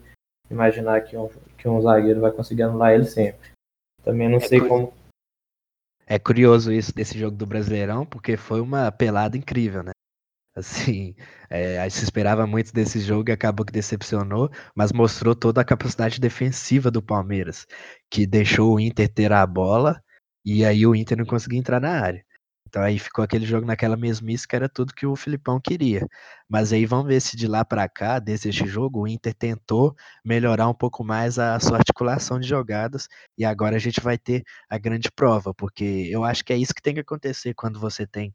imaginar 0.51 1.01
que 1.03 1.17
um, 1.17 1.29
que 1.59 1.69
um 1.69 1.81
zagueiro 1.81 2.21
vai 2.21 2.33
conseguir 2.33 2.62
anular 2.62 2.93
ele 2.93 3.05
sempre. 3.05 3.53
Também 4.03 4.29
não 4.29 4.38
é 4.38 4.41
sei 4.41 4.61
como. 4.61 4.93
É 6.12 6.18
curioso 6.18 6.70
isso 6.70 6.94
desse 6.94 7.18
jogo 7.18 7.38
do 7.38 7.46
Brasileirão, 7.46 8.05
porque 8.05 8.37
foi 8.37 8.61
uma 8.61 8.92
pelada 8.92 9.35
incrível, 9.35 9.83
né? 9.83 9.92
Assim, 10.55 11.14
é, 11.48 11.79
a 11.81 11.85
gente 11.85 11.98
se 12.01 12.05
esperava 12.05 12.46
muito 12.46 12.70
desse 12.70 13.01
jogo 13.01 13.31
e 13.31 13.33
acabou 13.33 13.64
que 13.64 13.72
decepcionou, 13.72 14.51
mas 14.77 14.92
mostrou 14.92 15.35
toda 15.35 15.62
a 15.62 15.64
capacidade 15.64 16.20
defensiva 16.20 16.90
do 16.90 17.03
Palmeiras, 17.03 17.66
que 18.11 18.27
deixou 18.27 18.75
o 18.75 18.79
Inter 18.79 19.09
ter 19.09 19.33
a 19.33 19.46
bola 19.46 20.03
e 20.44 20.66
aí 20.66 20.87
o 20.87 20.94
Inter 20.94 21.16
não 21.16 21.25
conseguia 21.25 21.59
entrar 21.59 21.81
na 21.81 21.98
área. 22.03 22.22
Então 22.72 22.82
aí 22.82 22.98
ficou 22.98 23.22
aquele 23.22 23.44
jogo 23.44 23.66
naquela 23.66 23.98
mesmice 23.98 24.48
que 24.48 24.56
era 24.56 24.66
tudo 24.66 24.94
que 24.94 25.04
o 25.06 25.14
Filipão 25.14 25.61
queria. 25.61 26.08
Mas 26.48 26.72
aí 26.72 26.87
vamos 26.87 27.06
ver 27.06 27.20
se 27.20 27.37
de 27.37 27.46
lá 27.46 27.62
para 27.66 27.87
cá, 27.87 28.18
desde 28.18 28.48
este 28.48 28.66
jogo, 28.66 29.02
o 29.02 29.06
Inter 29.06 29.35
tentou 29.35 29.94
melhorar 30.24 30.66
um 30.68 30.74
pouco 30.74 31.04
mais 31.04 31.38
a 31.38 31.61
sua 31.61 31.76
articulação 31.76 32.40
de 32.40 32.48
jogadas 32.48 33.08
e 33.37 33.44
agora 33.44 33.76
a 33.76 33.78
gente 33.78 34.00
vai 34.00 34.16
ter 34.16 34.42
a 34.70 34.78
grande 34.78 35.11
prova, 35.14 35.52
porque 35.52 36.08
eu 36.11 36.24
acho 36.24 36.42
que 36.42 36.50
é 36.52 36.56
isso 36.56 36.74
que 36.74 36.80
tem 36.80 36.94
que 36.94 37.00
acontecer 37.00 37.52
quando 37.52 37.78
você 37.78 38.06
tem 38.06 38.32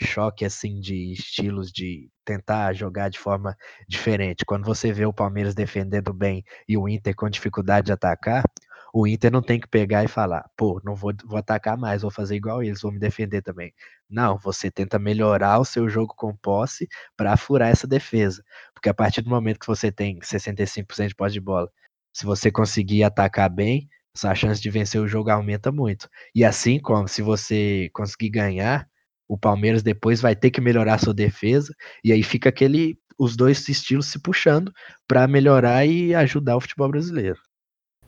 choque 0.00 0.44
assim 0.44 0.80
de 0.80 1.12
estilos 1.12 1.72
de 1.72 2.08
tentar 2.24 2.72
jogar 2.72 3.08
de 3.08 3.18
forma 3.18 3.56
diferente. 3.88 4.44
Quando 4.46 4.64
você 4.64 4.92
vê 4.92 5.04
o 5.04 5.12
Palmeiras 5.12 5.52
defendendo 5.54 6.14
bem 6.14 6.44
e 6.68 6.76
o 6.76 6.88
Inter 6.88 7.14
com 7.16 7.28
dificuldade 7.28 7.86
de 7.86 7.92
atacar, 7.92 8.44
o 8.92 9.06
Inter 9.06 9.30
não 9.32 9.42
tem 9.42 9.60
que 9.60 9.68
pegar 9.68 10.04
e 10.04 10.08
falar, 10.08 10.48
pô, 10.56 10.80
não 10.84 10.94
vou, 10.94 11.12
vou 11.24 11.38
atacar 11.38 11.76
mais, 11.78 12.02
vou 12.02 12.10
fazer 12.10 12.36
igual 12.36 12.62
eles, 12.62 12.80
vou 12.82 12.92
me 12.92 12.98
defender 12.98 13.42
também. 13.42 13.72
Não, 14.08 14.38
você 14.38 14.70
tenta 14.70 14.98
melhorar 14.98 15.58
o 15.58 15.64
seu 15.64 15.88
jogo 15.88 16.14
com 16.16 16.36
posse 16.36 16.88
para 17.16 17.36
furar 17.36 17.70
essa 17.70 17.86
defesa. 17.86 18.42
Porque 18.74 18.88
a 18.88 18.94
partir 18.94 19.22
do 19.22 19.30
momento 19.30 19.58
que 19.60 19.66
você 19.66 19.92
tem 19.92 20.18
65% 20.20 21.08
de 21.08 21.14
posse 21.14 21.32
de 21.34 21.40
bola, 21.40 21.70
se 22.12 22.24
você 22.26 22.50
conseguir 22.50 23.04
atacar 23.04 23.48
bem, 23.48 23.88
sua 24.16 24.34
chance 24.34 24.60
de 24.60 24.70
vencer 24.70 25.00
o 25.00 25.08
jogo 25.08 25.30
aumenta 25.30 25.70
muito. 25.70 26.08
E 26.34 26.44
assim 26.44 26.80
como 26.80 27.06
se 27.08 27.22
você 27.22 27.88
conseguir 27.92 28.30
ganhar, 28.30 28.88
o 29.28 29.38
Palmeiras 29.38 29.82
depois 29.82 30.20
vai 30.20 30.34
ter 30.34 30.50
que 30.50 30.60
melhorar 30.60 30.98
sua 30.98 31.14
defesa 31.14 31.72
e 32.02 32.12
aí 32.12 32.22
fica 32.22 32.48
aquele 32.48 32.98
os 33.18 33.36
dois 33.36 33.68
estilos 33.68 34.06
se 34.06 34.18
puxando 34.18 34.72
para 35.06 35.28
melhorar 35.28 35.86
e 35.86 36.14
ajudar 36.14 36.56
o 36.56 36.60
futebol 36.60 36.88
brasileiro. 36.90 37.38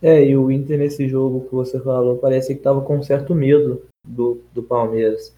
É, 0.02 0.24
e 0.24 0.36
o 0.36 0.50
Inter 0.50 0.78
nesse 0.78 1.08
jogo 1.08 1.46
que 1.46 1.54
você 1.54 1.80
falou, 1.80 2.18
parece 2.18 2.48
que 2.48 2.58
estava 2.58 2.80
com 2.80 3.00
certo 3.02 3.36
medo 3.36 3.86
do, 4.04 4.42
do 4.52 4.60
Palmeiras. 4.60 5.28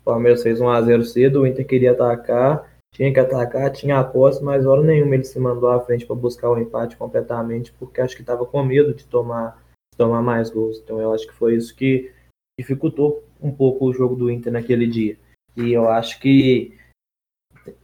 O 0.00 0.04
Palmeiras 0.04 0.42
fez 0.42 0.60
1 0.60 0.68
a 0.70 0.80
0 0.80 1.04
cedo, 1.04 1.42
o 1.42 1.46
Inter 1.46 1.66
queria 1.66 1.92
atacar, 1.92 2.72
tinha 2.90 3.12
que 3.12 3.20
atacar, 3.20 3.70
tinha 3.70 3.98
a 3.98 4.04
posse, 4.04 4.42
mas 4.42 4.64
hora 4.64 4.82
nenhuma 4.82 5.14
ele 5.14 5.24
se 5.24 5.38
mandou 5.38 5.68
à 5.68 5.80
frente 5.80 6.06
para 6.06 6.16
buscar 6.16 6.50
o 6.50 6.58
empate 6.58 6.96
completamente, 6.96 7.72
porque 7.72 8.00
acho 8.00 8.16
que 8.16 8.22
estava 8.22 8.46
com 8.46 8.62
medo 8.64 8.94
de 8.94 9.04
tomar, 9.04 9.62
de 9.92 9.98
tomar 9.98 10.22
mais 10.22 10.48
gols. 10.48 10.78
Então 10.78 10.98
eu 11.00 11.12
acho 11.12 11.26
que 11.26 11.34
foi 11.34 11.56
isso 11.56 11.76
que 11.76 12.10
dificultou 12.58 13.22
um 13.42 13.52
pouco 13.52 13.84
o 13.84 13.92
jogo 13.92 14.16
do 14.16 14.30
Inter 14.30 14.52
naquele 14.52 14.86
dia. 14.86 15.18
E 15.54 15.70
eu 15.70 15.88
acho 15.88 16.18
que 16.18 16.78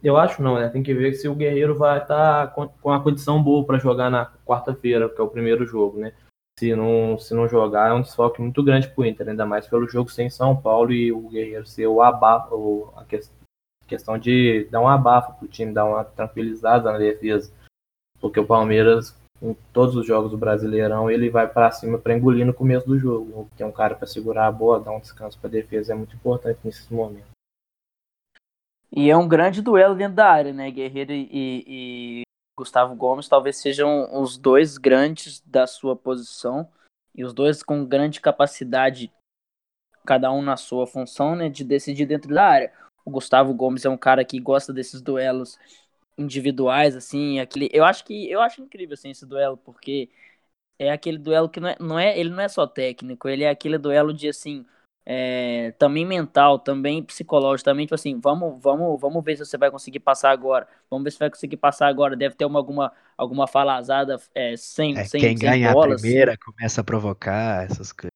eu 0.03 0.17
acho 0.17 0.41
não, 0.41 0.59
né? 0.59 0.69
Tem 0.69 0.81
que 0.81 0.93
ver 0.93 1.13
se 1.13 1.27
o 1.27 1.35
Guerreiro 1.35 1.75
vai 1.75 2.01
estar 2.01 2.47
tá 2.47 2.67
com 2.81 2.91
a 2.91 3.01
condição 3.01 3.41
boa 3.41 3.65
para 3.65 3.79
jogar 3.79 4.09
na 4.09 4.31
quarta-feira, 4.45 5.09
que 5.09 5.19
é 5.19 5.23
o 5.23 5.29
primeiro 5.29 5.65
jogo, 5.65 5.99
né? 5.99 6.13
Se 6.61 6.75
não, 6.75 7.17
se 7.17 7.33
não 7.33 7.47
jogar, 7.47 7.89
é 7.89 7.93
um 7.93 8.03
desfoque 8.03 8.39
muito 8.39 8.61
grande 8.61 8.87
para 8.87 9.01
o 9.01 9.05
Inter, 9.05 9.27
ainda 9.27 9.47
mais 9.47 9.65
pelo 9.65 9.89
jogo 9.89 10.11
sem 10.11 10.29
São 10.29 10.55
Paulo 10.55 10.93
e 10.93 11.11
o 11.11 11.27
Guerreiro 11.27 11.65
ser 11.65 11.87
o 11.87 12.03
abafo, 12.03 12.93
a 12.95 13.03
questão 13.87 14.15
de 14.19 14.67
dar 14.69 14.79
um 14.79 14.87
abafo 14.87 15.33
para 15.33 15.45
o 15.45 15.47
time, 15.47 15.73
dar 15.73 15.85
uma 15.85 16.03
tranquilizada 16.03 16.91
na 16.91 16.99
defesa, 16.99 17.51
porque 18.19 18.39
o 18.39 18.45
Palmeiras, 18.45 19.17
em 19.41 19.57
todos 19.73 19.95
os 19.95 20.05
jogos 20.05 20.29
do 20.29 20.37
Brasileirão, 20.37 21.09
ele 21.09 21.31
vai 21.31 21.47
para 21.47 21.71
cima 21.71 21.97
para 21.97 22.15
engolir 22.15 22.45
no 22.45 22.53
começo 22.53 22.85
do 22.85 22.99
jogo. 22.99 23.49
Tem 23.57 23.65
um 23.65 23.71
cara 23.71 23.95
para 23.95 24.05
segurar 24.05 24.45
a 24.45 24.51
bola, 24.51 24.83
dar 24.83 24.91
um 24.91 24.99
descanso 24.99 25.39
para 25.39 25.47
a 25.47 25.51
defesa, 25.51 25.93
é 25.93 25.95
muito 25.95 26.15
importante 26.15 26.59
nesses 26.63 26.87
momentos. 26.89 27.31
E 28.91 29.09
é 29.09 29.17
um 29.17 29.27
grande 29.27 29.63
duelo 29.63 29.95
dentro 29.95 30.13
da 30.17 30.29
área, 30.29 30.53
né? 30.53 30.69
Guerreiro 30.69 31.11
e, 31.11 31.27
e 31.31 32.21
Gustavo 32.61 32.95
Gomes 32.95 33.27
talvez 33.27 33.57
sejam 33.57 34.07
os 34.21 34.37
dois 34.37 34.77
grandes 34.77 35.41
da 35.41 35.65
sua 35.65 35.95
posição 35.95 36.69
e 37.15 37.25
os 37.25 37.33
dois 37.33 37.63
com 37.63 37.83
grande 37.83 38.21
capacidade, 38.21 39.11
cada 40.05 40.31
um 40.31 40.43
na 40.43 40.55
sua 40.55 40.85
função, 40.85 41.35
né, 41.35 41.49
de 41.49 41.63
decidir 41.63 42.05
dentro 42.05 42.31
da 42.31 42.45
área. 42.45 42.71
O 43.03 43.09
Gustavo 43.09 43.51
Gomes 43.51 43.83
é 43.83 43.89
um 43.89 43.97
cara 43.97 44.23
que 44.23 44.39
gosta 44.39 44.71
desses 44.71 45.01
duelos 45.01 45.57
individuais, 46.15 46.95
assim, 46.95 47.39
aquele, 47.39 47.67
eu 47.73 47.83
acho 47.83 48.05
que 48.05 48.29
eu 48.29 48.39
acho 48.39 48.61
incrível 48.61 48.93
assim 48.93 49.09
esse 49.09 49.25
duelo 49.25 49.57
porque 49.57 50.07
é 50.77 50.91
aquele 50.91 51.17
duelo 51.17 51.49
que 51.49 51.59
não 51.59 51.69
é, 51.69 51.77
não 51.79 51.99
é 51.99 52.19
ele 52.19 52.29
não 52.29 52.41
é 52.41 52.47
só 52.47 52.67
técnico, 52.67 53.27
ele 53.27 53.43
é 53.43 53.49
aquele 53.49 53.79
duelo 53.79 54.13
de 54.13 54.29
assim 54.29 54.63
é, 55.05 55.73
também 55.79 56.05
mental, 56.05 56.59
também 56.59 57.01
psicológico, 57.03 57.65
também, 57.65 57.85
tipo 57.85 57.95
assim, 57.95 58.19
vamos, 58.19 58.61
vamos, 58.61 58.99
vamos 58.99 59.23
ver 59.23 59.35
se 59.35 59.45
você 59.45 59.57
vai 59.57 59.71
conseguir 59.71 59.99
passar 59.99 60.31
agora. 60.31 60.67
Vamos 60.89 61.03
ver 61.03 61.11
se 61.11 61.19
vai 61.19 61.29
conseguir 61.29 61.57
passar 61.57 61.87
agora. 61.87 62.15
Deve 62.15 62.35
ter 62.35 62.45
uma, 62.45 62.59
alguma, 62.59 62.91
alguma 63.17 63.47
falazada 63.47 64.19
é, 64.35 64.55
sem, 64.55 64.97
é, 64.97 65.03
sem 65.05 65.19
Quem 65.19 65.37
sem 65.37 65.49
ganha 65.49 65.73
bola, 65.73 65.95
a 65.95 65.97
primeira 65.97 66.37
começa 66.37 66.81
a 66.81 66.83
provocar 66.83 67.65
essas 67.65 67.91
coisas. 67.91 68.11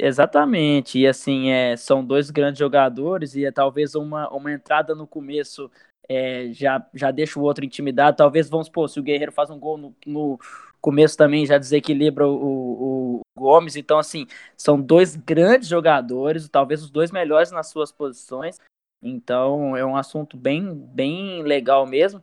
Exatamente, 0.00 0.98
e 0.98 1.06
assim, 1.06 1.50
é, 1.50 1.76
são 1.76 2.04
dois 2.04 2.28
grandes 2.28 2.58
jogadores 2.58 3.36
e 3.36 3.44
é 3.44 3.52
talvez 3.52 3.94
uma, 3.94 4.28
uma 4.30 4.52
entrada 4.52 4.96
no 4.96 5.06
começo 5.06 5.70
é, 6.08 6.48
já, 6.52 6.84
já 6.92 7.12
deixa 7.12 7.38
o 7.38 7.42
outro 7.44 7.64
intimidado. 7.64 8.16
Talvez, 8.16 8.48
vamos 8.48 8.66
supor, 8.66 8.88
se 8.88 8.98
o 8.98 9.02
Guerreiro 9.02 9.30
faz 9.30 9.48
um 9.48 9.58
gol 9.58 9.78
no, 9.78 9.94
no 10.04 10.40
começo 10.80 11.16
também 11.16 11.46
já 11.46 11.56
desequilibra 11.56 12.26
o, 12.26 12.32
o, 12.34 13.20
Gomes. 13.40 13.76
Então, 13.76 13.98
assim, 13.98 14.26
são 14.56 14.80
dois 14.80 15.16
grandes 15.16 15.68
jogadores, 15.68 16.48
talvez 16.48 16.82
os 16.82 16.90
dois 16.90 17.10
melhores 17.10 17.50
nas 17.50 17.68
suas 17.68 17.90
posições. 17.90 18.58
Então, 19.02 19.74
é 19.76 19.84
um 19.84 19.96
assunto 19.96 20.36
bem, 20.36 20.74
bem 20.74 21.42
legal 21.42 21.86
mesmo. 21.86 22.22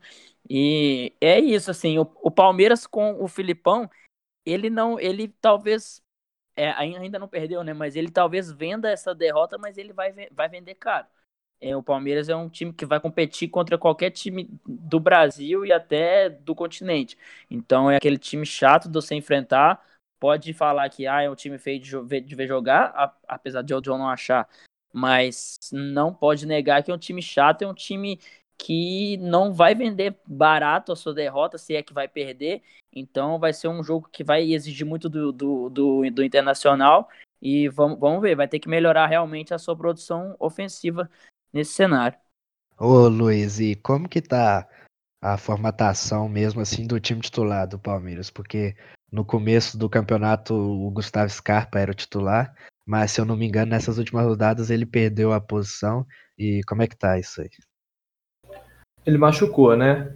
E 0.49 1.13
é 1.19 1.39
isso, 1.39 1.71
assim, 1.71 1.97
o, 1.97 2.09
o 2.21 2.29
Palmeiras 2.29 2.85
com 2.85 3.21
o 3.21 3.27
Filipão, 3.27 3.89
ele 4.45 4.69
não, 4.69 4.99
ele 4.99 5.27
talvez 5.41 6.01
é, 6.55 6.71
ainda 6.71 7.19
não 7.19 7.27
perdeu, 7.27 7.63
né? 7.63 7.73
Mas 7.73 7.95
ele 7.95 8.11
talvez 8.11 8.51
venda 8.51 8.89
essa 8.89 9.13
derrota, 9.15 9.57
mas 9.57 9.77
ele 9.77 9.93
vai, 9.93 10.13
vai 10.31 10.49
vender 10.49 10.75
caro. 10.75 11.07
É, 11.59 11.75
o 11.75 11.81
Palmeiras 11.81 12.29
é 12.29 12.35
um 12.35 12.49
time 12.49 12.71
que 12.71 12.85
vai 12.85 12.99
competir 12.99 13.49
contra 13.49 13.77
qualquer 13.77 14.11
time 14.11 14.47
do 14.65 14.99
Brasil 14.99 15.65
e 15.65 15.71
até 15.71 16.29
do 16.29 16.53
continente. 16.53 17.17
Então 17.49 17.89
é 17.89 17.97
aquele 17.97 18.17
time 18.17 18.45
chato 18.45 18.87
de 18.87 18.93
você 18.93 19.15
enfrentar. 19.15 19.83
Pode 20.19 20.53
falar 20.53 20.89
que 20.89 21.05
ah, 21.05 21.21
é 21.21 21.29
um 21.29 21.35
time 21.35 21.57
feio 21.57 21.79
de, 21.79 22.21
de 22.21 22.35
ver 22.35 22.47
jogar, 22.47 23.15
apesar 23.27 23.61
de 23.61 23.73
eu 23.73 23.81
não 23.81 24.09
achar, 24.09 24.47
mas 24.91 25.57
não 25.71 26.13
pode 26.13 26.45
negar 26.45 26.81
que 26.83 26.89
é 26.89 26.93
um 26.93 26.97
time 26.97 27.21
chato, 27.21 27.61
é 27.61 27.67
um 27.67 27.73
time 27.73 28.19
que 28.57 29.17
não 29.17 29.53
vai 29.53 29.75
vender 29.75 30.15
barato 30.25 30.91
a 30.91 30.95
sua 30.95 31.13
derrota, 31.13 31.57
se 31.57 31.75
é 31.75 31.83
que 31.83 31.93
vai 31.93 32.07
perder. 32.07 32.63
Então 32.91 33.37
vai 33.37 33.53
ser 33.53 33.67
um 33.67 33.83
jogo 33.83 34.09
que 34.11 34.23
vai 34.23 34.51
exigir 34.51 34.85
muito 34.85 35.07
do, 35.07 35.31
do, 35.31 35.69
do, 35.69 36.11
do 36.11 36.23
Internacional. 36.23 37.07
E 37.39 37.69
vamos, 37.69 37.99
vamos 37.99 38.21
ver, 38.21 38.35
vai 38.35 38.47
ter 38.47 38.59
que 38.59 38.67
melhorar 38.67 39.05
realmente 39.05 39.53
a 39.53 39.59
sua 39.59 39.75
produção 39.75 40.35
ofensiva 40.39 41.09
nesse 41.53 41.73
cenário. 41.73 42.17
Ô 42.79 43.07
Luiz, 43.07 43.59
e 43.59 43.75
como 43.75 44.09
que 44.09 44.21
tá 44.21 44.67
a 45.21 45.37
formatação 45.37 46.27
mesmo 46.27 46.61
assim 46.61 46.87
do 46.87 46.99
time 46.99 47.21
titular 47.21 47.67
do 47.67 47.77
Palmeiras? 47.77 48.31
Porque 48.31 48.75
no 49.11 49.23
começo 49.25 49.77
do 49.77 49.89
campeonato 49.89 50.53
o 50.53 50.91
Gustavo 50.91 51.29
Scarpa 51.29 51.79
era 51.79 51.91
o 51.91 51.95
titular, 51.95 52.53
mas 52.85 53.11
se 53.11 53.21
eu 53.21 53.25
não 53.25 53.35
me 53.35 53.45
engano 53.45 53.71
nessas 53.71 53.97
últimas 53.97 54.25
rodadas 54.25 54.69
ele 54.69 54.85
perdeu 54.85 55.31
a 55.31 55.41
posição. 55.41 56.05
E 56.37 56.61
como 56.67 56.81
é 56.81 56.87
que 56.87 56.97
tá 56.97 57.17
isso 57.17 57.41
aí? 57.41 57.49
Ele 59.05 59.17
machucou, 59.17 59.75
né? 59.75 60.13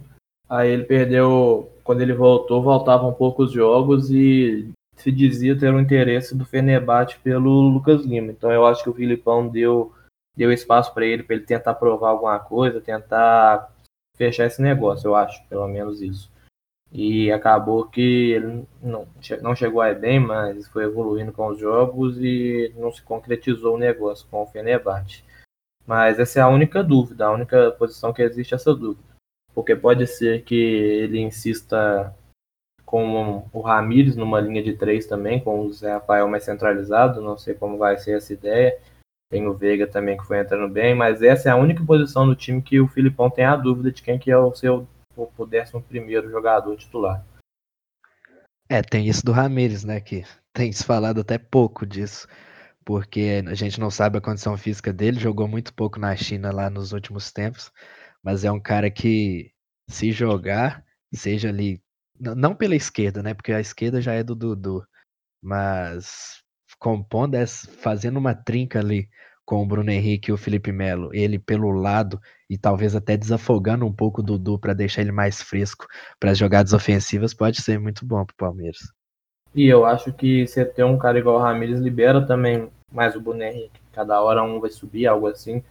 Aí 0.48 0.70
ele 0.70 0.84
perdeu, 0.84 1.72
quando 1.82 2.02
ele 2.02 2.12
voltou, 2.12 2.62
voltavam 2.62 3.12
poucos 3.12 3.52
jogos 3.52 4.10
e 4.10 4.70
se 4.96 5.10
dizia 5.10 5.58
ter 5.58 5.72
um 5.72 5.80
interesse 5.80 6.36
do 6.36 6.44
Fenerbahçe 6.44 7.18
pelo 7.18 7.68
Lucas 7.68 8.04
Lima. 8.04 8.30
Então 8.30 8.52
eu 8.52 8.66
acho 8.66 8.82
que 8.82 8.90
o 8.90 8.94
Filipão 8.94 9.48
deu 9.48 9.92
deu 10.34 10.50
espaço 10.50 10.94
para 10.94 11.04
ele, 11.04 11.22
para 11.22 11.36
ele 11.36 11.44
tentar 11.44 11.74
provar 11.74 12.10
alguma 12.10 12.38
coisa, 12.38 12.80
tentar 12.80 13.70
fechar 14.16 14.46
esse 14.46 14.62
negócio, 14.62 15.08
eu 15.08 15.14
acho, 15.14 15.46
pelo 15.46 15.68
menos 15.68 16.00
isso. 16.00 16.31
E 16.92 17.32
acabou 17.32 17.86
que 17.86 18.32
ele 18.32 18.66
não, 18.82 19.08
não 19.40 19.56
chegou 19.56 19.80
a 19.80 19.94
bem, 19.94 20.20
mas 20.20 20.68
foi 20.68 20.84
evoluindo 20.84 21.32
com 21.32 21.48
os 21.48 21.58
jogos 21.58 22.18
e 22.18 22.70
não 22.76 22.92
se 22.92 23.00
concretizou 23.02 23.76
o 23.76 23.78
negócio 23.78 24.26
com 24.30 24.42
o 24.42 24.46
Fenerbahçe. 24.46 25.24
Mas 25.86 26.18
essa 26.18 26.40
é 26.40 26.42
a 26.42 26.48
única 26.48 26.84
dúvida, 26.84 27.26
a 27.26 27.32
única 27.32 27.70
posição 27.72 28.12
que 28.12 28.22
existe 28.22 28.54
essa 28.54 28.74
dúvida. 28.74 29.02
Porque 29.54 29.74
pode 29.74 30.06
ser 30.06 30.42
que 30.42 30.54
ele 30.54 31.18
insista 31.18 32.14
com 32.84 33.48
o 33.54 33.60
Ramires 33.62 34.14
numa 34.14 34.38
linha 34.38 34.62
de 34.62 34.74
três 34.74 35.06
também, 35.06 35.40
com 35.40 35.60
o 35.60 35.72
Zé 35.72 35.94
Rafael 35.94 36.28
mais 36.28 36.44
centralizado, 36.44 37.22
não 37.22 37.38
sei 37.38 37.54
como 37.54 37.78
vai 37.78 37.96
ser 37.96 38.18
essa 38.18 38.34
ideia. 38.34 38.78
Tem 39.30 39.46
o 39.46 39.54
Veiga 39.54 39.86
também 39.86 40.18
que 40.18 40.26
foi 40.26 40.38
entrando 40.38 40.70
bem, 40.70 40.94
mas 40.94 41.22
essa 41.22 41.48
é 41.48 41.52
a 41.52 41.56
única 41.56 41.82
posição 41.82 42.26
do 42.26 42.36
time 42.36 42.60
que 42.60 42.78
o 42.78 42.86
Filipão 42.86 43.30
tem 43.30 43.46
a 43.46 43.56
dúvida 43.56 43.90
de 43.90 44.02
quem 44.02 44.18
que 44.18 44.30
é 44.30 44.36
o 44.36 44.54
seu 44.54 44.86
o 45.16 45.46
décimo 45.46 45.82
primeiro 45.82 46.30
jogador 46.30 46.76
titular. 46.76 47.24
É, 48.68 48.80
tem 48.80 49.06
isso 49.06 49.24
do 49.24 49.32
Ramires, 49.32 49.84
né, 49.84 50.00
que 50.00 50.24
tem 50.52 50.72
se 50.72 50.84
falado 50.84 51.20
até 51.20 51.36
pouco 51.36 51.84
disso, 51.84 52.26
porque 52.84 53.42
a 53.46 53.54
gente 53.54 53.78
não 53.78 53.90
sabe 53.90 54.18
a 54.18 54.20
condição 54.20 54.56
física 54.56 54.92
dele, 54.92 55.20
jogou 55.20 55.46
muito 55.46 55.74
pouco 55.74 55.98
na 55.98 56.14
China 56.16 56.50
lá 56.50 56.70
nos 56.70 56.92
últimos 56.92 57.30
tempos, 57.30 57.70
mas 58.22 58.44
é 58.44 58.50
um 58.50 58.60
cara 58.60 58.90
que 58.90 59.52
se 59.88 60.10
jogar, 60.10 60.84
seja 61.14 61.48
ali, 61.48 61.82
não 62.18 62.54
pela 62.54 62.74
esquerda, 62.74 63.22
né, 63.22 63.34
porque 63.34 63.52
a 63.52 63.60
esquerda 63.60 64.00
já 64.00 64.14
é 64.14 64.22
do 64.22 64.34
Dudu, 64.34 64.86
mas 65.42 66.42
compondo, 66.78 67.36
fazendo 67.46 68.18
uma 68.18 68.34
trinca 68.34 68.78
ali 68.78 69.08
com 69.44 69.62
o 69.62 69.66
Bruno 69.66 69.90
Henrique 69.90 70.30
e 70.30 70.32
o 70.32 70.38
Felipe 70.38 70.72
Melo, 70.72 71.10
ele 71.12 71.38
pelo 71.38 71.70
lado 71.70 72.18
e 72.52 72.58
talvez 72.58 72.94
até 72.94 73.16
desafogando 73.16 73.86
um 73.86 73.92
pouco 73.92 74.20
o 74.20 74.24
Dudu 74.24 74.58
para 74.58 74.74
deixar 74.74 75.00
ele 75.00 75.10
mais 75.10 75.40
fresco 75.40 75.86
para 76.20 76.32
as 76.32 76.38
jogadas 76.38 76.72
ofensivas, 76.72 77.32
pode 77.32 77.62
ser 77.62 77.78
muito 77.78 78.04
bom 78.04 78.24
para 78.26 78.34
o 78.34 78.36
Palmeiras. 78.36 78.92
E 79.54 79.66
eu 79.66 79.86
acho 79.86 80.12
que 80.12 80.46
você 80.46 80.64
ter 80.64 80.84
um 80.84 80.98
cara 80.98 81.18
igual 81.18 81.36
o 81.36 81.38
Ramires 81.38 81.80
libera 81.80 82.26
também 82.26 82.70
mais 82.90 83.16
o 83.16 83.20
Bruno 83.20 83.42
Henrique. 83.42 83.80
Cada 83.92 84.20
hora 84.20 84.42
um 84.42 84.60
vai 84.60 84.70
subir, 84.70 85.06
algo 85.06 85.26
assim. 85.26 85.62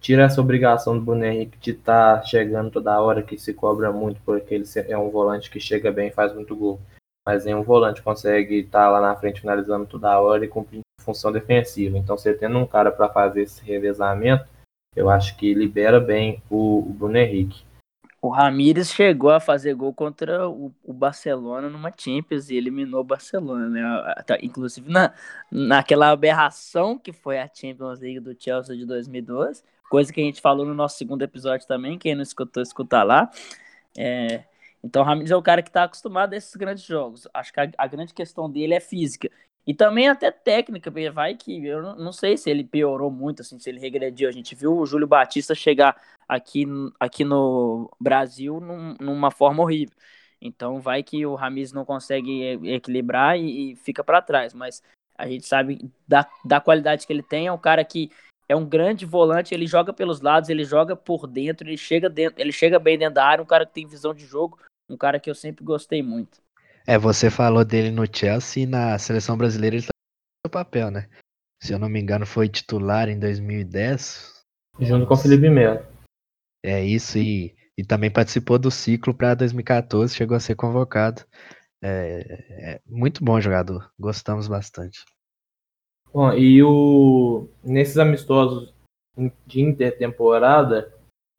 Tira 0.00 0.24
essa 0.24 0.40
obrigação 0.40 0.98
do 0.98 1.04
Bruno 1.04 1.24
Henrique 1.24 1.58
de 1.58 1.70
estar 1.70 2.16
tá 2.18 2.22
chegando 2.24 2.70
toda 2.70 3.00
hora, 3.00 3.22
que 3.22 3.38
se 3.38 3.54
cobra 3.54 3.90
muito, 3.90 4.20
porque 4.24 4.54
ele 4.54 4.64
é 4.88 4.98
um 4.98 5.10
volante 5.10 5.50
que 5.50 5.60
chega 5.60 5.90
bem 5.90 6.08
e 6.08 6.12
faz 6.12 6.34
muito 6.34 6.54
gol 6.54 6.78
mas 7.26 7.44
nenhum 7.44 7.62
volante 7.62 8.02
consegue 8.02 8.60
estar 8.60 8.88
lá 8.90 9.00
na 9.00 9.16
frente 9.16 9.40
finalizando 9.40 9.86
toda 9.86 10.20
hora 10.20 10.44
e 10.44 10.48
cumprindo 10.48 10.82
função 11.00 11.32
defensiva. 11.32 11.96
Então, 11.96 12.16
você 12.16 12.34
tendo 12.34 12.58
um 12.58 12.66
cara 12.66 12.90
para 12.90 13.08
fazer 13.08 13.42
esse 13.42 13.64
revezamento, 13.64 14.46
eu 14.94 15.08
acho 15.08 15.36
que 15.36 15.54
libera 15.54 16.00
bem 16.00 16.42
o, 16.50 16.80
o 16.80 16.92
Bruno 16.92 17.16
Henrique. 17.16 17.64
O 18.20 18.28
Ramires 18.28 18.92
chegou 18.92 19.30
a 19.30 19.40
fazer 19.40 19.74
gol 19.74 19.92
contra 19.92 20.48
o, 20.48 20.72
o, 20.84 20.92
Barcelona 20.92 21.68
numa 21.68 21.92
Champions 21.96 22.50
e 22.50 22.54
eliminou 22.54 23.00
o 23.00 23.04
Barcelona, 23.04 23.68
né? 23.68 23.82
Inclusive 24.40 24.88
na, 24.88 25.12
naquela 25.50 26.10
aberração 26.10 26.96
que 26.96 27.12
foi 27.12 27.40
a 27.40 27.50
Champions 27.52 27.98
League 27.98 28.20
do 28.20 28.36
Chelsea 28.38 28.76
de 28.76 28.86
2012, 28.86 29.64
coisa 29.90 30.12
que 30.12 30.20
a 30.20 30.24
gente 30.24 30.40
falou 30.40 30.64
no 30.64 30.72
nosso 30.72 30.98
segundo 30.98 31.22
episódio 31.22 31.66
também, 31.66 31.98
quem 31.98 32.14
não 32.14 32.22
escutou, 32.22 32.62
escuta 32.62 33.02
lá. 33.02 33.28
É, 33.98 34.44
então 34.84 35.02
o 35.02 35.04
Ramires 35.04 35.32
é 35.32 35.36
o 35.36 35.42
cara 35.42 35.60
que 35.60 35.68
está 35.68 35.84
acostumado 35.84 36.32
a 36.32 36.36
esses 36.36 36.54
grandes 36.54 36.84
jogos. 36.84 37.26
Acho 37.34 37.52
que 37.52 37.60
a, 37.60 37.70
a, 37.76 37.86
grande 37.88 38.14
questão 38.14 38.48
dele 38.48 38.74
é 38.74 38.80
física. 38.80 39.28
E 39.66 39.72
também 39.72 40.08
até 40.08 40.30
técnica, 40.30 40.90
vai 41.12 41.34
que 41.36 41.64
eu 41.64 41.94
não, 41.94 42.12
sei 42.12 42.36
se 42.36 42.50
ele 42.50 42.64
piorou 42.64 43.10
muito, 43.10 43.42
assim, 43.42 43.58
se 43.58 43.70
ele 43.70 43.78
regrediu. 43.78 44.28
A 44.28 44.32
gente 44.32 44.54
viu 44.54 44.76
o 44.76 44.86
Júlio 44.86 45.06
Batista 45.06 45.54
chegar 45.54 45.96
aqui, 46.28 46.66
aqui 46.98 47.24
no 47.24 47.90
Brasil 48.00 48.60
num, 48.60 48.94
numa 49.00 49.30
forma 49.30 49.62
horrível. 49.62 49.96
Então 50.40 50.80
vai 50.80 51.02
que 51.04 51.24
o 51.24 51.36
Ramires 51.36 51.72
não 51.72 51.84
consegue 51.84 52.58
equilibrar 52.64 53.38
e, 53.38 53.72
e 53.72 53.76
fica 53.76 54.02
para 54.02 54.20
trás. 54.20 54.52
Mas 54.52 54.82
a 55.16 55.28
gente 55.28 55.46
sabe 55.46 55.88
da, 56.08 56.28
da 56.44 56.60
qualidade 56.60 57.06
que 57.06 57.12
ele 57.12 57.22
tem. 57.22 57.46
É 57.46 57.52
um 57.52 57.58
cara 57.58 57.84
que 57.84 58.10
é 58.48 58.56
um 58.56 58.66
grande 58.66 59.06
volante, 59.06 59.54
ele 59.54 59.66
joga 59.66 59.92
pelos 59.92 60.20
lados, 60.20 60.50
ele 60.50 60.64
joga 60.64 60.96
por 60.96 61.26
dentro, 61.28 61.68
ele 61.68 61.76
chega 61.76 62.10
dentro, 62.10 62.40
ele 62.40 62.52
chega 62.52 62.78
bem 62.78 62.98
dentro 62.98 63.14
da 63.14 63.24
área, 63.24 63.42
um 63.42 63.46
cara 63.46 63.64
que 63.64 63.72
tem 63.72 63.86
visão 63.86 64.12
de 64.12 64.26
jogo, 64.26 64.58
um 64.90 64.96
cara 64.96 65.20
que 65.20 65.30
eu 65.30 65.34
sempre 65.34 65.64
gostei 65.64 66.02
muito. 66.02 66.42
É, 66.86 66.98
você 66.98 67.30
falou 67.30 67.64
dele 67.64 67.90
no 67.90 68.04
Chelsea 68.12 68.64
e 68.64 68.66
na 68.66 68.98
seleção 68.98 69.36
brasileira 69.36 69.76
ele 69.76 69.86
tá 69.86 69.92
no 70.44 70.50
papel, 70.50 70.90
né? 70.90 71.08
Se 71.62 71.72
eu 71.72 71.78
não 71.78 71.88
me 71.88 72.00
engano, 72.00 72.26
foi 72.26 72.48
titular 72.48 73.08
em 73.08 73.18
2010. 73.18 74.44
Junto 74.80 75.06
com 75.06 75.14
o 75.14 75.16
Felipe 75.16 75.48
Melo. 75.48 75.84
É 76.64 76.84
isso, 76.84 77.18
e, 77.18 77.54
e 77.78 77.84
também 77.84 78.10
participou 78.10 78.58
do 78.58 78.70
ciclo 78.70 79.14
para 79.14 79.34
2014, 79.34 80.14
chegou 80.14 80.36
a 80.36 80.40
ser 80.40 80.56
convocado. 80.56 81.24
É, 81.84 82.74
é, 82.74 82.80
muito 82.86 83.24
bom 83.24 83.40
jogador, 83.40 83.90
gostamos 83.98 84.48
bastante. 84.48 85.04
Bom, 86.12 86.32
e 86.32 86.62
o 86.62 87.48
nesses 87.62 87.96
amistosos 87.96 88.72
de 89.46 89.60
intertemporada, 89.60 90.92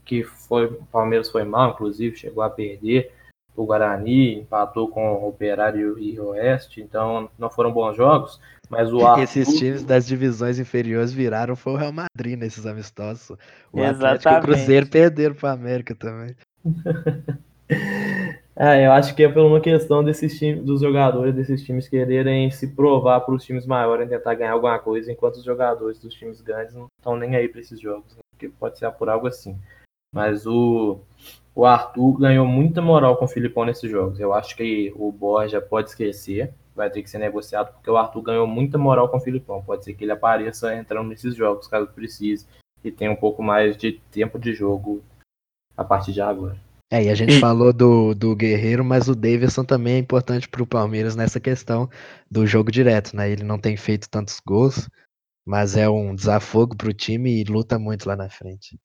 que 0.06 0.24
foi 0.24 0.66
o 0.66 0.86
Palmeiras 0.86 1.30
foi 1.30 1.44
mal, 1.44 1.72
inclusive, 1.72 2.16
chegou 2.16 2.44
a 2.44 2.50
perder 2.50 3.14
o 3.56 3.66
Guarani, 3.66 4.40
empatou 4.40 4.88
com 4.88 5.14
o 5.14 5.28
Operário 5.28 5.98
e 6.00 6.20
o 6.20 6.30
Oeste, 6.30 6.82
então 6.82 7.30
não 7.38 7.50
foram 7.50 7.72
bons 7.72 7.96
jogos, 7.96 8.40
mas 8.70 8.92
o 8.92 9.00
Arthur... 9.06 9.24
Esses 9.24 9.48
times 9.60 9.84
das 9.84 10.08
divisões 10.08 10.60
inferiores 10.60 11.14
viraram 11.14 11.56
foi 11.56 11.74
o 11.74 11.78
Real 11.78 11.92
Madrid 11.92 12.38
nesses 12.38 12.66
amistosos. 12.66 13.38
O 13.72 13.80
Exatamente. 13.80 14.28
Atlético 14.28 14.30
e 14.30 14.38
o 14.38 14.42
Cruzeiro 14.42 14.88
perderam 14.88 15.36
para 15.36 15.50
a 15.52 15.54
América 15.54 15.96
também. 15.96 16.36
é, 18.56 18.88
eu 18.88 18.92
acho 18.92 19.16
que 19.16 19.24
é 19.24 19.30
por 19.30 19.46
uma 19.46 19.62
questão 19.62 20.04
desses 20.04 20.38
times, 20.38 20.64
dos 20.64 20.82
jogadores 20.82 21.36
desses 21.36 21.64
times 21.64 21.88
quererem 21.88 22.50
se 22.50 22.68
provar 22.68 23.22
para 23.22 23.36
os 23.36 23.44
times 23.44 23.68
maiores, 23.68 24.10
tentar 24.10 24.34
ganhar 24.34 24.54
alguma 24.54 24.80
coisa, 24.80 25.12
enquanto 25.12 25.36
os 25.36 25.44
jogadores 25.44 26.00
dos 26.00 26.14
times 26.14 26.42
grandes 26.42 26.74
não 26.74 26.88
estão 26.98 27.16
nem 27.16 27.36
aí 27.36 27.48
para 27.48 27.62
esses 27.62 27.80
jogos, 27.80 28.16
né? 28.16 28.24
porque 28.32 28.50
pode 28.50 28.80
ser 28.80 28.92
por 28.92 29.10
algo 29.10 29.28
assim. 29.28 29.56
Mas 30.14 30.46
o 30.46 31.00
o 31.56 31.66
Arthur 31.66 32.20
ganhou 32.20 32.48
muita 32.48 32.82
moral 32.82 33.18
com 33.18 33.26
o 33.26 33.28
Filipão 33.28 33.66
nesses 33.66 33.90
jogos. 33.90 34.20
Eu 34.20 34.34
acho 34.34 34.56
que 34.56 34.92
o 34.96 35.12
Borja 35.12 35.62
pode 35.62 35.90
esquecer, 35.90 36.54
vai 36.76 36.90
ter 36.90 37.04
que 37.04 37.10
ser 37.10 37.20
negociado, 37.20 37.74
porque 37.74 37.90
o 37.90 37.98
Arthur 37.98 38.22
ganhou 38.22 38.48
muita 38.48 38.78
moral 38.78 39.08
com 39.10 39.18
o 39.18 39.22
Filipão. 39.22 39.64
Pode 39.64 39.84
ser 39.84 39.94
que 39.94 40.04
ele 40.04 40.12
apareça 40.12 40.76
entrando 40.76 41.10
nesses 41.10 41.36
jogos, 41.36 41.68
caso 41.68 41.88
precise, 41.88 42.48
e 42.84 42.92
tenha 42.92 43.12
um 43.12 43.16
pouco 43.16 43.44
mais 43.44 43.78
de 43.78 43.94
tempo 44.12 44.40
de 44.40 44.54
jogo 44.54 45.04
a 45.78 45.84
partir 45.84 46.12
de 46.12 46.22
agora. 46.22 46.58
É, 46.92 47.04
e 47.04 47.10
a 47.10 47.16
gente 47.16 47.40
falou 47.40 47.74
do, 47.74 48.14
do 48.14 48.36
Guerreiro, 48.36 48.84
mas 48.84 49.08
o 49.08 49.16
Davidson 49.16 49.64
também 49.64 49.96
é 49.96 49.98
importante 49.98 50.48
para 50.48 50.62
o 50.62 50.68
Palmeiras 50.68 51.16
nessa 51.16 51.40
questão 51.40 51.90
do 52.30 52.46
jogo 52.46 52.72
direto, 52.72 53.16
né? 53.16 53.32
Ele 53.32 53.44
não 53.44 53.58
tem 53.58 53.76
feito 53.76 54.08
tantos 54.08 54.40
gols, 54.46 54.88
mas 55.44 55.76
é 55.76 55.90
um 55.90 56.14
desafogo 56.14 56.76
para 56.76 56.90
o 56.90 56.94
time 56.94 57.42
e 57.42 57.44
luta 57.44 57.80
muito 57.80 58.08
lá 58.08 58.16
na 58.16 58.30
frente. 58.30 58.80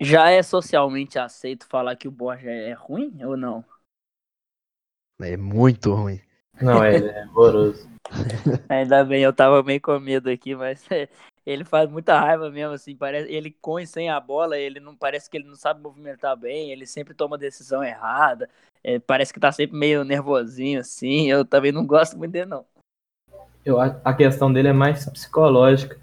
Já 0.00 0.30
é 0.30 0.42
socialmente 0.42 1.18
aceito 1.18 1.66
falar 1.66 1.96
que 1.96 2.08
o 2.08 2.10
Borja 2.10 2.50
é 2.50 2.72
ruim 2.72 3.22
ou 3.24 3.36
não? 3.36 3.64
É 5.20 5.36
muito 5.36 5.92
ruim. 5.92 6.20
Não, 6.60 6.84
ele 6.84 7.08
é 7.08 7.26
horroroso. 7.26 7.88
Ainda 8.68 9.04
bem, 9.04 9.22
eu 9.22 9.32
tava 9.32 9.62
meio 9.62 9.80
com 9.80 9.98
medo 9.98 10.30
aqui, 10.30 10.54
mas 10.54 10.84
ele 11.46 11.64
faz 11.64 11.88
muita 11.90 12.18
raiva 12.18 12.50
mesmo, 12.50 12.74
assim, 12.74 12.96
parece, 12.96 13.30
ele 13.30 13.50
põe 13.50 13.86
sem 13.86 14.10
a 14.10 14.18
bola, 14.18 14.58
ele 14.58 14.80
não 14.80 14.96
parece 14.96 15.28
que 15.28 15.36
ele 15.36 15.48
não 15.48 15.56
sabe 15.56 15.82
movimentar 15.82 16.36
bem, 16.36 16.70
ele 16.70 16.86
sempre 16.86 17.14
toma 17.14 17.38
decisão 17.38 17.82
errada, 17.84 18.48
é, 18.82 18.98
parece 18.98 19.32
que 19.32 19.40
tá 19.40 19.52
sempre 19.52 19.76
meio 19.76 20.04
nervosinho, 20.04 20.80
assim, 20.80 21.30
eu 21.30 21.44
também 21.44 21.72
não 21.72 21.86
gosto 21.86 22.16
muito 22.16 22.32
dele, 22.32 22.46
não. 22.46 22.64
Eu, 23.64 23.78
a 23.78 24.14
questão 24.14 24.52
dele 24.52 24.68
é 24.68 24.72
mais 24.72 25.06
psicológica. 25.10 25.98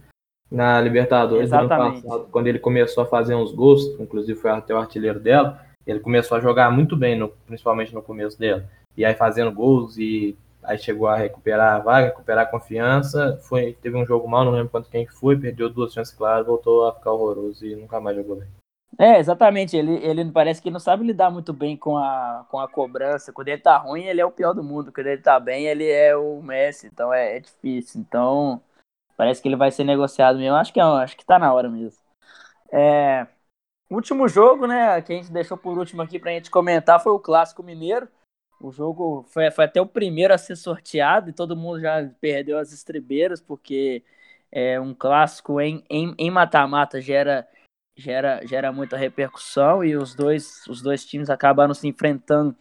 Na 0.49 0.79
Libertadores, 0.79 1.51
ano 1.51 1.67
passado, 1.67 2.27
quando 2.31 2.47
ele 2.47 2.59
começou 2.59 3.03
a 3.03 3.07
fazer 3.07 3.35
uns 3.35 3.51
gols, 3.51 3.83
inclusive 3.99 4.39
foi 4.39 4.49
até 4.49 4.73
o 4.73 4.77
artilheiro 4.77 5.19
dela, 5.19 5.61
ele 5.85 5.99
começou 5.99 6.37
a 6.37 6.41
jogar 6.41 6.71
muito 6.71 6.95
bem, 6.95 7.17
no, 7.17 7.29
principalmente 7.45 7.93
no 7.93 8.01
começo 8.01 8.39
dela. 8.39 8.63
E 8.95 9.03
aí 9.03 9.13
fazendo 9.13 9.51
gols 9.51 9.97
e 9.97 10.37
aí 10.63 10.77
chegou 10.77 11.07
a 11.07 11.15
recuperar 11.15 11.75
a 11.75 11.79
vaga, 11.79 12.07
recuperar 12.07 12.45
a 12.45 12.49
confiança. 12.49 13.37
Foi, 13.43 13.77
teve 13.81 13.97
um 13.97 14.05
jogo 14.05 14.27
mal, 14.27 14.43
não 14.43 14.51
lembro 14.51 14.69
quanto 14.69 14.89
quem 14.89 15.05
foi, 15.05 15.37
perdeu 15.37 15.69
duas 15.69 15.93
chances 15.93 16.13
claras, 16.13 16.45
voltou 16.45 16.87
a 16.87 16.93
ficar 16.93 17.11
horroroso 17.11 17.65
e 17.65 17.75
nunca 17.75 17.99
mais 17.99 18.15
jogou 18.15 18.37
bem. 18.37 18.47
É, 18.99 19.19
exatamente. 19.19 19.77
Ele, 19.77 19.95
ele 20.03 20.25
parece 20.31 20.61
que 20.61 20.71
não 20.71 20.79
sabe 20.79 21.05
lidar 21.05 21.29
muito 21.29 21.53
bem 21.53 21.77
com 21.77 21.97
a, 21.97 22.45
com 22.49 22.59
a 22.59 22.67
cobrança. 22.67 23.31
Quando 23.31 23.49
ele 23.49 23.61
tá 23.61 23.77
ruim, 23.77 24.05
ele 24.05 24.21
é 24.21 24.25
o 24.25 24.31
pior 24.31 24.53
do 24.53 24.63
mundo. 24.63 24.91
Quando 24.91 25.07
ele 25.07 25.21
tá 25.21 25.39
bem, 25.39 25.67
ele 25.67 25.89
é 25.89 26.15
o 26.15 26.41
Messi. 26.41 26.87
Então 26.87 27.13
é, 27.13 27.37
é 27.37 27.39
difícil. 27.39 28.01
Então 28.01 28.61
parece 29.18 29.41
que 29.41 29.47
ele 29.47 29.55
vai 29.55 29.72
ser 29.72 29.84
negociado 29.84 30.38
mesmo. 30.38 30.55
Acho 30.55 30.72
que, 30.72 30.80
é, 30.80 30.84
acho 30.84 31.18
que 31.18 31.26
tá 31.26 31.38
na 31.38 31.51
hora 31.51 31.70
mesmo. 31.70 31.99
É, 32.72 33.28
último 33.89 34.28
jogo, 34.28 34.68
né, 34.68 35.01
que 35.01 35.11
a 35.11 35.15
gente 35.15 35.32
deixou 35.32 35.57
por 35.57 35.78
último 35.78 36.01
aqui 36.01 36.20
pra 36.20 36.32
gente 36.32 36.51
comentar 36.51 37.01
foi 37.01 37.11
o 37.11 37.20
Clássico 37.20 37.63
Mineiro. 37.63 38.07
O 38.61 38.72
jogo 38.72 39.26
foi, 39.30 39.51
foi 39.51 39.65
até 39.65 39.82
o 39.82 39.86
primeiro 39.86 40.34
a 40.34 40.38
ser 40.38 40.55
sorteado 40.55 41.30
e 41.30 41.34
todo 41.34 41.55
mundo 41.55 41.80
já 41.80 42.09
perdeu 42.20 42.57
as 42.57 42.72
estribeiras, 42.72 43.41
porque 43.41 44.03
é, 44.51 44.80
um 44.80 44.93
clássico 44.93 45.59
em 45.61 46.32
mata-mata 46.32 46.97
em, 46.97 47.01
em 47.01 47.03
gera, 47.03 47.47
gera, 47.95 48.45
gera 48.45 48.72
muita 48.72 48.97
repercussão 48.97 49.84
e 49.84 49.95
os 49.95 50.15
dois, 50.15 50.65
os 50.68 50.82
dois 50.82 51.05
times 51.05 51.30
acabaram 51.30 51.74
se 51.74 51.88
enfrentando 51.88 52.55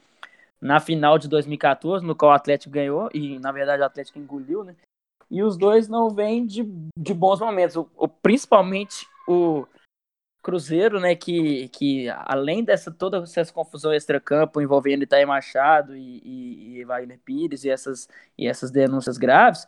na 0.60 0.80
final 0.80 1.18
de 1.18 1.28
2014, 1.28 2.04
no 2.04 2.14
qual 2.14 2.32
o 2.32 2.34
Atlético 2.34 2.72
ganhou, 2.72 3.08
e 3.14 3.38
na 3.38 3.52
verdade 3.52 3.82
o 3.82 3.86
Atlético 3.86 4.18
engoliu, 4.18 4.64
né? 4.64 4.74
E 5.30 5.42
os 5.42 5.56
dois 5.56 5.88
não 5.88 6.10
vêm 6.10 6.46
de, 6.46 6.64
de 6.96 7.14
bons 7.14 7.40
momentos, 7.40 7.76
o, 7.76 7.88
o 7.96 8.08
principalmente 8.08 9.06
o, 9.26 9.66
Cruzeiro, 10.46 11.00
né, 11.00 11.16
que, 11.16 11.66
que 11.70 12.08
além 12.08 12.62
dessa 12.62 12.88
toda 12.88 13.18
essa 13.18 13.52
confusão 13.52 13.92
extra-campo 13.92 14.60
envolvendo 14.60 15.02
Itaí 15.02 15.26
Machado 15.26 15.96
e, 15.96 16.22
e, 16.24 16.78
e 16.78 16.84
Wagner 16.84 17.18
Pires 17.24 17.64
e 17.64 17.68
essas, 17.68 18.08
e 18.38 18.46
essas 18.46 18.70
denúncias 18.70 19.18
graves, 19.18 19.66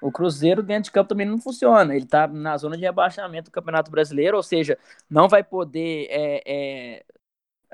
o 0.00 0.12
Cruzeiro 0.12 0.62
dentro 0.62 0.84
de 0.84 0.92
campo 0.92 1.08
também 1.08 1.26
não 1.26 1.40
funciona. 1.40 1.96
Ele 1.96 2.04
está 2.04 2.28
na 2.28 2.56
zona 2.56 2.76
de 2.76 2.84
rebaixamento 2.84 3.50
do 3.50 3.52
Campeonato 3.52 3.90
Brasileiro, 3.90 4.36
ou 4.36 4.42
seja, 4.44 4.78
não 5.10 5.28
vai 5.28 5.42
poder 5.42 6.06
é, 6.08 6.42
é, 6.46 7.04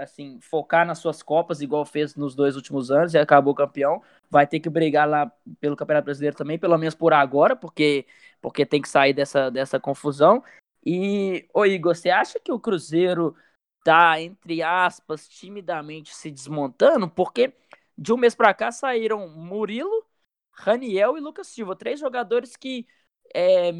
assim 0.03 0.41
focar 0.41 0.87
nas 0.87 0.99
suas 0.99 1.23
copas 1.23 1.61
igual 1.61 1.85
fez 1.85 2.17
nos 2.17 2.35
dois 2.35 2.57
últimos 2.57 2.91
anos 2.91 3.15
e 3.15 3.19
acabou 3.19 3.55
campeão. 3.55 4.03
Vai 4.31 4.47
ter 4.47 4.61
que 4.61 4.71
brigar 4.71 5.09
lá 5.09 5.31
pelo 5.61 5.77
Campeonato 5.77 6.05
Brasileiro 6.07 6.37
também, 6.37 6.59
pelo 6.59 6.77
menos 6.79 6.95
por 6.95 7.13
agora, 7.13 7.55
porque 7.57 8.07
porque 8.41 8.65
tem 8.65 8.81
que 8.81 8.89
sair 8.89 9.13
dessa, 9.13 9.51
dessa 9.51 9.79
confusão. 9.79 10.43
E, 10.85 11.47
ô 11.53 11.67
Igor, 11.67 11.95
você 11.95 12.11
acha 12.11 12.41
que 12.41 12.51
o 12.53 12.59
Cruzeiro 12.59 13.37
tá, 13.85 14.21
entre 14.21 14.63
aspas, 14.63 15.29
timidamente 15.29 16.15
se 16.15 16.31
desmontando? 16.31 17.09
Porque 17.09 17.53
de 17.97 18.13
um 18.13 18.17
mês 18.17 18.35
para 18.35 18.55
cá 18.55 18.73
saíram 18.73 19.29
Murilo, 19.29 20.07
Raniel 20.53 21.19
e 21.19 21.21
Lucas 21.21 21.49
Silva, 21.49 21.77
três 21.77 22.01
jogadores 22.01 22.57
que 22.57 22.87
é, 23.35 23.73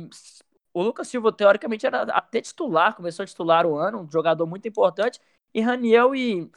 o 0.73 0.83
Lucas 0.83 1.09
Silva, 1.09 1.33
teoricamente, 1.33 1.87
era 1.87 2.03
até 2.03 2.41
titular, 2.41 2.95
começou 2.95 3.23
a 3.23 3.27
titular 3.27 3.67
o 3.67 3.77
ano, 3.77 4.03
um 4.03 4.11
jogador 4.11 4.47
muito 4.47 4.69
importante, 4.69 5.21
e 5.55 5.61
Raniel 5.61 6.15
e 6.15 6.51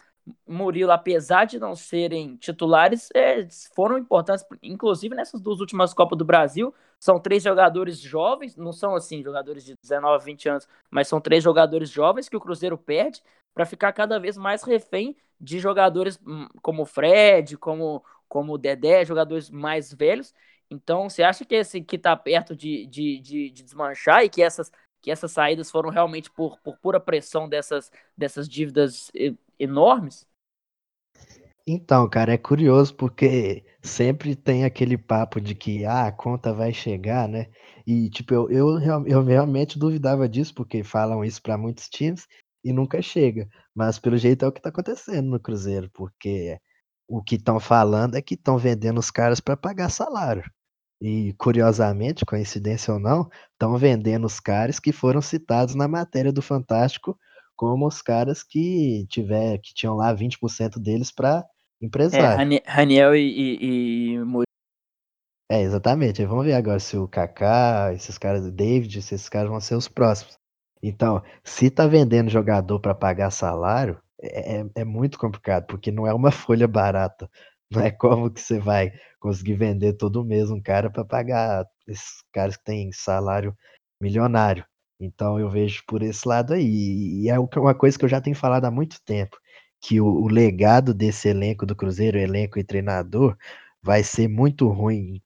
Murilo, 0.47 0.91
apesar 0.91 1.45
de 1.45 1.59
não 1.59 1.75
serem 1.75 2.37
titulares, 2.37 3.09
é, 3.13 3.47
foram 3.75 3.97
importantes, 3.97 4.45
inclusive 4.61 5.15
nessas 5.15 5.41
duas 5.41 5.59
últimas 5.59 5.93
Copas 5.93 6.17
do 6.17 6.25
Brasil. 6.25 6.73
São 6.99 7.19
três 7.19 7.43
jogadores 7.43 7.99
jovens, 7.99 8.55
não 8.55 8.71
são 8.71 8.95
assim 8.95 9.21
jogadores 9.21 9.65
de 9.65 9.75
19, 9.81 10.23
20 10.23 10.49
anos, 10.49 10.67
mas 10.89 11.07
são 11.07 11.19
três 11.19 11.43
jogadores 11.43 11.89
jovens 11.89 12.29
que 12.29 12.37
o 12.37 12.39
Cruzeiro 12.39 12.77
perde 12.77 13.21
para 13.53 13.65
ficar 13.65 13.91
cada 13.91 14.17
vez 14.19 14.37
mais 14.37 14.63
refém 14.63 15.15
de 15.39 15.59
jogadores 15.59 16.17
hum, 16.25 16.47
como 16.61 16.85
Fred, 16.85 17.57
como, 17.57 18.03
como 18.29 18.57
Dedé, 18.57 19.03
jogadores 19.03 19.49
mais 19.49 19.93
velhos. 19.93 20.33
Então, 20.69 21.09
você 21.09 21.21
acha 21.21 21.43
que 21.43 21.55
esse 21.55 21.81
que 21.81 21.97
está 21.97 22.15
perto 22.15 22.55
de, 22.55 22.85
de, 22.87 23.19
de, 23.19 23.49
de 23.51 23.63
desmanchar 23.63 24.23
e 24.23 24.29
que 24.29 24.41
essas 24.41 24.71
que 25.03 25.11
essas 25.11 25.33
saídas 25.33 25.69
foram 25.69 25.89
realmente 25.89 26.31
por, 26.31 26.57
por 26.61 26.77
pura 26.77 26.99
pressão 26.99 27.47
dessas, 27.49 27.91
dessas 28.17 28.47
dívidas 28.47 29.11
enormes? 29.59 30.25
Então, 31.67 32.09
cara, 32.09 32.33
é 32.33 32.37
curioso 32.37 32.95
porque 32.95 33.65
sempre 33.81 34.35
tem 34.35 34.63
aquele 34.65 34.97
papo 34.97 35.39
de 35.41 35.53
que 35.55 35.85
ah, 35.85 36.07
a 36.07 36.11
conta 36.11 36.53
vai 36.53 36.73
chegar, 36.73 37.27
né? 37.27 37.49
E, 37.85 38.09
tipo, 38.09 38.33
eu, 38.33 38.49
eu, 38.51 38.79
eu 39.07 39.23
realmente 39.23 39.77
duvidava 39.79 40.27
disso, 40.27 40.53
porque 40.53 40.83
falam 40.83 41.23
isso 41.23 41.41
para 41.41 41.57
muitos 41.57 41.89
times 41.89 42.25
e 42.63 42.71
nunca 42.73 43.01
chega. 43.01 43.47
Mas, 43.75 43.99
pelo 43.99 44.17
jeito, 44.17 44.43
é 44.45 44.47
o 44.47 44.51
que 44.51 44.61
tá 44.61 44.69
acontecendo 44.69 45.29
no 45.29 45.39
Cruzeiro, 45.39 45.89
porque 45.93 46.57
o 47.07 47.21
que 47.23 47.35
estão 47.35 47.59
falando 47.59 48.15
é 48.15 48.21
que 48.21 48.35
estão 48.35 48.57
vendendo 48.57 48.99
os 48.99 49.11
caras 49.11 49.39
para 49.41 49.57
pagar 49.57 49.89
salário. 49.89 50.43
E, 51.03 51.33
curiosamente, 51.33 52.25
coincidência 52.25 52.93
ou 52.93 52.99
não, 52.99 53.29
estão 53.51 53.77
vendendo 53.77 54.25
os 54.25 54.39
caras 54.39 54.79
que 54.79 54.93
foram 54.93 55.21
citados 55.21 55.75
na 55.75 55.85
matéria 55.85 56.31
do 56.31 56.41
Fantástico 56.41 57.19
como 57.55 57.85
os 57.87 58.01
caras 58.01 58.43
que 58.43 59.05
tiver, 59.09 59.57
que 59.59 59.73
tinham 59.73 59.95
lá 59.95 60.13
20% 60.15 60.79
deles 60.79 61.11
para 61.11 61.45
empresário. 61.81 62.25
É, 62.25 62.63
Raniel 62.65 63.15
e, 63.15 63.19
e, 63.19 64.15
e 64.15 64.43
É, 65.51 65.61
exatamente. 65.61 66.25
Vamos 66.25 66.45
ver 66.45 66.53
agora 66.53 66.79
se 66.79 66.97
o 66.97 67.07
Kaká, 67.07 67.93
esses 67.93 68.17
caras, 68.17 68.49
David, 68.51 69.01
se 69.01 69.15
esses 69.15 69.29
caras 69.29 69.49
vão 69.49 69.59
ser 69.59 69.75
os 69.75 69.87
próximos. 69.87 70.37
Então, 70.81 71.21
se 71.43 71.69
tá 71.69 71.87
vendendo 71.87 72.29
jogador 72.29 72.79
para 72.79 72.95
pagar 72.95 73.29
salário, 73.31 73.97
é, 74.21 74.59
é, 74.61 74.65
é 74.75 74.83
muito 74.83 75.17
complicado, 75.17 75.65
porque 75.65 75.91
não 75.91 76.07
é 76.07 76.13
uma 76.13 76.31
folha 76.31 76.67
barata. 76.67 77.29
Não 77.73 77.81
é 77.81 77.91
como 77.91 78.29
que 78.31 78.41
você 78.41 78.59
vai 78.59 78.91
conseguir 79.19 79.55
vender 79.55 79.93
todo 79.93 80.23
mês 80.25 80.51
um 80.51 80.61
cara 80.61 80.89
para 80.89 81.05
pagar 81.05 81.65
esses 81.87 82.23
caras 82.31 82.57
que 82.57 82.63
têm 82.63 82.91
salário 82.91 83.55
milionário. 83.99 84.65
Então 84.99 85.39
eu 85.39 85.49
vejo 85.49 85.83
por 85.87 86.01
esse 86.01 86.27
lado 86.27 86.53
aí. 86.53 87.23
E 87.23 87.29
é 87.29 87.39
uma 87.39 87.75
coisa 87.75 87.97
que 87.97 88.05
eu 88.05 88.09
já 88.09 88.21
tenho 88.21 88.35
falado 88.35 88.65
há 88.65 88.71
muito 88.71 89.01
tempo, 89.03 89.37
que 89.81 89.99
o, 89.99 90.05
o 90.05 90.27
legado 90.27 90.93
desse 90.93 91.27
elenco 91.29 91.65
do 91.65 91.75
Cruzeiro, 91.75 92.17
elenco 92.17 92.59
e 92.59 92.63
treinador, 92.63 93.35
vai 93.81 94.03
ser 94.03 94.27
muito 94.27 94.67
ruim 94.69 95.21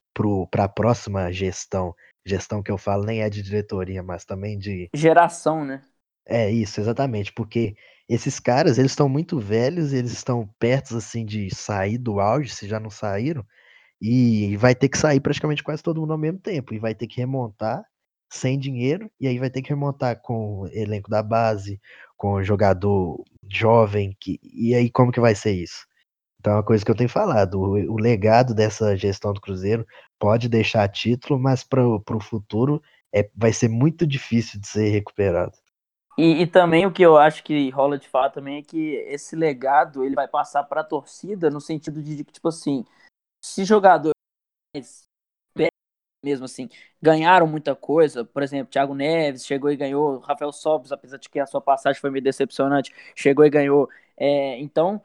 para 0.50 0.64
a 0.64 0.70
próxima 0.70 1.32
gestão. 1.32 1.94
Gestão 2.26 2.62
que 2.64 2.72
eu 2.72 2.78
falo 2.78 3.06
nem 3.06 3.22
é 3.22 3.30
de 3.30 3.42
diretoria, 3.42 4.04
mas 4.04 4.26
também 4.26 4.58
de 4.58 4.90
geração, 4.94 5.64
né? 5.64 5.82
É 6.26 6.52
isso, 6.52 6.82
exatamente, 6.82 7.32
porque 7.32 7.76
esses 8.10 8.40
caras, 8.40 8.78
eles 8.78 8.92
estão 8.92 9.10
muito 9.10 9.40
velhos, 9.40 9.94
eles 9.94 10.12
estão 10.12 10.48
perto 10.60 10.98
assim 10.98 11.26
de 11.26 11.54
sair 11.54 11.98
do 11.98 12.20
auge, 12.20 12.50
se 12.50 12.68
já 12.68 12.80
não 12.80 12.90
saíram, 12.90 13.46
e 14.02 14.56
vai 14.58 14.76
ter 14.76 14.90
que 14.90 14.98
sair 14.98 15.20
praticamente 15.20 15.64
quase 15.64 15.84
todo 15.84 16.00
mundo 16.02 16.14
ao 16.14 16.20
mesmo 16.20 16.40
tempo 16.40 16.74
e 16.74 16.80
vai 16.80 16.96
ter 16.96 17.08
que 17.08 17.18
remontar 17.18 17.84
sem 18.32 18.60
dinheiro, 18.60 19.10
e 19.20 19.28
aí 19.28 19.40
vai 19.40 19.50
ter 19.50 19.62
que 19.62 19.70
remontar 19.70 20.22
com 20.22 20.62
o 20.62 20.68
elenco 20.68 21.10
da 21.10 21.24
base, 21.24 21.80
com 22.18 22.34
o 22.34 22.44
jogador 22.44 23.24
jovem, 23.50 24.16
que, 24.20 24.40
e 24.44 24.76
aí 24.76 24.90
como 24.90 25.12
que 25.12 25.20
vai 25.20 25.34
ser 25.36 25.54
isso? 25.54 25.86
Então 26.40 26.54
é 26.54 26.56
uma 26.58 26.64
coisa 26.64 26.84
que 26.86 26.92
eu 26.92 26.96
tenho 26.96 27.10
falado, 27.10 27.56
o, 27.60 27.94
o 27.94 27.98
legado 28.00 28.54
dessa 28.54 28.96
gestão 28.98 29.34
do 29.34 29.42
Cruzeiro 29.42 29.86
pode 30.20 30.50
deixar 30.50 30.88
título, 30.90 31.40
mas 31.40 31.64
para 31.64 31.86
o 31.88 32.22
futuro 32.22 32.82
é, 33.14 33.30
vai 33.36 33.54
ser 33.54 33.70
muito 33.70 34.06
difícil 34.06 34.60
de 34.60 34.68
ser 34.68 34.90
recuperado. 34.90 35.58
E, 36.18 36.42
e, 36.42 36.48
também 36.48 36.86
o 36.86 36.92
que 36.92 37.04
eu 37.04 37.16
acho 37.18 37.44
que 37.44 37.70
rola 37.70 37.98
de 37.98 38.08
fato 38.10 38.36
também 38.36 38.58
é 38.58 38.64
que 38.64 38.96
esse 39.08 39.36
legado 39.36 40.04
ele 40.04 40.16
vai 40.16 40.28
passar 40.28 40.64
para 40.64 40.82
a 40.82 40.84
torcida 40.84 41.50
no 41.50 41.62
sentido 41.62 42.02
de 42.02 42.24
que, 42.24 42.32
tipo 42.34 42.48
assim, 42.48 42.84
se 43.44 43.66
jogadores 43.66 44.14
mesmo 46.24 46.46
assim, 46.46 46.70
ganharam 47.02 47.48
muita 47.48 47.76
coisa. 47.76 48.26
Por 48.26 48.44
exemplo, 48.44 48.72
Thiago 48.72 48.94
Neves 48.96 49.46
chegou 49.46 49.72
e 49.72 49.78
ganhou, 49.78 50.20
Rafael 50.20 50.52
Sobis, 50.52 50.92
apesar 50.92 51.18
de 51.18 51.30
que 51.30 51.40
a 51.40 51.46
sua 51.46 51.62
passagem 51.62 52.00
foi 52.02 52.10
meio 52.10 52.24
decepcionante, 52.24 52.94
chegou 53.16 53.46
e 53.46 53.50
ganhou. 53.50 53.90
É, 54.18 54.60
então, 54.60 55.02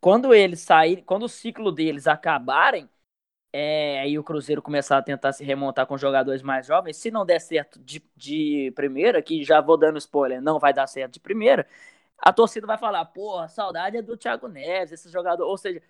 quando 0.00 0.34
eles 0.34 0.60
saírem, 0.60 1.04
quando 1.04 1.24
o 1.24 1.28
ciclo 1.28 1.72
deles 1.72 2.06
acabarem, 2.06 2.88
é, 3.52 4.00
aí 4.00 4.18
o 4.18 4.24
Cruzeiro 4.24 4.62
começar 4.62 4.98
a 4.98 5.02
tentar 5.02 5.32
se 5.32 5.44
remontar 5.44 5.86
com 5.86 5.98
jogadores 5.98 6.42
mais 6.42 6.66
jovens, 6.66 6.96
se 6.96 7.10
não 7.10 7.26
der 7.26 7.40
certo 7.40 7.78
de, 7.80 8.02
de 8.16 8.72
primeira, 8.74 9.20
que 9.22 9.44
já 9.44 9.60
vou 9.60 9.76
dando 9.76 9.98
spoiler, 9.98 10.40
não 10.40 10.58
vai 10.58 10.72
dar 10.72 10.86
certo 10.86 11.14
de 11.14 11.20
primeira, 11.20 11.66
a 12.18 12.32
torcida 12.32 12.66
vai 12.66 12.78
falar, 12.78 13.04
porra, 13.06 13.48
saudade 13.48 13.96
é 13.96 14.02
do 14.02 14.16
Thiago 14.16 14.48
Neves, 14.48 14.92
esse 14.92 15.10
jogador, 15.10 15.44
ou 15.46 15.58
seja, 15.58 15.82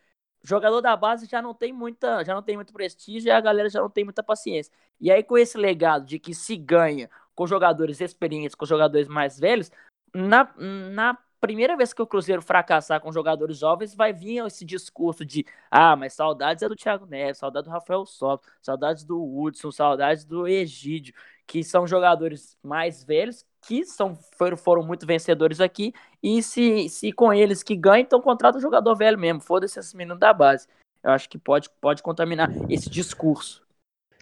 jogador 0.43 0.81
da 0.81 0.97
base 0.97 1.27
já 1.27 1.41
não 1.41 1.55
tem 1.55 1.73
muita, 1.73 2.25
já 2.25 2.35
não 2.35 2.43
tem 2.43 2.57
muito 2.57 2.73
prestígio 2.73 3.29
e 3.29 3.31
a 3.31 3.41
galera 3.41 3.69
já 3.69 3.81
não 3.81 3.91
tem 3.91 4.05
muita 4.05 4.23
paciência. 4.23 4.73
E 5.01 5.11
aí 5.11 5.23
com 5.23 5.39
esse 5.39 5.57
legado 5.59 6.05
de 6.07 6.19
que 6.19 6.35
se 6.35 6.57
ganha 6.57 7.09
com 7.35 7.47
jogadores 7.47 8.01
experientes, 8.01 8.55
com 8.55 8.67
jogadores 8.67 9.09
mais 9.09 9.39
velhos, 9.39 9.71
na, 10.15 10.53
na 10.57 11.19
primeira 11.43 11.76
vez 11.76 11.93
que 11.93 12.01
o 12.01 12.07
Cruzeiro 12.07 12.40
fracassar 12.40 13.01
com 13.01 13.12
jogadores 13.12 13.59
jovens, 13.59 13.97
vai 13.97 14.12
vir 14.12 14.47
esse 14.47 14.64
discurso 14.64 15.24
de 15.24 15.45
ah, 15.68 15.97
mas 15.97 16.12
saudades 16.12 16.62
é 16.62 16.68
do 16.68 16.76
Thiago 16.76 17.05
Neves, 17.05 17.38
saudades 17.38 17.68
do 17.68 17.72
Rafael 17.72 18.07
Sobis, 18.07 18.47
saudades 18.62 19.03
do 19.03 19.20
Hudson, 19.20 19.72
saudades 19.72 20.24
do 20.24 20.47
Egídio, 20.47 21.12
que 21.45 21.64
são 21.64 21.84
jogadores 21.84 22.57
mais 22.62 23.03
velhos 23.03 23.45
que 23.61 23.84
são, 23.84 24.16
foram, 24.36 24.57
foram 24.57 24.82
muito 24.84 25.05
vencedores 25.05 25.61
aqui, 25.61 25.93
e 26.22 26.43
se, 26.43 26.88
se 26.88 27.12
com 27.12 27.32
eles 27.32 27.62
que 27.62 27.76
ganham, 27.76 28.03
então 28.03 28.20
contrata 28.20 28.59
o 28.59 28.61
jogador 28.61 28.95
velho 28.95 29.18
mesmo, 29.18 29.40
foda-se 29.40 29.78
esse 29.78 29.97
menino 29.97 30.18
da 30.18 30.32
base. 30.32 30.66
Eu 31.03 31.11
acho 31.11 31.28
que 31.28 31.38
pode, 31.38 31.68
pode 31.80 32.03
contaminar 32.03 32.51
esse 32.68 32.88
discurso. 32.88 33.62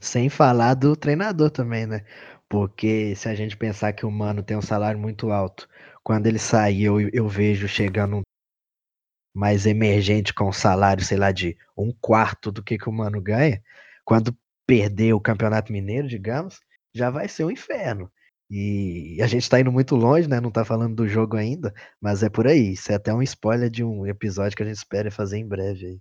Sem 0.00 0.30
falar 0.30 0.74
do 0.74 0.96
treinador 0.96 1.50
também, 1.50 1.86
né? 1.86 2.04
Porque 2.50 3.14
se 3.14 3.28
a 3.28 3.34
gente 3.34 3.56
pensar 3.56 3.92
que 3.92 4.04
o 4.04 4.10
Mano 4.10 4.42
tem 4.42 4.56
um 4.56 4.62
salário 4.62 4.98
muito 4.98 5.30
alto, 5.30 5.68
quando 6.02 6.26
ele 6.26 6.38
sair, 6.38 6.82
eu, 6.82 7.00
eu 7.12 7.28
vejo 7.28 7.68
chegando 7.68 8.16
um 8.16 8.22
mais 9.32 9.66
emergente 9.66 10.34
com 10.34 10.48
um 10.48 10.52
salário, 10.52 11.04
sei 11.04 11.16
lá, 11.16 11.30
de 11.30 11.56
um 11.78 11.92
quarto 11.92 12.50
do 12.50 12.60
que, 12.60 12.76
que 12.76 12.88
o 12.88 12.92
Mano 12.92 13.22
ganha. 13.22 13.62
Quando 14.04 14.36
perder 14.66 15.12
o 15.12 15.20
Campeonato 15.20 15.72
Mineiro, 15.72 16.08
digamos, 16.08 16.58
já 16.92 17.08
vai 17.08 17.28
ser 17.28 17.44
um 17.44 17.52
inferno. 17.52 18.10
E 18.50 19.22
a 19.22 19.28
gente 19.28 19.48
tá 19.48 19.60
indo 19.60 19.70
muito 19.70 19.94
longe, 19.94 20.28
né? 20.28 20.40
Não 20.40 20.50
tá 20.50 20.64
falando 20.64 20.96
do 20.96 21.06
jogo 21.06 21.36
ainda, 21.36 21.72
mas 22.00 22.24
é 22.24 22.28
por 22.28 22.48
aí. 22.48 22.72
Isso 22.72 22.90
é 22.90 22.96
até 22.96 23.14
um 23.14 23.22
spoiler 23.22 23.70
de 23.70 23.84
um 23.84 24.04
episódio 24.04 24.56
que 24.56 24.62
a 24.64 24.66
gente 24.66 24.76
espera 24.76 25.08
fazer 25.08 25.38
em 25.38 25.46
breve 25.46 25.86
aí. 25.86 26.00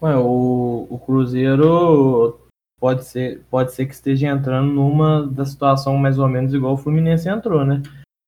Ué, 0.00 0.16
o, 0.16 0.86
o 0.88 0.98
Cruzeiro 1.00 2.43
pode 2.78 3.04
ser, 3.04 3.42
pode 3.50 3.72
ser 3.72 3.86
que 3.86 3.94
esteja 3.94 4.28
entrando 4.28 4.72
numa 4.72 5.26
da 5.26 5.44
situação 5.44 5.96
mais 5.96 6.18
ou 6.18 6.28
menos 6.28 6.52
igual 6.54 6.74
o 6.74 6.78
Fluminense 6.78 7.28
entrou, 7.28 7.64
né? 7.64 7.82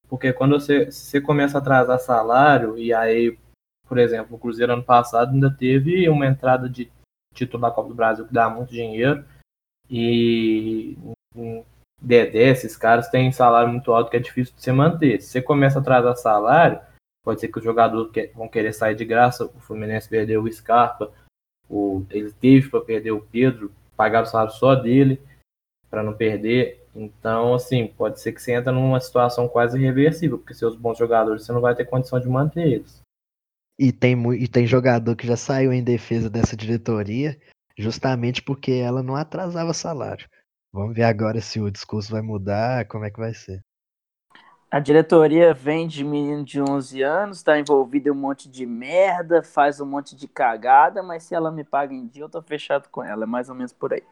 Porque 0.09 0.33
quando 0.33 0.59
você, 0.59 0.91
você 0.91 1.21
começa 1.21 1.59
a 1.59 1.61
atrasar 1.61 1.99
salário, 1.99 2.79
e 2.79 2.93
aí, 2.93 3.37
por 3.89 3.99
exemplo, 3.99 4.37
o 4.37 4.39
Cruzeiro 4.39 4.73
ano 4.73 4.83
passado 4.83 5.33
ainda 5.33 5.51
teve 5.51 6.09
uma 6.09 6.27
entrada 6.27 6.69
de 6.69 6.91
título 7.35 7.63
da 7.63 7.71
Copa 7.71 7.89
do 7.89 7.95
Brasil 7.95 8.27
que 8.27 8.33
dá 8.33 8.49
muito 8.49 8.71
dinheiro, 8.71 9.25
e 9.91 10.97
Dedé, 12.01 12.51
esses 12.51 12.77
caras 12.77 13.09
têm 13.09 13.33
salário 13.33 13.71
muito 13.71 13.93
alto 13.93 14.11
que 14.11 14.17
é 14.17 14.21
difícil 14.21 14.55
de 14.55 14.63
se 14.63 14.73
manter. 14.73 15.21
Se 15.21 15.29
você 15.29 15.43
começa 15.43 15.79
a 15.79 15.83
atrasar 15.83 16.17
salário, 16.17 16.81
pode 17.25 17.41
ser 17.41 17.49
que 17.49 17.59
os 17.59 17.65
jogadores 17.65 18.11
vão 18.35 18.49
querer 18.49 18.73
sair 18.73 18.95
de 18.95 19.05
graça. 19.05 19.45
O 19.47 19.61
Fluminense 19.61 20.09
perdeu 20.09 20.43
o 20.43 20.53
Scarpa, 20.53 21.11
o, 21.69 22.05
ele 22.11 22.33
teve 22.33 22.69
para 22.69 22.81
perder 22.81 23.13
o 23.13 23.23
Pedro, 23.23 23.73
pagar 23.97 24.23
o 24.23 24.27
salário 24.27 24.53
só 24.53 24.75
dele 24.75 25.21
para 25.91 26.03
não 26.03 26.15
perder. 26.15 26.85
Então, 26.95 27.55
assim, 27.55 27.87
pode 27.87 28.21
ser 28.21 28.33
que 28.33 28.43
você 28.43 28.55
entra 28.55 28.73
numa 28.73 29.01
situação 29.01 29.49
quase 29.49 29.79
irreversível, 29.79 30.39
porque 30.39 30.55
seus 30.55 30.77
bons 30.77 30.99
jogadores 30.99 31.45
você 31.45 31.53
não 31.53 31.61
vai 31.61 31.75
ter 31.75 31.85
condição 31.85 32.19
de 32.19 32.29
manter 32.29 32.67
eles. 32.67 33.01
E 33.79 33.93
tem, 33.93 34.17
e 34.35 34.49
tem 34.49 34.67
jogador 34.67 35.15
que 35.15 35.27
já 35.27 35.37
saiu 35.37 35.73
em 35.73 35.85
defesa 35.85 36.31
dessa 36.31 36.57
diretoria 36.57 37.39
justamente 37.79 38.43
porque 38.43 38.73
ela 38.73 39.03
não 39.03 39.15
atrasava 39.15 39.75
salário. 39.75 40.29
Vamos 40.73 40.95
ver 40.95 41.05
agora 41.05 41.41
se 41.41 41.61
o 41.61 41.71
discurso 41.71 42.11
vai 42.11 42.23
mudar, 42.23 42.87
como 42.87 43.05
é 43.05 43.11
que 43.11 43.19
vai 43.19 43.35
ser. 43.35 43.63
A 44.77 44.79
diretoria 44.79 45.55
vem 45.55 45.89
de 45.89 46.05
menino 46.05 46.45
de 46.45 46.61
11 46.61 47.01
anos, 47.01 47.39
está 47.39 47.59
envolvida 47.59 48.11
em 48.11 48.13
um 48.13 48.15
monte 48.15 48.47
de 48.47 48.67
merda, 48.67 49.43
faz 49.43 49.81
um 49.81 49.87
monte 49.87 50.15
de 50.15 50.29
cagada, 50.29 51.03
mas 51.03 51.23
se 51.23 51.35
ela 51.35 51.51
me 51.51 51.65
paga 51.65 51.95
em 51.95 52.07
dia, 52.07 52.25
eu 52.25 52.29
tô 52.29 52.43
fechado 52.43 52.87
com 52.91 53.03
ela, 53.03 53.25
é 53.25 53.27
mais 53.27 53.49
ou 53.49 53.55
menos 53.55 53.73
por 53.73 53.95
aí. 53.95 54.03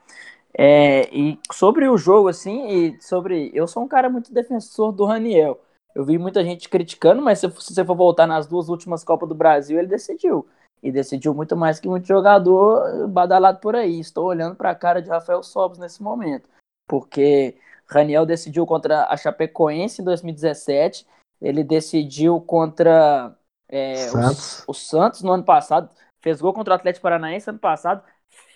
É, 0.57 1.15
e 1.15 1.39
sobre 1.53 1.87
o 1.87 1.99
jogo, 1.99 2.29
assim, 2.29 2.67
e 2.67 3.03
sobre. 3.03 3.51
Eu 3.53 3.67
sou 3.67 3.83
um 3.83 3.89
cara 3.89 4.09
muito 4.09 4.33
defensor 4.33 4.91
do 4.91 5.05
Raniel. 5.05 5.61
Eu 5.95 6.03
vi 6.03 6.17
muita 6.17 6.43
gente 6.43 6.67
criticando, 6.71 7.21
mas 7.21 7.41
se, 7.41 7.47
você 7.47 7.85
for 7.85 7.95
voltar 7.95 8.27
nas 8.27 8.47
duas 8.47 8.71
últimas 8.71 9.05
Copas 9.05 9.29
do 9.29 9.35
Brasil, 9.35 9.79
ele 9.79 9.89
decidiu. 9.89 10.49
E 10.83 10.91
decidiu 10.91 11.35
muito 11.35 11.55
mais 11.55 11.79
que 11.79 11.89
muito 11.89 12.09
jogador 12.09 13.07
badalado 13.09 13.61
por 13.61 13.77
aí. 13.77 14.01
Estou 14.01 14.25
olhando 14.25 14.57
para 14.57 14.71
a 14.71 14.75
cara 14.75 15.03
de 15.03 15.11
Rafael 15.11 15.43
Sobos 15.43 15.79
nesse 15.79 16.03
momento 16.03 16.49
porque 16.87 17.57
Raniel 17.87 18.27
decidiu 18.27 18.67
contra 18.67 19.07
a 19.07 19.17
Chapecoense 19.17 20.01
em 20.01 20.05
2017, 20.05 21.07
ele 21.41 21.63
decidiu 21.63 22.41
contra 22.41 23.37
é, 23.69 23.97
Santos. 24.09 24.65
O, 24.67 24.71
o, 24.71 24.75
Santos 24.75 25.23
no 25.23 25.33
ano 25.33 25.45
passado, 25.45 25.91
fez 26.23 26.41
gol 26.41 26.53
contra 26.53 26.73
o 26.73 26.77
Atlético 26.77 27.03
Paranaense 27.03 27.51
ano 27.51 27.59
passado, 27.59 28.03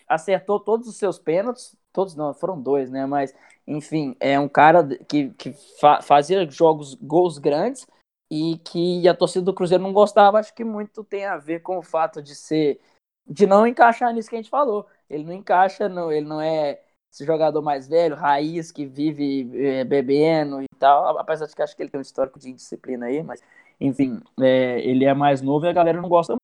acertou 0.08 0.58
todos 0.58 0.88
os 0.88 0.96
seus 0.96 1.18
pênaltis, 1.18 1.76
todos 1.92 2.14
não, 2.14 2.32
foram 2.32 2.60
dois, 2.60 2.90
né? 2.90 3.04
Mas, 3.04 3.34
enfim, 3.66 4.16
é 4.18 4.40
um 4.40 4.48
cara 4.48 4.86
que, 5.08 5.30
que 5.30 5.52
fa 5.78 6.00
fazia 6.00 6.48
jogos, 6.50 6.94
gols 6.94 7.38
grandes 7.38 7.86
e 8.30 8.58
que 8.58 9.06
a 9.08 9.14
torcida 9.14 9.44
do 9.44 9.54
Cruzeiro 9.54 9.82
não 9.82 9.92
gostava, 9.92 10.38
acho 10.38 10.54
que 10.54 10.64
muito 10.64 11.04
tem 11.04 11.26
a 11.26 11.36
ver 11.36 11.60
com 11.60 11.78
o 11.78 11.82
fato 11.82 12.22
de 12.22 12.34
ser, 12.34 12.80
de 13.26 13.46
não 13.46 13.66
encaixar 13.66 14.12
nisso 14.12 14.28
que 14.28 14.36
a 14.36 14.38
gente 14.38 14.50
falou. 14.50 14.86
Ele 15.08 15.24
não 15.24 15.32
encaixa, 15.32 15.88
não, 15.88 16.12
ele 16.12 16.26
não 16.26 16.40
é 16.40 16.80
esse 17.12 17.24
jogador 17.24 17.62
mais 17.62 17.88
velho, 17.88 18.14
raiz, 18.16 18.70
que 18.70 18.86
vive 18.86 19.50
é, 19.54 19.84
bebendo 19.84 20.62
e 20.62 20.68
tal, 20.78 21.18
apesar 21.18 21.46
de 21.46 21.54
que 21.54 21.62
acho 21.62 21.76
que 21.76 21.82
ele 21.82 21.90
tem 21.90 21.98
um 21.98 22.02
histórico 22.02 22.38
de 22.38 22.50
indisciplina 22.50 23.06
aí, 23.06 23.22
mas 23.22 23.42
enfim, 23.80 24.20
é, 24.40 24.80
ele 24.80 25.04
é 25.04 25.14
mais 25.14 25.40
novo 25.40 25.66
e 25.66 25.68
a 25.68 25.72
galera 25.72 26.00
não 26.00 26.08
gosta 26.08 26.32
muito. 26.32 26.38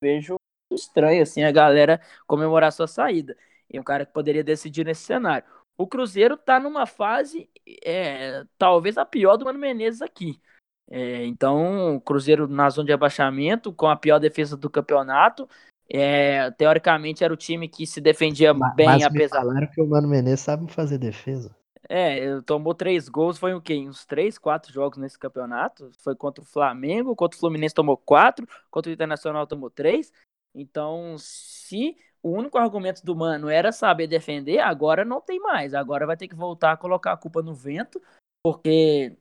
Vejo 0.00 0.36
estranho 0.72 1.22
assim 1.22 1.42
a 1.42 1.52
galera 1.52 2.00
comemorar 2.26 2.72
sua 2.72 2.86
saída. 2.86 3.36
E 3.70 3.78
um 3.80 3.82
cara 3.82 4.06
que 4.06 4.12
poderia 4.12 4.44
decidir 4.44 4.84
nesse 4.84 5.02
cenário. 5.02 5.46
O 5.76 5.86
Cruzeiro 5.86 6.36
tá 6.36 6.58
numa 6.58 6.86
fase, 6.86 7.50
é, 7.84 8.44
talvez 8.56 8.96
a 8.96 9.04
pior 9.04 9.36
do 9.36 9.44
Mano 9.44 9.58
Menezes 9.58 10.02
aqui. 10.02 10.40
É, 10.88 11.24
então, 11.26 11.96
o 11.96 12.00
Cruzeiro 12.00 12.46
na 12.46 12.70
zona 12.70 12.86
de 12.86 12.92
abaixamento, 12.92 13.72
com 13.72 13.88
a 13.88 13.96
pior 13.96 14.18
defesa 14.18 14.56
do 14.56 14.70
campeonato, 14.70 15.48
é, 15.88 16.50
teoricamente 16.52 17.22
era 17.22 17.32
o 17.32 17.36
time 17.36 17.68
que 17.68 17.86
se 17.86 18.00
defendia 18.00 18.52
mas, 18.52 18.74
bem, 18.74 18.86
mas 18.86 19.02
apesar. 19.04 19.40
Falaram 19.40 19.66
que 19.66 19.80
o 19.80 19.86
Mano 19.86 20.08
Menezes 20.08 20.40
sabe 20.40 20.70
fazer 20.72 20.98
defesa. 20.98 21.54
É, 21.88 22.40
tomou 22.40 22.74
três 22.74 23.08
gols, 23.08 23.38
foi 23.38 23.54
o 23.54 23.60
quê? 23.60 23.74
Uns 23.88 24.04
três, 24.04 24.38
quatro 24.38 24.72
jogos 24.72 24.98
nesse 24.98 25.18
campeonato. 25.18 25.90
Foi 25.98 26.16
contra 26.16 26.42
o 26.42 26.46
Flamengo, 26.46 27.14
contra 27.14 27.36
o 27.36 27.40
Fluminense 27.40 27.74
tomou 27.74 27.96
quatro, 27.96 28.46
contra 28.70 28.90
o 28.90 28.92
Internacional 28.92 29.46
tomou 29.46 29.70
três. 29.70 30.12
Então, 30.52 31.16
se 31.18 31.96
o 32.22 32.30
único 32.30 32.58
argumento 32.58 33.04
do 33.04 33.14
Mano 33.14 33.48
era 33.48 33.70
saber 33.70 34.08
defender, 34.08 34.58
agora 34.58 35.04
não 35.04 35.20
tem 35.20 35.38
mais. 35.38 35.74
Agora 35.74 36.06
vai 36.06 36.16
ter 36.16 36.26
que 36.26 36.34
voltar 36.34 36.72
a 36.72 36.76
colocar 36.76 37.12
a 37.12 37.16
culpa 37.16 37.40
no 37.40 37.54
vento, 37.54 38.02
porque 38.42 39.16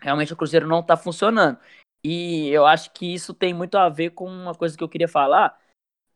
realmente 0.00 0.32
o 0.32 0.36
Cruzeiro 0.36 0.66
não 0.66 0.82
tá 0.82 0.96
funcionando. 0.96 1.58
E 2.02 2.48
eu 2.48 2.64
acho 2.64 2.92
que 2.92 3.12
isso 3.12 3.34
tem 3.34 3.52
muito 3.52 3.76
a 3.76 3.88
ver 3.88 4.10
com 4.10 4.26
uma 4.26 4.54
coisa 4.54 4.76
que 4.76 4.82
eu 4.82 4.88
queria 4.88 5.08
falar, 5.08 5.58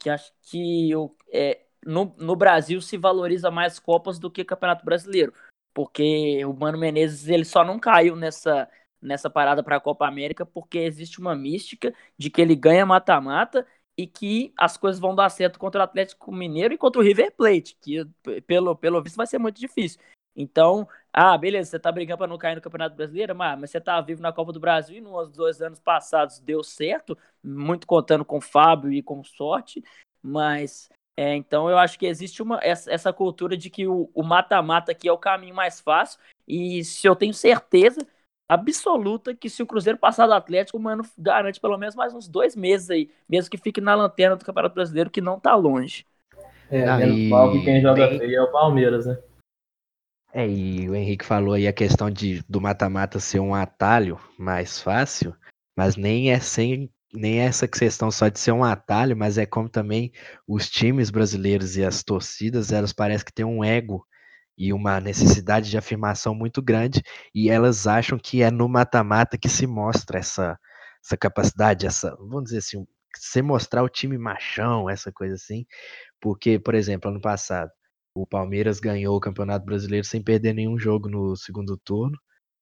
que 0.01 0.11
acho 0.11 0.33
que 0.43 0.91
eu, 0.91 1.15
é, 1.33 1.61
no, 1.87 2.15
no 2.19 2.35
Brasil 2.35 2.81
se 2.81 2.97
valoriza 2.97 3.51
mais 3.51 3.79
Copas 3.79 4.19
do 4.19 4.31
que 4.31 4.45
Campeonato 4.45 4.85
Brasileiro. 4.85 5.33
Porque 5.73 6.45
o 6.45 6.53
Mano 6.53 6.79
Menezes 6.79 7.29
ele 7.29 7.45
só 7.45 7.65
não 7.65 7.79
caiu 7.79 8.17
nessa, 8.17 8.69
nessa 9.01 9.31
parada 9.31 9.63
para 9.63 9.77
a 9.77 9.81
Copa 9.81 10.07
América 10.07 10.45
porque 10.45 10.79
existe 10.79 11.21
uma 11.21 11.37
mística 11.37 11.95
de 12.19 12.29
que 12.29 12.41
ele 12.41 12.57
ganha 12.57 12.85
mata-mata 12.85 13.65
e 13.97 14.07
que 14.07 14.53
as 14.57 14.77
coisas 14.77 15.01
vão 15.01 15.15
dar 15.15 15.29
certo 15.29 15.59
contra 15.59 15.81
o 15.81 15.85
Atlético 15.85 16.33
Mineiro 16.33 16.75
e 16.75 16.79
contra 16.79 17.01
o 17.01 17.05
River 17.05 17.33
Plate, 17.37 17.77
que 17.81 18.05
pelo, 18.47 18.75
pelo 18.75 19.03
visto 19.03 19.17
vai 19.17 19.27
ser 19.27 19.39
muito 19.39 19.61
difícil. 19.61 20.01
Então, 20.41 20.89
ah, 21.13 21.37
beleza, 21.37 21.71
você 21.71 21.79
tá 21.79 21.93
brigando 21.93 22.19
para 22.19 22.27
não 22.27 22.39
cair 22.39 22.55
no 22.55 22.63
Campeonato 22.63 22.97
Brasileiro, 22.97 23.35
mas, 23.35 23.61
mas 23.61 23.71
você 23.71 23.81
tá 23.81 24.01
vivo 24.01 24.23
na 24.23 24.33
Copa 24.33 24.53
do 24.53 24.61
Brasil 24.61 24.97
e 24.97 25.01
nos 25.01 25.31
dois 25.31 25.61
anos 25.61 25.79
passados 25.79 26.41
deu 26.41 26.65
certo, 26.65 27.17
muito 27.45 27.87
contando 27.87 28.25
com 28.25 28.39
o 28.39 28.41
Fábio 28.41 28.91
e 28.91 29.03
com 29.03 29.23
sorte, 29.23 29.85
mas 30.23 30.89
é, 31.17 31.35
então 31.35 31.69
eu 31.69 31.77
acho 31.77 31.99
que 31.99 32.07
existe 32.07 32.43
uma, 32.43 32.59
essa, 32.63 32.91
essa 32.91 33.13
cultura 33.13 33.55
de 33.55 33.69
que 33.69 33.87
o 33.87 34.23
mata-mata 34.23 34.93
aqui 34.93 35.09
é 35.09 35.13
o 35.13 35.19
caminho 35.19 35.55
mais 35.55 35.79
fácil, 35.79 36.19
e 36.49 36.83
se 36.85 37.07
eu 37.07 37.15
tenho 37.15 37.35
certeza 37.35 38.01
absoluta 38.49 39.35
que 39.35 39.51
se 39.51 39.63
o 39.63 39.67
Cruzeiro 39.67 39.99
passar 39.99 40.27
do 40.27 40.33
Atlético, 40.33 40.79
o 40.79 40.81
Mano 40.81 41.05
garante 41.19 41.61
pelo 41.61 41.77
menos 41.77 41.95
mais 41.95 42.15
uns 42.15 42.27
dois 42.27 42.57
meses 42.57 42.89
aí, 42.89 43.11
mesmo 43.29 43.51
que 43.51 43.59
fique 43.59 43.81
na 43.81 43.95
lanterna 43.95 44.37
do 44.37 44.45
Campeonato 44.45 44.75
Brasileiro, 44.75 45.11
que 45.11 45.21
não 45.21 45.39
tá 45.39 45.55
longe. 45.55 46.07
É, 46.71 46.89
aí, 46.89 47.29
mal 47.29 47.53
que 47.53 47.63
quem 47.63 47.83
joga 47.83 48.07
bem... 48.07 48.19
feio 48.19 48.37
é 48.37 48.43
o 48.43 48.51
Palmeiras, 48.51 49.05
né? 49.05 49.19
É, 50.33 50.49
e 50.49 50.89
o 50.89 50.95
Henrique 50.95 51.25
falou 51.25 51.55
aí 51.55 51.67
a 51.67 51.73
questão 51.73 52.09
de 52.11 52.43
do 52.49 52.61
mata-mata 52.61 53.19
ser 53.19 53.41
um 53.41 53.55
atalho 53.55 54.19
mais 54.39 54.81
fácil, 54.81 55.35
mas 55.77 55.97
nem 55.97 56.31
é 56.31 56.39
sem 56.39 56.91
nem 57.13 57.41
é 57.41 57.45
essa 57.47 57.67
questão 57.67 58.11
só 58.11 58.29
de 58.29 58.39
ser 58.39 58.53
um 58.53 58.63
atalho, 58.63 59.17
mas 59.17 59.37
é 59.37 59.45
como 59.45 59.69
também 59.69 60.13
os 60.47 60.71
times 60.71 61.11
brasileiros 61.11 61.77
e 61.77 61.85
as 61.85 62.05
torcidas, 62.05 62.71
elas 62.71 62.93
parecem 62.93 63.25
que 63.27 63.33
têm 63.33 63.45
um 63.45 63.65
ego 63.65 64.07
e 64.57 64.73
uma 64.73 65.01
necessidade 65.01 65.71
de 65.71 65.79
afirmação 65.79 66.35
muito 66.35 66.63
grande, 66.63 67.03
e 67.35 67.51
elas 67.51 67.87
acham 67.87 68.19
que 68.19 68.43
é 68.43 68.51
no 68.51 68.69
mata-mata 68.69 69.39
que 69.39 69.49
se 69.49 69.67
mostra 69.67 70.19
essa, 70.21 70.59
essa 71.05 71.17
capacidade, 71.17 71.87
essa, 71.87 72.15
vamos 72.17 72.45
dizer 72.45 72.59
assim, 72.59 72.87
você 73.17 73.43
mostrar 73.43 73.83
o 73.83 73.89
time 73.89 74.19
machão, 74.19 74.89
essa 74.89 75.11
coisa 75.13 75.35
assim. 75.35 75.67
Porque, 76.21 76.59
por 76.59 76.75
exemplo, 76.75 77.11
ano 77.11 77.21
passado, 77.21 77.71
o 78.15 78.27
Palmeiras 78.27 78.81
ganhou 78.81 79.17
o 79.17 79.21
Campeonato 79.21 79.65
Brasileiro 79.65 80.07
sem 80.07 80.23
perder 80.23 80.55
nenhum 80.55 80.79
jogo 80.79 81.09
no 81.09 81.37
segundo 81.37 81.77
turno, 81.77 82.19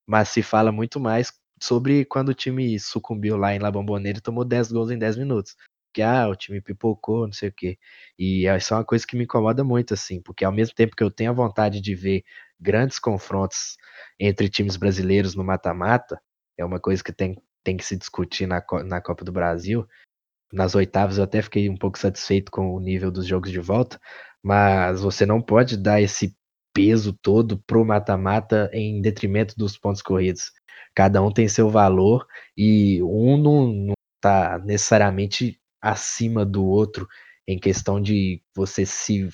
mas 0.06 0.28
se 0.28 0.42
fala 0.42 0.72
muito 0.72 1.00
mais 1.00 1.32
sobre 1.62 2.04
quando 2.04 2.30
o 2.30 2.34
time 2.34 2.78
sucumbiu 2.78 3.36
lá 3.36 3.54
em 3.54 3.58
La 3.58 3.70
Bombonera 3.70 4.18
e 4.18 4.20
tomou 4.22 4.44
10 4.44 4.72
gols 4.72 4.90
em 4.90 4.98
10 4.98 5.16
minutos. 5.16 5.56
Que 5.92 6.02
ah, 6.02 6.28
o 6.28 6.36
time 6.36 6.60
pipocou, 6.60 7.26
não 7.26 7.32
sei 7.32 7.48
o 7.48 7.52
quê. 7.52 7.78
E 8.18 8.46
isso 8.46 8.74
é 8.74 8.76
uma 8.76 8.84
coisa 8.84 9.06
que 9.06 9.16
me 9.16 9.24
incomoda 9.24 9.64
muito, 9.64 9.94
assim, 9.94 10.20
porque 10.22 10.44
ao 10.44 10.52
mesmo 10.52 10.74
tempo 10.74 10.94
que 10.94 11.02
eu 11.02 11.10
tenho 11.10 11.30
a 11.30 11.34
vontade 11.34 11.80
de 11.80 11.94
ver 11.94 12.22
grandes 12.60 12.98
confrontos 12.98 13.76
entre 14.20 14.48
times 14.48 14.76
brasileiros 14.76 15.34
no 15.34 15.44
mata-mata, 15.44 16.20
é 16.56 16.64
uma 16.64 16.80
coisa 16.80 17.02
que 17.02 17.12
tem, 17.12 17.40
tem 17.64 17.76
que 17.76 17.84
se 17.84 17.96
discutir 17.96 18.46
na, 18.46 18.62
na 18.84 19.00
Copa 19.00 19.24
do 19.24 19.32
Brasil. 19.32 19.86
Nas 20.52 20.74
oitavas 20.74 21.18
eu 21.18 21.24
até 21.24 21.42
fiquei 21.42 21.68
um 21.68 21.76
pouco 21.76 21.98
satisfeito 21.98 22.50
com 22.50 22.74
o 22.74 22.80
nível 22.80 23.10
dos 23.10 23.26
jogos 23.26 23.50
de 23.50 23.60
volta, 23.60 24.00
mas 24.42 25.00
você 25.00 25.26
não 25.26 25.40
pode 25.40 25.76
dar 25.76 26.00
esse 26.00 26.36
peso 26.74 27.12
todo 27.12 27.58
pro 27.66 27.84
mata-mata 27.84 28.70
em 28.72 29.00
detrimento 29.00 29.54
dos 29.56 29.76
pontos 29.76 30.02
corridos. 30.02 30.52
Cada 30.94 31.22
um 31.22 31.32
tem 31.32 31.48
seu 31.48 31.68
valor 31.70 32.26
e 32.56 33.02
um 33.02 33.36
não, 33.36 33.66
não 33.72 33.94
tá 34.20 34.58
necessariamente 34.58 35.60
acima 35.80 36.44
do 36.44 36.64
outro 36.64 37.06
em 37.46 37.58
questão 37.58 38.00
de 38.00 38.42
você 38.54 38.84
se, 38.84 39.28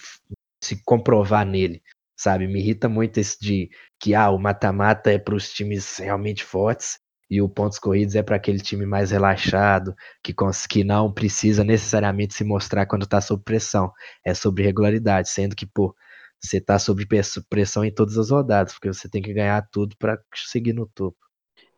se 0.62 0.82
comprovar 0.84 1.44
nele, 1.46 1.82
sabe? 2.16 2.46
Me 2.46 2.60
irrita 2.60 2.88
muito 2.88 3.18
esse 3.18 3.38
de 3.40 3.70
que 4.00 4.14
ah, 4.14 4.30
o 4.30 4.38
mata-mata 4.38 5.10
é 5.10 5.18
para 5.18 5.34
os 5.34 5.52
times 5.52 5.98
realmente 5.98 6.44
fortes 6.44 6.98
e 7.30 7.40
o 7.40 7.48
pontos 7.48 7.78
corridos 7.78 8.14
é 8.14 8.22
para 8.22 8.36
aquele 8.36 8.60
time 8.60 8.86
mais 8.86 9.10
relaxado, 9.10 9.94
que, 10.22 10.34
que 10.68 10.84
não 10.84 11.12
precisa 11.12 11.64
necessariamente 11.64 12.34
se 12.34 12.44
mostrar 12.44 12.86
quando 12.86 13.04
está 13.04 13.20
sob 13.20 13.42
pressão. 13.42 13.92
É 14.24 14.34
sobre 14.34 14.62
regularidade, 14.62 15.28
sendo 15.28 15.56
que, 15.56 15.66
pô, 15.66 15.94
você 16.40 16.58
está 16.58 16.78
sob 16.78 17.06
pressão 17.48 17.84
em 17.84 17.92
todas 17.92 18.18
as 18.18 18.30
rodadas, 18.30 18.74
porque 18.74 18.88
você 18.88 19.08
tem 19.08 19.22
que 19.22 19.32
ganhar 19.32 19.66
tudo 19.70 19.96
para 19.96 20.18
seguir 20.34 20.74
no 20.74 20.86
topo. 20.86 21.16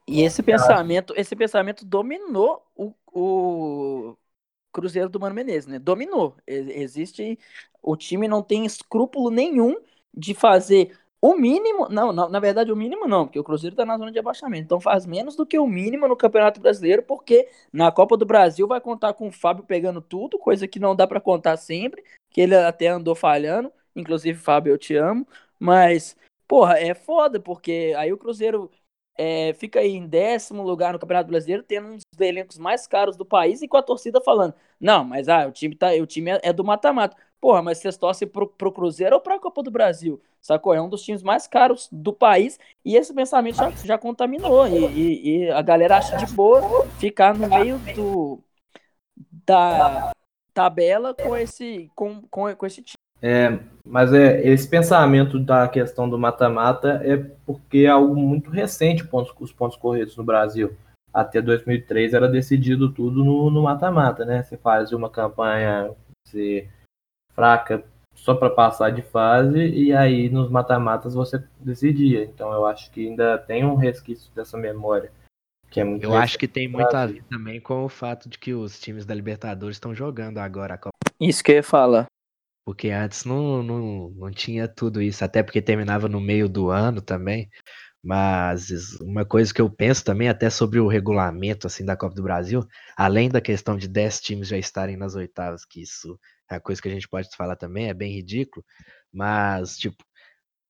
E 0.09 0.23
esse 0.23 0.43
pensamento, 0.43 1.15
esse 1.17 1.35
pensamento 1.35 1.85
dominou 1.85 2.63
o, 2.75 2.93
o 3.13 4.17
Cruzeiro 4.73 5.09
do 5.09 5.19
Mano 5.19 5.35
Menezes, 5.35 5.67
né? 5.67 5.79
Dominou. 5.79 6.37
Existe. 6.47 7.39
O 7.83 7.97
time 7.97 8.29
não 8.29 8.43
tem 8.43 8.65
escrúpulo 8.65 9.31
nenhum 9.31 9.77
de 10.15 10.35
fazer 10.35 10.97
o 11.21 11.35
mínimo, 11.35 11.89
não, 11.89 12.13
não, 12.13 12.29
na 12.29 12.39
verdade 12.39 12.71
o 12.71 12.77
mínimo 12.77 13.09
não, 13.09 13.25
porque 13.27 13.39
o 13.39 13.45
Cruzeiro 13.45 13.75
está 13.75 13.85
na 13.85 13.97
zona 13.99 14.13
de 14.13 14.19
abaixamento. 14.19 14.65
Então 14.65 14.81
faz 14.81 15.07
menos 15.07 15.35
do 15.35 15.47
que 15.47 15.59
o 15.59 15.67
mínimo 15.67 16.07
no 16.07 16.17
Campeonato 16.17 16.61
Brasileiro, 16.61 17.03
porque 17.03 17.49
na 17.73 17.91
Copa 17.91 18.17
do 18.17 18.27
Brasil 18.27 18.67
vai 18.67 18.81
contar 18.81 19.15
com 19.15 19.29
o 19.29 19.33
Fábio 19.33 19.65
pegando 19.65 20.01
tudo, 20.01 20.39
coisa 20.39 20.69
que 20.69 20.79
não 20.79 20.95
dá 20.95 21.07
para 21.07 21.21
contar 21.21 21.57
sempre, 21.57 22.05
que 22.31 22.41
ele 22.41 22.55
até 22.55 22.89
andou 22.89 23.15
falhando. 23.15 23.73
Inclusive, 23.95 24.39
Fábio, 24.39 24.73
eu 24.75 24.79
te 24.79 24.95
amo. 24.95 25.27
Mas, 25.59 26.17
porra, 26.47 26.79
é 26.79 26.95
foda, 26.95 27.41
porque 27.41 27.95
aí 27.97 28.13
o 28.13 28.19
Cruzeiro 28.19 28.71
é, 29.19 29.55
fica 29.55 29.81
aí 29.81 29.93
em 29.93 30.07
décimo 30.07 30.63
lugar 30.63 30.93
no 30.93 30.99
Campeonato 30.99 31.29
Brasileiro, 31.29 31.63
tendo 31.63 31.89
um 31.89 31.97
dos 31.97 32.21
elencos 32.21 32.59
mais 32.59 32.87
caros 32.87 33.17
do 33.17 33.25
país 33.25 33.63
e 33.63 33.69
com 33.69 33.77
a 33.77 33.83
torcida 33.83 34.21
falando: 34.21 34.55
não, 34.79 35.05
mas 35.05 35.29
ah, 35.29 35.47
o 35.47 35.53
time, 35.53 35.75
tá, 35.75 35.91
o 35.93 36.07
time 36.07 36.31
é, 36.33 36.41
é 36.45 36.53
do 36.53 36.65
mata-mata. 36.65 37.17
Porra, 37.41 37.63
mas 37.63 37.79
vocês 37.79 37.97
torcem 37.97 38.27
pro, 38.27 38.47
pro 38.47 38.73
Cruzeiro 38.73 39.17
ou 39.17 39.21
pra 39.21 39.39
Copa 39.39 39.63
do 39.63 39.71
Brasil? 39.71 40.21
Sacou? 40.41 40.75
É 40.75 40.81
um 40.81 40.89
dos 40.89 41.03
times 41.03 41.23
mais 41.23 41.47
caros 41.47 41.89
do 41.93 42.13
país 42.13 42.59
e 42.85 42.97
esse 42.97 43.13
pensamento 43.15 43.57
já, 43.57 43.71
já 43.71 43.99
contaminou. 43.99 44.67
E, 44.67 44.87
e, 44.87 45.29
e 45.29 45.51
a 45.51 45.63
galera 45.63 45.99
acha 45.99 46.17
de 46.17 46.27
boa 46.33 46.87
ficar 46.99 47.35
no 47.35 47.49
meio 47.49 47.79
do, 47.95 48.41
da 49.47 50.13
tabela 50.55 51.15
com 51.15 51.37
esse, 51.37 51.91
com, 51.95 52.23
com, 52.23 52.55
com 52.55 52.67
esse 52.67 52.83
time. 52.83 52.97
É, 53.21 53.59
mas 53.85 54.13
é, 54.13 54.47
esse 54.47 54.69
pensamento 54.69 55.39
da 55.39 55.69
questão 55.69 56.09
do 56.09 56.19
mata-mata 56.19 57.01
é 57.05 57.17
porque 57.45 57.79
é 57.79 57.89
algo 57.89 58.15
muito 58.15 58.51
recente 58.51 59.07
pontos, 59.07 59.35
os 59.39 59.53
pontos 59.53 59.77
corridos 59.77 60.17
no 60.17 60.25
Brasil. 60.25 60.77
Até 61.13 61.41
2003 61.41 62.13
era 62.13 62.29
decidido 62.29 62.93
tudo 62.93 63.25
no 63.25 63.63
mata-mata, 63.63 64.25
né? 64.25 64.43
Você 64.43 64.57
fazia 64.57 64.97
uma 64.97 65.09
campanha 65.09 65.91
você, 66.27 66.69
fraca 67.37 67.85
só 68.15 68.35
para 68.35 68.51
passar 68.51 68.91
de 68.91 69.03
fase 69.03 69.59
e 69.59 69.93
aí 69.93 70.29
nos 70.29 70.51
mata-matas 70.51 71.15
você 71.15 71.45
decidia. 71.61 72.25
Então 72.25 72.53
eu 72.53 72.67
acho 72.67 72.91
que 72.91 73.07
ainda 73.07 73.39
tem 73.39 73.65
um 73.65 73.77
resquício 73.77 74.33
dessa 74.35 74.57
memória. 74.57 75.13
Que 75.71 75.81
é 75.81 75.85
muito 75.85 76.03
eu 76.03 76.15
acho 76.15 76.39
que 76.39 76.49
tem 76.49 76.67
muito 76.67 76.97
a 76.97 77.07
ver 77.07 77.23
também 77.25 77.61
com 77.61 77.85
o 77.85 77.89
fato 77.89 78.29
de 78.29 78.39
que 78.39 78.55
os 78.55 78.81
times 78.81 79.05
da 79.05 79.15
Libertadores 79.15 79.77
estão 79.77 79.95
jogando 79.95 80.39
agora 80.39 80.75
a 80.75 80.79
Copa. 80.79 80.97
Isso 81.21 81.45
que 81.45 81.53
eu 81.53 81.57
ia 81.57 81.63
falar. 81.63 82.07
Porque 82.65 82.91
antes 82.91 83.25
não, 83.25 83.63
não, 83.63 84.11
não 84.11 84.31
tinha 84.31 84.67
tudo 84.67 85.01
isso, 85.01 85.25
até 85.25 85.43
porque 85.43 85.63
terminava 85.63 86.09
no 86.09 86.21
meio 86.21 86.49
do 86.49 86.71
ano 86.71 87.01
também. 87.01 87.49
Mas 88.07 88.71
uma 89.01 89.25
coisa 89.25 89.53
que 89.53 89.61
eu 89.61 89.69
penso 89.69 90.05
também, 90.05 90.29
até 90.29 90.49
sobre 90.49 90.79
o 90.79 90.87
regulamento 90.87 91.67
assim 91.67 91.85
da 91.85 91.97
Copa 91.97 92.15
do 92.15 92.23
Brasil, 92.23 92.65
além 92.97 93.29
da 93.29 93.41
questão 93.41 93.77
de 93.77 93.89
10 93.89 94.21
times 94.21 94.47
já 94.49 94.57
estarem 94.57 94.97
nas 94.97 95.17
oitavas, 95.17 95.65
que 95.65 95.83
isso 95.83 96.17
é 96.49 96.55
a 96.55 96.61
coisa 96.61 96.81
que 96.81 96.87
a 96.89 96.93
gente 96.93 97.09
pode 97.09 97.29
falar 97.37 97.57
também, 97.57 97.89
é 97.89 97.95
bem 97.95 98.13
ridículo, 98.13 98.65
mas, 99.13 99.77
tipo, 99.77 100.05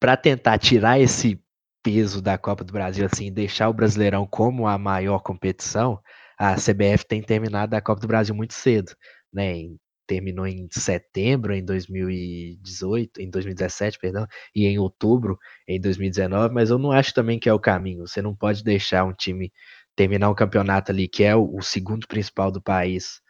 para 0.01 0.17
tentar 0.17 0.59
tirar 0.59 1.01
esse 1.01 1.41
peso 1.83 2.23
da 2.23 2.39
Copa 2.39 2.65
do 2.65 2.73
Brasil, 2.73 3.07
assim, 3.07 3.33
deixar 3.33 3.69
o 3.69 3.75
Brasileirão 3.75 4.27
como 4.27 4.67
a 4.67 4.79
maior 4.79 5.21
competição, 5.21 6.01
a 6.39 6.57
CBF 6.57 7.07
tem 7.07 7.23
terminado 7.23 7.77
a 7.77 7.81
Copa 7.83 8.01
do 8.01 8.09
Brasil 8.09 8.35
muito 8.35 8.55
cedo, 8.55 8.93
né? 9.33 9.55
Terminou 10.07 10.47
em 10.47 10.69
setembro 10.71 11.55
em 11.55 11.65
2018, 11.65 13.21
em 13.21 13.31
2017, 13.31 13.99
perdão, 13.99 14.27
e 14.55 14.67
em 14.67 14.79
outubro 14.79 15.39
em 15.67 15.81
2019, 15.81 16.55
mas 16.55 16.71
eu 16.71 16.79
não 16.79 16.93
acho 16.93 17.13
também 17.15 17.39
que 17.39 17.49
é 17.49 17.53
o 17.53 17.61
caminho. 17.61 18.07
Você 18.07 18.23
não 18.23 18.35
pode 18.35 18.63
deixar 18.65 19.05
um 19.05 19.13
time 19.13 19.53
terminar 19.97 20.31
um 20.31 20.35
campeonato 20.35 20.93
ali 20.93 21.09
que 21.09 21.25
é 21.25 21.35
o, 21.35 21.57
o 21.57 21.63
segundo 21.63 22.07
principal 22.07 22.51
do 22.51 22.63
país, 22.63 23.21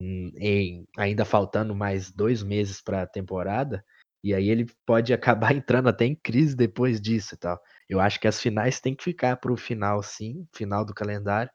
hum, 0.00 0.32
em, 0.36 0.86
ainda 0.98 1.24
faltando 1.24 1.74
mais 1.74 2.10
dois 2.12 2.42
meses 2.42 2.82
para 2.82 3.02
a 3.02 3.06
temporada, 3.06 3.84
e 4.22 4.34
aí 4.34 4.50
ele 4.50 4.66
pode 4.86 5.12
acabar 5.14 5.54
entrando 5.54 5.88
até 5.88 6.04
em 6.06 6.14
crise 6.14 6.56
depois 6.56 7.00
disso 7.00 7.34
e 7.34 7.38
tal. 7.38 7.60
Eu 7.88 8.00
acho 8.00 8.20
que 8.20 8.28
as 8.28 8.40
finais 8.40 8.80
têm 8.80 8.94
que 8.94 9.04
ficar 9.04 9.36
para 9.36 9.52
o 9.52 9.56
final, 9.56 10.02
sim, 10.02 10.46
final 10.54 10.84
do 10.84 10.94
calendário, 10.94 11.50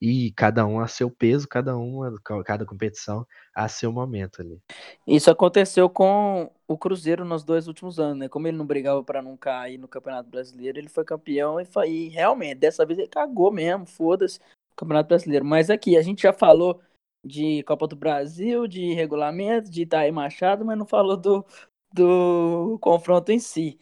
e 0.00 0.32
cada 0.32 0.64
um 0.66 0.80
a 0.80 0.86
seu 0.86 1.10
peso, 1.10 1.48
cada 1.48 1.76
um, 1.76 2.00
cada 2.44 2.64
competição 2.64 3.26
a 3.54 3.68
seu 3.68 3.92
momento 3.92 4.40
ali. 4.40 4.60
Isso 5.06 5.30
aconteceu 5.30 5.90
com 5.90 6.50
o 6.66 6.78
Cruzeiro 6.78 7.24
nos 7.24 7.42
dois 7.42 7.66
últimos 7.66 7.98
anos, 7.98 8.18
né? 8.18 8.28
Como 8.28 8.46
ele 8.46 8.56
não 8.56 8.66
brigava 8.66 9.02
para 9.02 9.20
não 9.20 9.36
cair 9.36 9.78
no 9.78 9.88
Campeonato 9.88 10.30
Brasileiro, 10.30 10.78
ele 10.78 10.88
foi 10.88 11.04
campeão 11.04 11.60
e, 11.60 11.64
foi, 11.64 11.90
e 11.90 12.08
realmente, 12.08 12.58
dessa 12.58 12.86
vez 12.86 12.98
ele 12.98 13.08
cagou 13.08 13.50
mesmo, 13.50 13.86
foda-se, 13.86 14.38
Campeonato 14.76 15.08
Brasileiro. 15.08 15.44
Mas 15.44 15.70
aqui, 15.70 15.96
a 15.96 16.02
gente 16.02 16.22
já 16.22 16.32
falou 16.32 16.80
de 17.26 17.62
Copa 17.64 17.86
do 17.88 17.96
Brasil, 17.96 18.66
de 18.68 18.94
regulamento, 18.94 19.70
de 19.70 19.82
Itaí 19.82 20.12
Machado, 20.12 20.64
mas 20.64 20.78
não 20.78 20.86
falou 20.86 21.16
do, 21.16 21.44
do 21.92 22.78
confronto 22.80 23.32
em 23.32 23.38
si. 23.40 23.78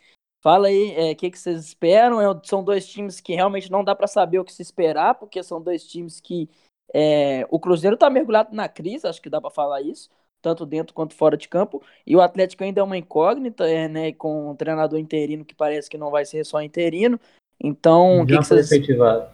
Fala 0.47 0.69
aí, 0.69 0.95
o 0.97 1.01
é, 1.01 1.15
que, 1.17 1.29
que 1.29 1.41
vocês 1.41 1.59
esperam? 1.59 2.21
É, 2.21 2.41
são 2.45 2.63
dois 2.63 2.87
times 2.87 3.21
que 3.21 3.35
realmente 3.35 3.69
não 3.69 3.83
dá 3.83 3.97
para 3.97 4.07
saber 4.07 4.39
o 4.39 4.45
que 4.45 4.53
se 4.53 4.63
esperar, 4.63 5.17
porque 5.17 5.43
são 5.43 5.61
dois 5.61 5.85
times 5.85 6.21
que 6.21 6.49
é, 6.95 7.45
o 7.51 7.59
Cruzeiro 7.59 7.95
está 7.95 8.09
mergulhado 8.09 8.55
na 8.55 8.69
crise, 8.69 9.09
acho 9.09 9.21
que 9.21 9.29
dá 9.29 9.41
para 9.41 9.51
falar 9.51 9.83
isso, 9.83 10.09
tanto 10.41 10.65
dentro 10.65 10.95
quanto 10.95 11.15
fora 11.15 11.37
de 11.37 11.49
campo, 11.49 11.83
e 12.07 12.15
o 12.15 12.21
Atlético 12.21 12.63
ainda 12.63 12.81
é 12.81 12.85
uma 12.85 12.97
incógnita, 12.97 13.69
é, 13.69 13.89
né, 13.89 14.13
com 14.13 14.53
um 14.53 14.55
treinador 14.55 15.01
interino 15.01 15.45
que 15.45 15.53
parece 15.53 15.91
que 15.91 15.99
não 15.99 16.13
vai 16.13 16.25
ser 16.25 16.47
só 16.47 16.63
interino. 16.63 17.19
Então, 17.59 18.25
já 18.29 18.39
que 18.39 18.45
foi 18.45 18.63
vocês... 18.63 18.71
efetivado. 18.71 19.29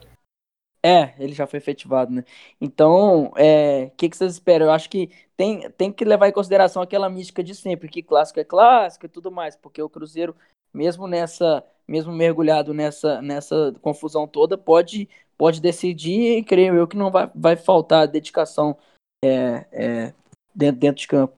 É, 0.82 1.12
ele 1.18 1.34
já 1.34 1.46
foi 1.46 1.58
efetivado, 1.58 2.10
né? 2.10 2.24
Então, 2.58 3.26
o 3.26 3.32
é, 3.36 3.92
que, 3.98 4.08
que 4.08 4.16
vocês 4.16 4.32
esperam? 4.32 4.66
Eu 4.66 4.72
acho 4.72 4.88
que 4.88 5.10
tem, 5.36 5.70
tem 5.72 5.92
que 5.92 6.06
levar 6.06 6.28
em 6.28 6.32
consideração 6.32 6.80
aquela 6.80 7.10
mística 7.10 7.44
de 7.44 7.54
sempre, 7.54 7.86
que 7.88 8.02
clássico 8.02 8.40
é 8.40 8.44
clássico 8.44 9.04
e 9.04 9.10
tudo 9.10 9.30
mais, 9.30 9.54
porque 9.54 9.80
o 9.80 9.90
Cruzeiro 9.90 10.34
mesmo 10.72 11.06
nessa, 11.06 11.64
mesmo 11.86 12.12
mergulhado 12.12 12.72
nessa, 12.72 13.20
nessa 13.20 13.74
confusão 13.80 14.26
toda, 14.26 14.56
pode, 14.56 15.08
pode 15.36 15.60
decidir 15.60 16.38
e 16.38 16.44
creio 16.44 16.74
eu 16.74 16.86
que 16.86 16.96
não 16.96 17.10
vai, 17.10 17.30
vai 17.34 17.56
faltar 17.56 18.08
dedicação 18.08 18.76
é, 19.24 19.66
é, 19.72 20.14
dentro, 20.54 20.80
dentro 20.80 21.00
de 21.00 21.08
campo. 21.08 21.34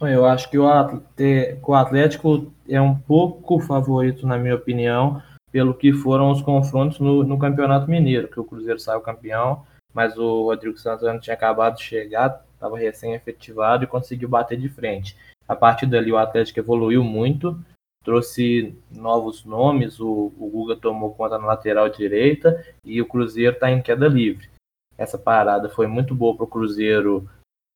Eu 0.00 0.26
acho 0.26 0.50
que 0.50 0.58
o 0.58 1.74
Atlético 1.74 2.52
é 2.68 2.80
um 2.80 2.94
pouco 2.94 3.58
favorito, 3.60 4.26
na 4.26 4.36
minha 4.36 4.54
opinião, 4.54 5.22
pelo 5.50 5.72
que 5.72 5.90
foram 5.92 6.30
os 6.30 6.42
confrontos 6.42 6.98
no, 6.98 7.24
no 7.24 7.38
Campeonato 7.38 7.88
Mineiro, 7.90 8.28
que 8.28 8.38
o 8.38 8.44
Cruzeiro 8.44 8.78
saiu 8.78 9.00
campeão, 9.00 9.64
mas 9.94 10.18
o 10.18 10.42
Rodrigo 10.42 10.76
Santos 10.76 11.06
não 11.06 11.18
tinha 11.18 11.32
acabado 11.32 11.76
de 11.76 11.82
chegar, 11.82 12.44
estava 12.52 12.76
recém-efetivado 12.76 13.84
e 13.84 13.86
conseguiu 13.86 14.28
bater 14.28 14.58
de 14.58 14.68
frente. 14.68 15.16
A 15.48 15.56
partir 15.56 15.86
dali 15.86 16.12
o 16.12 16.18
Atlético 16.18 16.58
evoluiu 16.58 17.02
muito, 17.02 17.58
trouxe 18.06 18.78
novos 18.88 19.44
nomes, 19.44 19.98
o, 19.98 20.32
o 20.38 20.48
Guga 20.48 20.76
tomou 20.76 21.12
conta 21.12 21.36
na 21.36 21.46
lateral 21.46 21.88
direita 21.88 22.64
e 22.84 23.02
o 23.02 23.06
Cruzeiro 23.06 23.52
está 23.52 23.68
em 23.68 23.82
queda 23.82 24.06
livre. 24.06 24.48
essa 24.96 25.18
parada 25.18 25.68
foi 25.68 25.88
muito 25.88 26.14
boa 26.14 26.34
para 26.36 26.44
o 26.44 26.48
Cruzeiro 26.48 27.28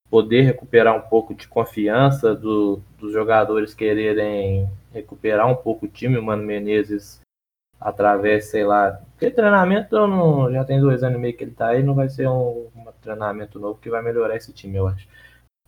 poder 0.08 0.42
recuperar 0.42 0.96
um 0.96 1.00
pouco 1.00 1.34
de 1.34 1.48
confiança 1.48 2.32
do, 2.32 2.80
dos 2.96 3.12
jogadores 3.12 3.74
quererem 3.74 4.70
recuperar 4.92 5.48
um 5.48 5.56
pouco 5.56 5.86
o 5.86 5.88
time. 5.88 6.16
O 6.16 6.22
Mano 6.22 6.44
Menezes, 6.44 7.20
através, 7.80 8.46
sei 8.46 8.64
lá, 8.64 9.00
porque 9.10 9.30
treinamento 9.30 9.96
não, 10.06 10.50
já 10.52 10.64
tem 10.64 10.80
dois 10.80 11.02
anos 11.02 11.18
e 11.18 11.20
meio 11.20 11.36
que 11.36 11.42
ele 11.42 11.50
está 11.50 11.68
aí, 11.68 11.82
não 11.82 11.94
vai 11.94 12.08
ser 12.08 12.28
um, 12.28 12.68
um 12.74 12.86
treinamento 13.02 13.58
novo 13.58 13.80
que 13.80 13.90
vai 13.90 14.02
melhorar 14.02 14.36
esse 14.36 14.52
time, 14.52 14.76
eu 14.76 14.86
acho. 14.86 15.08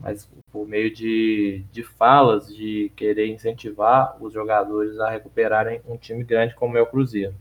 Mas 0.01 0.29
por 0.51 0.67
meio 0.67 0.93
de, 0.93 1.65
de 1.71 1.83
falas, 1.83 2.49
de 2.55 2.91
querer 2.97 3.29
incentivar 3.29 4.17
os 4.23 4.33
jogadores 4.33 4.99
a 4.99 5.11
recuperarem 5.11 5.81
um 5.87 5.97
time 5.97 6.25
grande 6.25 6.55
como 6.55 6.77
é 6.77 6.83
o 6.83 6.87
Cruzeiro. 6.87 7.35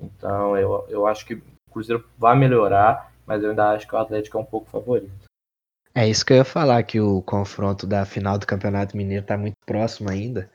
Então 0.00 0.56
eu, 0.56 0.86
eu 0.88 1.06
acho 1.06 1.24
que 1.24 1.34
o 1.34 1.42
Cruzeiro 1.70 2.04
vai 2.18 2.36
melhorar, 2.36 3.12
mas 3.26 3.42
eu 3.42 3.50
ainda 3.50 3.70
acho 3.70 3.86
que 3.86 3.94
o 3.94 3.98
Atlético 3.98 4.38
é 4.38 4.40
um 4.40 4.44
pouco 4.44 4.68
favorito. 4.68 5.12
É 5.94 6.08
isso 6.08 6.24
que 6.24 6.32
eu 6.32 6.38
ia 6.38 6.44
falar, 6.44 6.82
que 6.84 7.00
o 7.00 7.20
confronto 7.22 7.86
da 7.86 8.04
final 8.04 8.38
do 8.38 8.46
Campeonato 8.46 8.96
Mineiro 8.96 9.22
está 9.22 9.36
muito 9.36 9.56
próximo 9.66 10.08
ainda. 10.08 10.50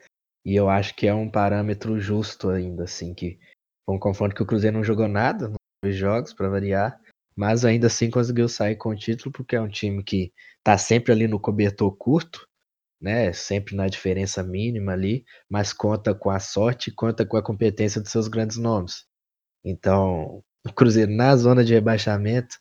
E 0.46 0.56
eu 0.56 0.70
acho 0.70 0.96
que 0.96 1.08
é 1.08 1.14
um 1.14 1.30
parâmetro 1.30 2.00
justo 2.00 2.50
ainda, 2.50 2.84
assim, 2.84 3.14
que 3.14 3.40
foi 3.86 3.96
um 3.96 4.00
confronto 4.00 4.36
que 4.36 4.44
o 4.44 4.46
Cruzeiro 4.46 4.78
não 4.78 4.84
jogou 4.84 5.08
nada 5.08 5.52
dois 5.84 5.96
jogos, 5.96 6.34
para 6.34 6.50
variar, 6.50 7.00
mas 7.36 7.66
ainda 7.66 7.88
assim 7.88 8.10
conseguiu 8.10 8.48
sair 8.48 8.76
com 8.76 8.90
o 8.90 8.96
título, 8.96 9.32
porque 9.32 9.56
é 9.56 9.62
um 9.62 9.68
time 9.68 10.04
que 10.04 10.32
tá 10.64 10.78
sempre 10.78 11.12
ali 11.12 11.28
no 11.28 11.40
cobertor 11.40 11.96
curto, 11.98 12.48
né? 13.02 13.34
Sempre 13.34 13.76
na 13.76 13.88
diferença 13.88 14.44
mínima 14.44 14.94
ali, 14.94 15.26
mas 15.50 15.74
conta 15.74 16.16
com 16.16 16.30
a 16.30 16.40
sorte, 16.40 16.92
conta 16.92 17.26
com 17.26 17.38
a 17.38 17.44
competência 17.44 18.02
dos 18.02 18.12
seus 18.12 18.28
grandes 18.28 18.58
nomes. 18.58 19.06
Então, 19.64 20.44
o 20.66 20.74
Cruzeiro 20.74 21.12
na 21.12 21.36
zona 21.36 21.64
de 21.64 21.74
rebaixamento 21.74 22.58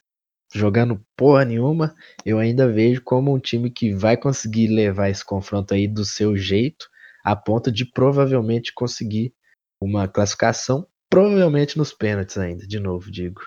jogando 0.54 1.04
porra 1.16 1.44
nenhuma, 1.44 1.94
eu 2.24 2.38
ainda 2.38 2.70
vejo 2.70 3.02
como 3.02 3.34
um 3.34 3.40
time 3.40 3.70
que 3.70 3.92
vai 3.92 4.16
conseguir 4.16 4.68
levar 4.68 5.10
esse 5.10 5.24
confronto 5.24 5.74
aí 5.74 5.88
do 5.88 6.04
seu 6.04 6.36
jeito, 6.36 6.88
a 7.24 7.34
ponto 7.34 7.72
de 7.72 7.84
provavelmente 7.84 8.72
conseguir 8.72 9.34
uma 9.80 10.06
classificação, 10.06 10.86
provavelmente 11.10 11.76
nos 11.76 11.92
pênaltis 11.92 12.38
ainda, 12.38 12.66
de 12.66 12.78
novo, 12.78 13.10
digo. 13.10 13.40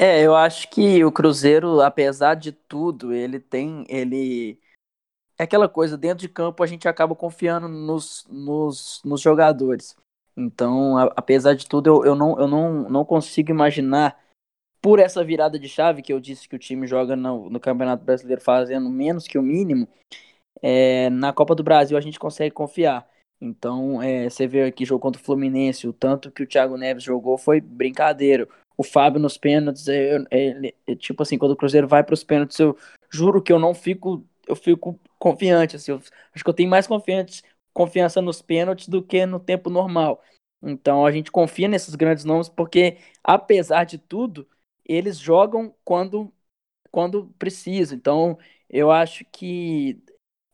É, 0.00 0.22
eu 0.22 0.36
acho 0.36 0.70
que 0.70 1.04
o 1.04 1.10
Cruzeiro, 1.10 1.80
apesar 1.80 2.34
de 2.34 2.52
tudo, 2.52 3.12
ele 3.12 3.40
tem, 3.40 3.84
ele 3.88 4.60
é 5.36 5.42
aquela 5.42 5.68
coisa, 5.68 5.98
dentro 5.98 6.18
de 6.18 6.28
campo 6.28 6.62
a 6.62 6.66
gente 6.66 6.86
acaba 6.86 7.16
confiando 7.16 7.68
nos, 7.68 8.24
nos, 8.30 9.02
nos 9.04 9.20
jogadores. 9.20 9.96
Então, 10.36 10.96
a, 10.96 11.04
apesar 11.16 11.54
de 11.54 11.66
tudo, 11.66 11.88
eu, 11.88 12.04
eu, 12.04 12.14
não, 12.14 12.38
eu 12.38 12.46
não, 12.46 12.88
não 12.88 13.04
consigo 13.04 13.50
imaginar 13.50 14.16
por 14.80 15.00
essa 15.00 15.24
virada 15.24 15.58
de 15.58 15.68
chave 15.68 16.02
que 16.02 16.12
eu 16.12 16.20
disse 16.20 16.48
que 16.48 16.54
o 16.54 16.58
time 16.58 16.86
joga 16.86 17.16
no, 17.16 17.50
no 17.50 17.58
Campeonato 17.58 18.04
Brasileiro 18.04 18.40
fazendo 18.40 18.88
menos 18.88 19.26
que 19.26 19.36
o 19.36 19.42
mínimo, 19.42 19.88
é, 20.62 21.10
na 21.10 21.32
Copa 21.32 21.54
do 21.54 21.64
Brasil 21.64 21.96
a 21.98 22.00
gente 22.00 22.18
consegue 22.20 22.52
confiar. 22.54 23.08
Então, 23.40 24.00
é, 24.02 24.30
você 24.30 24.46
vê 24.46 24.62
aqui 24.64 24.84
jogo 24.84 25.00
contra 25.00 25.20
o 25.20 25.24
Fluminense, 25.24 25.88
o 25.88 25.92
tanto 25.92 26.30
que 26.30 26.42
o 26.42 26.46
Thiago 26.46 26.76
Neves 26.76 27.02
jogou 27.02 27.36
foi 27.36 27.60
brincadeira. 27.60 28.48
O 28.78 28.84
Fábio 28.84 29.20
nos 29.20 29.36
pênaltis, 29.36 29.86
é 29.88 30.94
tipo 30.94 31.22
assim, 31.22 31.36
quando 31.36 31.52
o 31.52 31.56
Cruzeiro 31.56 31.88
vai 31.88 32.04
para 32.04 32.14
os 32.14 32.22
pênaltis, 32.22 32.58
eu 32.60 32.78
juro 33.10 33.42
que 33.42 33.52
eu 33.52 33.58
não 33.58 33.74
fico, 33.74 34.24
eu 34.46 34.54
fico 34.54 34.98
confiante. 35.18 35.76
Assim, 35.76 35.90
eu, 35.90 36.00
acho 36.32 36.44
que 36.44 36.48
eu 36.48 36.54
tenho 36.54 36.70
mais 36.70 36.86
confiante, 36.86 37.42
confiança 37.72 38.22
nos 38.22 38.40
pênaltis 38.40 38.88
do 38.88 39.02
que 39.02 39.26
no 39.26 39.40
tempo 39.40 39.68
normal. 39.68 40.22
Então 40.62 41.04
a 41.04 41.10
gente 41.10 41.30
confia 41.30 41.66
nesses 41.68 41.94
grandes 41.96 42.24
nomes 42.24 42.48
porque, 42.48 42.98
apesar 43.22 43.84
de 43.84 43.98
tudo, 43.98 44.48
eles 44.84 45.18
jogam 45.18 45.74
quando, 45.84 46.32
quando 46.90 47.28
precisa. 47.38 47.94
Então, 47.94 48.38
eu 48.70 48.90
acho 48.90 49.24
que 49.32 50.00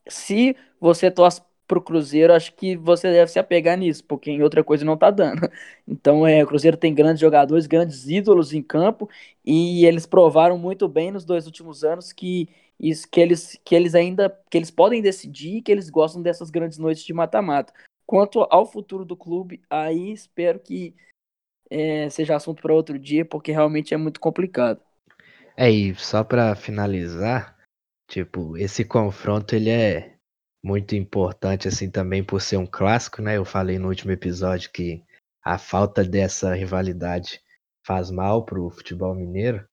se 0.07 0.55
você 0.79 1.11
torce 1.11 1.41
pro 1.67 1.81
Cruzeiro, 1.81 2.33
acho 2.33 2.53
que 2.53 2.75
você 2.75 3.11
deve 3.11 3.31
se 3.31 3.39
apegar 3.39 3.77
nisso, 3.77 4.03
porque 4.03 4.31
em 4.31 4.41
outra 4.41 4.63
coisa 4.63 4.85
não 4.85 4.97
tá 4.97 5.09
dando. 5.11 5.41
Então, 5.87 6.25
é, 6.25 6.43
o 6.43 6.47
Cruzeiro 6.47 6.77
tem 6.77 6.93
grandes 6.93 7.19
jogadores, 7.19 7.67
grandes 7.67 8.07
ídolos 8.07 8.53
em 8.53 8.61
campo, 8.61 9.07
e 9.45 9.85
eles 9.85 10.05
provaram 10.07 10.57
muito 10.57 10.87
bem 10.87 11.11
nos 11.11 11.23
dois 11.23 11.45
últimos 11.45 11.83
anos 11.83 12.11
que 12.11 12.49
isso 12.79 13.07
que 13.09 13.21
eles 13.21 13.59
que 13.63 13.75
eles 13.75 13.95
ainda 13.95 14.29
que 14.49 14.57
eles 14.57 14.71
podem 14.71 15.01
decidir, 15.01 15.61
que 15.61 15.71
eles 15.71 15.89
gostam 15.89 16.21
dessas 16.21 16.49
grandes 16.49 16.77
noites 16.77 17.03
de 17.03 17.13
mata-mata. 17.13 17.71
Quanto 18.05 18.45
ao 18.49 18.65
futuro 18.65 19.05
do 19.05 19.15
clube, 19.15 19.61
aí 19.69 20.11
espero 20.11 20.59
que 20.59 20.95
é, 21.69 22.09
seja 22.09 22.35
assunto 22.35 22.61
para 22.61 22.73
outro 22.73 22.99
dia, 22.99 23.25
porque 23.25 23.51
realmente 23.51 23.93
é 23.93 23.97
muito 23.97 24.19
complicado. 24.19 24.79
É, 25.57 25.69
e 25.69 25.95
só 25.95 26.23
para 26.23 26.55
finalizar, 26.55 27.57
tipo, 28.07 28.57
esse 28.57 28.83
confronto 28.83 29.55
ele 29.55 29.69
é 29.69 30.14
muito 30.65 30.95
importante 30.95 31.67
assim 31.67 31.91
também 31.91 32.23
por 32.23 32.41
ser 32.41 32.57
um 32.57 32.65
clássico, 32.65 33.21
né? 33.21 33.37
Eu 33.37 33.45
falei 33.45 33.77
no 33.77 33.87
último 33.87 34.11
episódio 34.11 34.71
que 34.71 35.03
a 35.43 35.59
falta 35.59 36.03
dessa 36.03 36.55
rivalidade 36.55 37.39
faz 37.85 38.09
mal 38.09 38.43
pro 38.43 38.71
futebol 38.71 39.13
mineiro, 39.13 39.63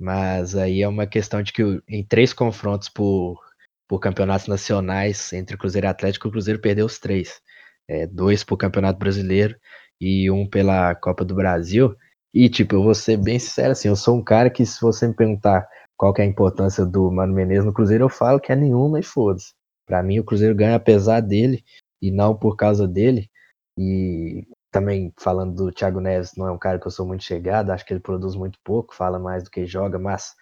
mas 0.00 0.56
aí 0.56 0.80
é 0.80 0.88
uma 0.88 1.06
questão 1.06 1.42
de 1.42 1.52
que 1.52 1.62
em 1.86 2.02
três 2.02 2.32
confrontos 2.32 2.88
por, 2.88 3.38
por 3.86 4.00
campeonatos 4.00 4.46
nacionais 4.46 5.30
entre 5.34 5.58
Cruzeiro 5.58 5.86
e 5.86 5.90
Atlético, 5.90 6.28
o 6.28 6.30
Cruzeiro 6.30 6.58
perdeu 6.58 6.86
os 6.86 6.98
três. 6.98 7.42
É, 7.86 8.06
dois 8.06 8.42
por 8.44 8.56
Campeonato 8.56 8.98
Brasileiro 8.98 9.56
e 10.00 10.30
um 10.30 10.48
pela 10.48 10.94
Copa 10.94 11.24
do 11.24 11.34
Brasil. 11.34 11.94
E, 12.32 12.48
tipo, 12.48 12.76
eu 12.76 12.82
vou 12.82 12.94
ser 12.94 13.18
bem 13.18 13.38
sincero, 13.38 13.72
assim, 13.72 13.88
eu 13.88 13.96
sou 13.96 14.16
um 14.16 14.24
cara 14.24 14.48
que, 14.48 14.64
se 14.64 14.80
você 14.80 15.08
me 15.08 15.14
perguntar 15.14 15.68
qual 15.96 16.14
é 16.16 16.22
a 16.22 16.24
importância 16.26 16.86
do 16.86 17.10
Mano 17.10 17.34
Menezes 17.34 17.64
no 17.64 17.74
Cruzeiro, 17.74 18.04
eu 18.04 18.08
falo 18.08 18.40
que 18.40 18.52
é 18.52 18.56
nenhuma 18.56 19.00
e 19.00 19.02
foda-se. 19.02 19.59
Pra 19.90 20.04
mim, 20.04 20.20
o 20.20 20.24
Cruzeiro 20.24 20.54
ganha 20.54 20.76
apesar 20.76 21.20
dele 21.20 21.64
e 22.00 22.12
não 22.12 22.36
por 22.36 22.54
causa 22.54 22.86
dele. 22.86 23.28
E 23.76 24.46
também 24.70 25.12
falando 25.18 25.54
do 25.54 25.72
Thiago 25.72 25.98
Neves, 25.98 26.36
não 26.36 26.46
é 26.46 26.52
um 26.52 26.58
cara 26.58 26.78
que 26.78 26.86
eu 26.86 26.92
sou 26.92 27.04
muito 27.04 27.24
chegado, 27.24 27.70
acho 27.70 27.84
que 27.84 27.92
ele 27.92 27.98
produz 27.98 28.36
muito 28.36 28.56
pouco, 28.62 28.94
fala 28.94 29.18
mais 29.18 29.42
do 29.42 29.50
que 29.50 29.66
joga, 29.66 29.98
mas 29.98 30.36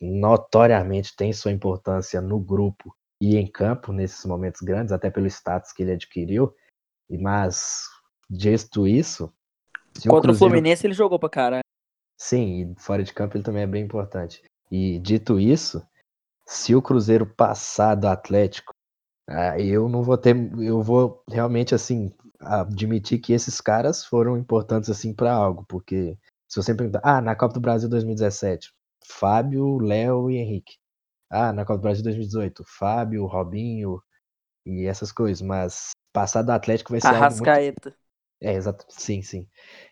notoriamente 0.00 1.16
tem 1.16 1.32
sua 1.32 1.50
importância 1.50 2.20
no 2.20 2.38
grupo 2.38 2.94
e 3.20 3.36
em 3.36 3.46
campo 3.50 3.92
nesses 3.92 4.24
momentos 4.24 4.60
grandes, 4.60 4.92
até 4.92 5.10
pelo 5.10 5.26
status 5.26 5.72
que 5.72 5.82
ele 5.82 5.92
adquiriu. 5.92 6.54
Mas 7.10 7.88
Dito 8.30 8.86
isso. 8.86 9.32
Contra 9.94 10.10
o, 10.10 10.22
Cruzeiro... 10.22 10.32
o 10.32 10.38
Fluminense 10.38 10.86
ele 10.86 10.94
jogou 10.94 11.18
pra 11.18 11.28
caralho. 11.28 11.64
Sim, 12.16 12.72
e 12.72 12.80
fora 12.80 13.02
de 13.02 13.12
campo 13.12 13.36
ele 13.36 13.44
também 13.44 13.64
é 13.64 13.66
bem 13.66 13.84
importante. 13.84 14.42
E 14.70 14.98
dito 15.00 15.40
isso, 15.40 15.84
se 16.46 16.74
o 16.74 16.80
Cruzeiro 16.80 17.26
passar 17.26 17.94
do 17.94 18.06
Atlético, 18.06 18.72
ah, 19.28 19.58
eu 19.58 19.88
não 19.88 20.02
vou 20.02 20.18
ter. 20.18 20.36
Eu 20.60 20.82
vou 20.82 21.22
realmente 21.28 21.74
assim 21.74 22.12
admitir 22.40 23.20
que 23.20 23.32
esses 23.32 23.60
caras 23.60 24.04
foram 24.04 24.36
importantes 24.36 24.90
assim 24.90 25.14
para 25.14 25.32
algo, 25.32 25.64
porque 25.68 26.18
se 26.48 26.60
você 26.60 26.74
perguntar, 26.74 27.00
ah, 27.04 27.20
na 27.20 27.36
Copa 27.36 27.54
do 27.54 27.60
Brasil 27.60 27.88
2017, 27.88 28.72
Fábio, 29.06 29.78
Léo 29.78 30.30
e 30.30 30.36
Henrique. 30.36 30.76
Ah, 31.30 31.52
na 31.52 31.64
Copa 31.64 31.78
do 31.78 31.82
Brasil 31.82 32.04
2018, 32.04 32.64
Fábio, 32.66 33.26
Robinho 33.26 34.02
e 34.66 34.86
essas 34.86 35.10
coisas, 35.10 35.40
mas 35.40 35.90
passar 36.12 36.42
do 36.42 36.52
Atlético 36.52 36.92
vai 36.92 37.00
ser 37.00 37.08
Arrascaeta. 37.08 37.88
algo 37.88 37.90
muito... 37.90 38.02
É, 38.42 38.54
exato. 38.54 38.84
Sim, 38.88 39.22
sim. 39.22 39.48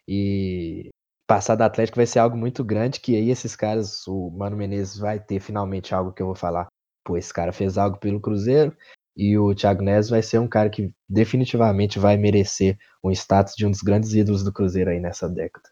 E 0.07 0.91
passar 1.27 1.55
da 1.55 1.67
Atlético 1.67 1.97
vai 1.97 2.07
ser 2.07 2.19
algo 2.19 2.37
muito 2.37 2.65
grande, 2.65 3.01
que 3.01 3.15
aí 3.15 3.31
esses 3.31 3.55
caras, 3.55 4.07
o 4.09 4.31
Mano 4.31 4.57
Menezes 4.57 4.99
vai 4.99 5.21
ter 5.21 5.39
finalmente 5.39 5.95
algo 5.95 6.13
que 6.13 6.21
eu 6.21 6.27
vou 6.27 6.35
falar. 6.35 6.67
Pô, 7.05 7.17
esse 7.17 7.33
cara 7.33 7.53
fez 7.53 7.79
algo 7.79 7.99
pelo 7.99 8.21
Cruzeiro, 8.21 8.77
e 9.17 9.37
o 9.39 9.55
Thiago 9.55 9.83
Neves 9.83 10.09
vai 10.09 10.23
ser 10.23 10.39
um 10.39 10.49
cara 10.49 10.71
que 10.71 10.93
definitivamente 11.09 11.99
vai 11.99 12.17
merecer 12.17 12.79
um 13.03 13.11
status 13.11 13.55
de 13.55 13.67
um 13.67 13.71
dos 13.71 13.83
grandes 13.83 14.15
ídolos 14.15 14.45
do 14.45 14.53
Cruzeiro 14.53 14.91
aí 14.91 15.01
nessa 15.01 15.29
década. 15.29 15.69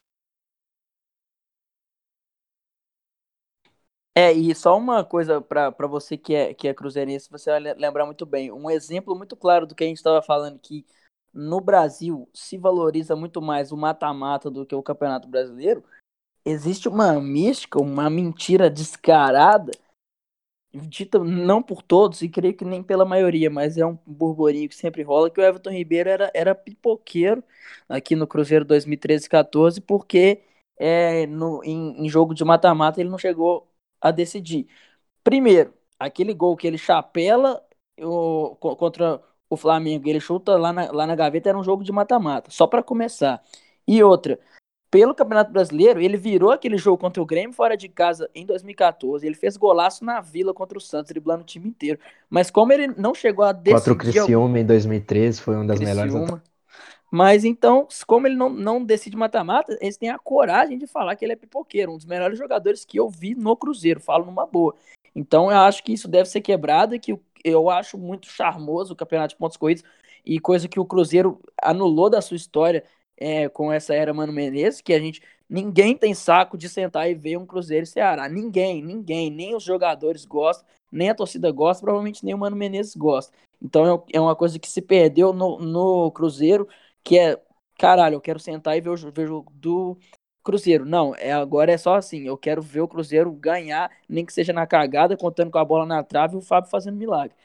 É, 4.14 4.32
e 4.32 4.53
só 4.53 4.76
uma 4.76 5.05
coisa 5.05 5.41
para 5.41 5.86
você 5.86 6.16
que 6.16 6.34
é, 6.34 6.53
que 6.53 6.66
é 6.66 6.74
cruzeirense, 6.74 7.30
você 7.30 7.51
vai 7.51 7.74
lembrar 7.74 8.05
muito 8.05 8.26
bem. 8.26 8.51
Um 8.51 8.68
exemplo 8.68 9.16
muito 9.16 9.36
claro 9.36 9.64
do 9.64 9.76
que 9.76 9.84
a 9.84 9.86
gente 9.86 9.99
estava 9.99 10.20
falando 10.20 10.57
aqui 10.57 10.84
no 11.32 11.61
Brasil 11.61 12.28
se 12.34 12.59
valoriza 12.59 13.14
muito 13.14 13.41
mais 13.41 13.70
o 13.70 13.76
mata-mata 13.76 14.51
do 14.51 14.66
que 14.66 14.74
o 14.74 14.82
Campeonato 14.82 15.28
Brasileiro, 15.28 15.84
existe 16.45 16.89
uma 16.89 17.12
mística, 17.20 17.80
uma 17.80 18.11
mentira 18.11 18.68
descarada, 18.68 19.70
dita 20.73 21.19
não 21.19 21.62
por 21.62 21.83
todos, 21.83 22.23
e 22.23 22.29
creio 22.29 22.55
que 22.57 22.64
nem 22.64 22.83
pela 22.83 23.05
maioria, 23.05 23.51
mas 23.51 23.79
é 23.79 23.87
um 23.87 23.99
burburinho 24.07 24.69
que 24.69 24.75
sempre 24.75 25.03
rola, 25.03 25.31
que 25.31 25.41
o 25.41 25.45
Everton 25.45 25.71
Ribeiro 25.71 26.09
era, 26.11 26.31
era 26.35 26.55
pipoqueiro 26.55 27.43
aqui 27.89 28.14
no 28.16 28.27
Cruzeiro 28.27 28.64
2013-14, 28.64 29.81
porque 29.81 30.43
é, 30.79 31.27
no, 31.27 31.62
em, 31.64 32.05
em 32.07 32.09
jogo 32.09 32.35
de 32.35 32.45
mata-mata 32.45 33.01
ele 33.01 33.11
não 33.11 33.19
chegou 33.19 33.69
a 34.01 34.11
decidir. 34.11 34.69
Primeiro, 35.25 35.75
aquele 35.99 36.35
gol 36.35 36.57
que 36.57 36.66
ele 36.66 36.79
chapela 36.79 37.62
o, 38.01 38.57
contra 38.57 39.23
o 39.51 39.57
Flamengo 39.57 40.09
ele 40.09 40.21
chuta 40.21 40.57
lá 40.57 40.73
na, 40.73 40.91
lá 40.93 41.07
na 41.07 41.16
gaveta, 41.16 41.49
era 41.49 41.59
um 41.59 41.64
jogo 41.64 41.83
de 41.85 41.93
mata-mata, 41.93 42.51
só 42.51 42.66
para 42.66 42.83
começar. 42.83 43.43
E 43.87 44.03
outra, 44.03 44.39
pelo 44.91 45.14
Campeonato 45.14 45.53
Brasileiro, 45.53 46.01
ele 46.01 46.16
virou 46.16 46.51
aquele 46.51 46.78
jogo 46.78 46.99
contra 46.99 47.22
o 47.22 47.26
Grêmio 47.26 47.53
fora 47.53 47.76
de 47.76 47.89
casa 47.89 48.28
em 48.34 48.47
2014. 48.47 49.26
Ele 49.26 49.34
fez 49.34 49.57
golaço 49.57 50.05
na 50.05 50.20
Vila 50.20 50.55
contra 50.55 50.78
o 50.78 50.80
Santos, 50.80 51.11
driblando 51.11 51.43
o 51.43 51.47
time 51.47 51.68
inteiro. 51.68 51.99
Mas 52.30 52.51
como 52.51 52.72
ele 52.72 52.89
não 52.89 53.14
chegou 53.14 53.45
a 53.45 53.53
decidir... 53.53 53.74
Contra 53.74 53.93
o 53.93 53.97
Criciúma 53.97 54.59
em 54.59 54.64
2013, 54.64 55.41
foi 55.41 55.57
uma 55.57 55.66
das 55.66 55.78
Criciúma. 55.78 56.05
melhores... 56.05 56.43
Mas 57.11 57.45
então, 57.45 57.89
como 58.07 58.26
ele 58.26 58.36
não, 58.36 58.51
não 58.51 58.84
decide 58.84 59.16
mata-mata, 59.16 59.76
eles 59.80 59.97
têm 59.97 60.11
a 60.11 60.18
coragem 60.18 60.76
de 60.76 60.86
falar 60.86 61.16
que 61.16 61.24
ele 61.24 61.32
é 61.32 61.36
pipoqueiro, 61.36 61.93
um 61.93 61.97
dos 61.97 62.05
melhores 62.05 62.39
jogadores 62.39 62.84
que 62.84 62.99
eu 62.99 63.09
vi 63.09 63.34
no 63.34 63.57
Cruzeiro, 63.57 63.99
falo 63.99 64.26
numa 64.26 64.47
boa. 64.47 64.74
Então 65.14 65.51
eu 65.51 65.57
acho 65.59 65.82
que 65.82 65.93
isso 65.93 66.07
deve 66.07 66.28
ser 66.28 66.43
quebrado 66.43 66.95
e 66.95 66.99
que 66.99 67.18
eu 67.43 67.70
acho 67.70 67.97
muito 67.97 68.28
charmoso 68.28 68.93
o 68.93 68.97
campeonato 68.97 69.34
de 69.34 69.39
pontos 69.39 69.57
corridos 69.57 69.82
e 70.24 70.39
coisa 70.39 70.68
que 70.68 70.78
o 70.78 70.84
Cruzeiro 70.84 71.41
anulou 71.62 72.11
da 72.11 72.20
sua 72.20 72.36
história 72.36 72.84
é, 73.19 73.49
com 73.49 73.73
essa 73.73 73.95
era 73.95 74.14
Mano 74.14 74.33
Menezes, 74.33 74.81
que 74.81 74.93
a 74.93 74.99
gente 74.99 75.23
ninguém 75.49 75.97
tem 75.97 76.14
saco 76.14 76.59
de 76.59 76.69
sentar 76.69 77.11
e 77.11 77.14
ver 77.14 77.37
um 77.37 77.47
Cruzeiro 77.47 77.85
e 77.85 77.87
Ceará. 77.87 78.29
Ninguém, 78.29 78.83
ninguém, 78.83 79.31
nem 79.31 79.55
os 79.55 79.62
jogadores 79.62 80.25
gostam, 80.25 80.66
nem 80.91 81.11
a 81.11 81.14
torcida 81.14 81.51
gosta, 81.51 81.83
provavelmente 81.83 82.25
nem 82.25 82.35
o 82.35 82.39
Mano 82.39 82.57
Menezes 82.57 82.95
gosta. 82.95 83.33
Então 83.61 84.05
é, 84.12 84.16
é 84.16 84.21
uma 84.21 84.37
coisa 84.37 84.59
que 84.59 84.69
se 84.69 84.81
perdeu 84.81 85.33
no, 85.33 85.59
no 85.59 86.11
Cruzeiro, 86.12 86.69
que 87.03 87.19
é, 87.19 87.41
caralho, 87.79 88.14
eu 88.14 88.21
quero 88.21 88.39
sentar 88.39 88.77
e 88.77 88.81
ver 88.81 88.91
o, 88.91 88.97
ver 88.97 89.25
o 89.25 89.27
jogo 89.27 89.53
do 89.55 89.99
Cruzeiro. 90.45 90.85
Não, 90.85 91.14
é 91.16 91.33
agora 91.33 91.73
é 91.73 91.79
só 91.79 91.95
assim, 91.97 92.27
eu 92.27 92.37
quero 92.37 92.62
ver 92.62 92.81
o 92.81 92.89
Cruzeiro 92.89 93.31
ganhar, 93.33 93.91
nem 94.09 94.25
que 94.25 94.33
seja 94.33 94.53
na 94.53 94.66
cagada, 94.66 95.16
contando 95.16 95.51
com 95.51 95.59
a 95.59 95.64
bola 95.64 95.87
na 95.87 96.03
trave 96.03 96.35
e 96.35 96.39
o 96.39 96.43
Fábio 96.43 96.71
fazendo 96.71 96.97
milagre. 96.97 97.37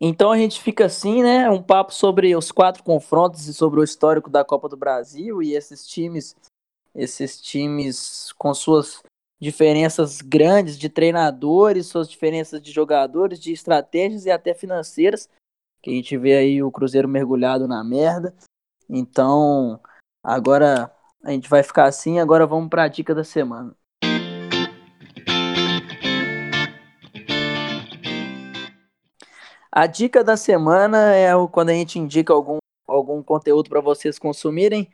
Então 0.00 0.30
a 0.30 0.38
gente 0.38 0.60
fica 0.60 0.86
assim, 0.86 1.22
né? 1.22 1.48
Um 1.50 1.62
papo 1.62 1.92
sobre 1.92 2.34
os 2.36 2.50
quatro 2.50 2.82
confrontos 2.82 3.46
e 3.48 3.54
sobre 3.54 3.80
o 3.80 3.84
histórico 3.84 4.28
da 4.28 4.44
Copa 4.44 4.68
do 4.68 4.76
Brasil 4.76 5.42
e 5.42 5.54
esses 5.54 5.86
times, 5.86 6.36
esses 6.94 7.40
times 7.40 8.32
com 8.36 8.52
suas 8.52 9.02
diferenças 9.40 10.20
grandes 10.20 10.78
de 10.78 10.88
treinadores, 10.88 11.86
suas 11.86 12.08
diferenças 12.08 12.62
de 12.62 12.72
jogadores, 12.72 13.38
de 13.38 13.52
estratégias 13.52 14.24
e 14.24 14.30
até 14.30 14.54
financeiras, 14.54 15.28
que 15.82 15.90
a 15.90 15.92
gente 15.92 16.16
vê 16.16 16.34
aí 16.34 16.62
o 16.62 16.70
Cruzeiro 16.70 17.08
mergulhado 17.08 17.68
na 17.68 17.84
merda. 17.84 18.34
Então, 18.88 19.80
agora 20.22 20.90
a 21.22 21.30
gente 21.30 21.48
vai 21.48 21.62
ficar 21.62 21.84
assim, 21.84 22.18
agora 22.18 22.46
vamos 22.46 22.68
para 22.68 22.84
a 22.84 22.88
dica 22.88 23.14
da 23.14 23.24
semana. 23.24 23.76
A 29.76 29.88
dica 29.88 30.22
da 30.22 30.36
semana 30.36 31.12
é 31.16 31.30
quando 31.50 31.70
a 31.70 31.72
gente 31.72 31.98
indica 31.98 32.32
algum, 32.32 32.58
algum 32.86 33.20
conteúdo 33.20 33.68
para 33.68 33.80
vocês 33.80 34.20
consumirem 34.20 34.88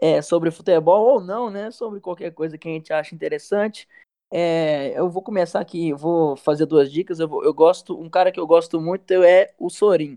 é, 0.00 0.22
sobre 0.22 0.52
futebol 0.52 1.14
ou 1.14 1.20
não, 1.20 1.50
né? 1.50 1.72
Sobre 1.72 1.98
qualquer 1.98 2.32
coisa 2.32 2.56
que 2.56 2.68
a 2.68 2.70
gente 2.70 2.92
acha 2.92 3.12
interessante. 3.12 3.88
É, 4.30 4.96
eu 4.96 5.10
vou 5.10 5.20
começar 5.20 5.58
aqui, 5.58 5.92
vou 5.92 6.36
fazer 6.36 6.64
duas 6.64 6.92
dicas. 6.92 7.18
Eu, 7.18 7.26
vou, 7.26 7.42
eu 7.42 7.52
gosto, 7.52 8.00
um 8.00 8.08
cara 8.08 8.30
que 8.30 8.38
eu 8.38 8.46
gosto 8.46 8.80
muito 8.80 9.10
é 9.10 9.52
o 9.58 9.68
Sorin, 9.68 10.16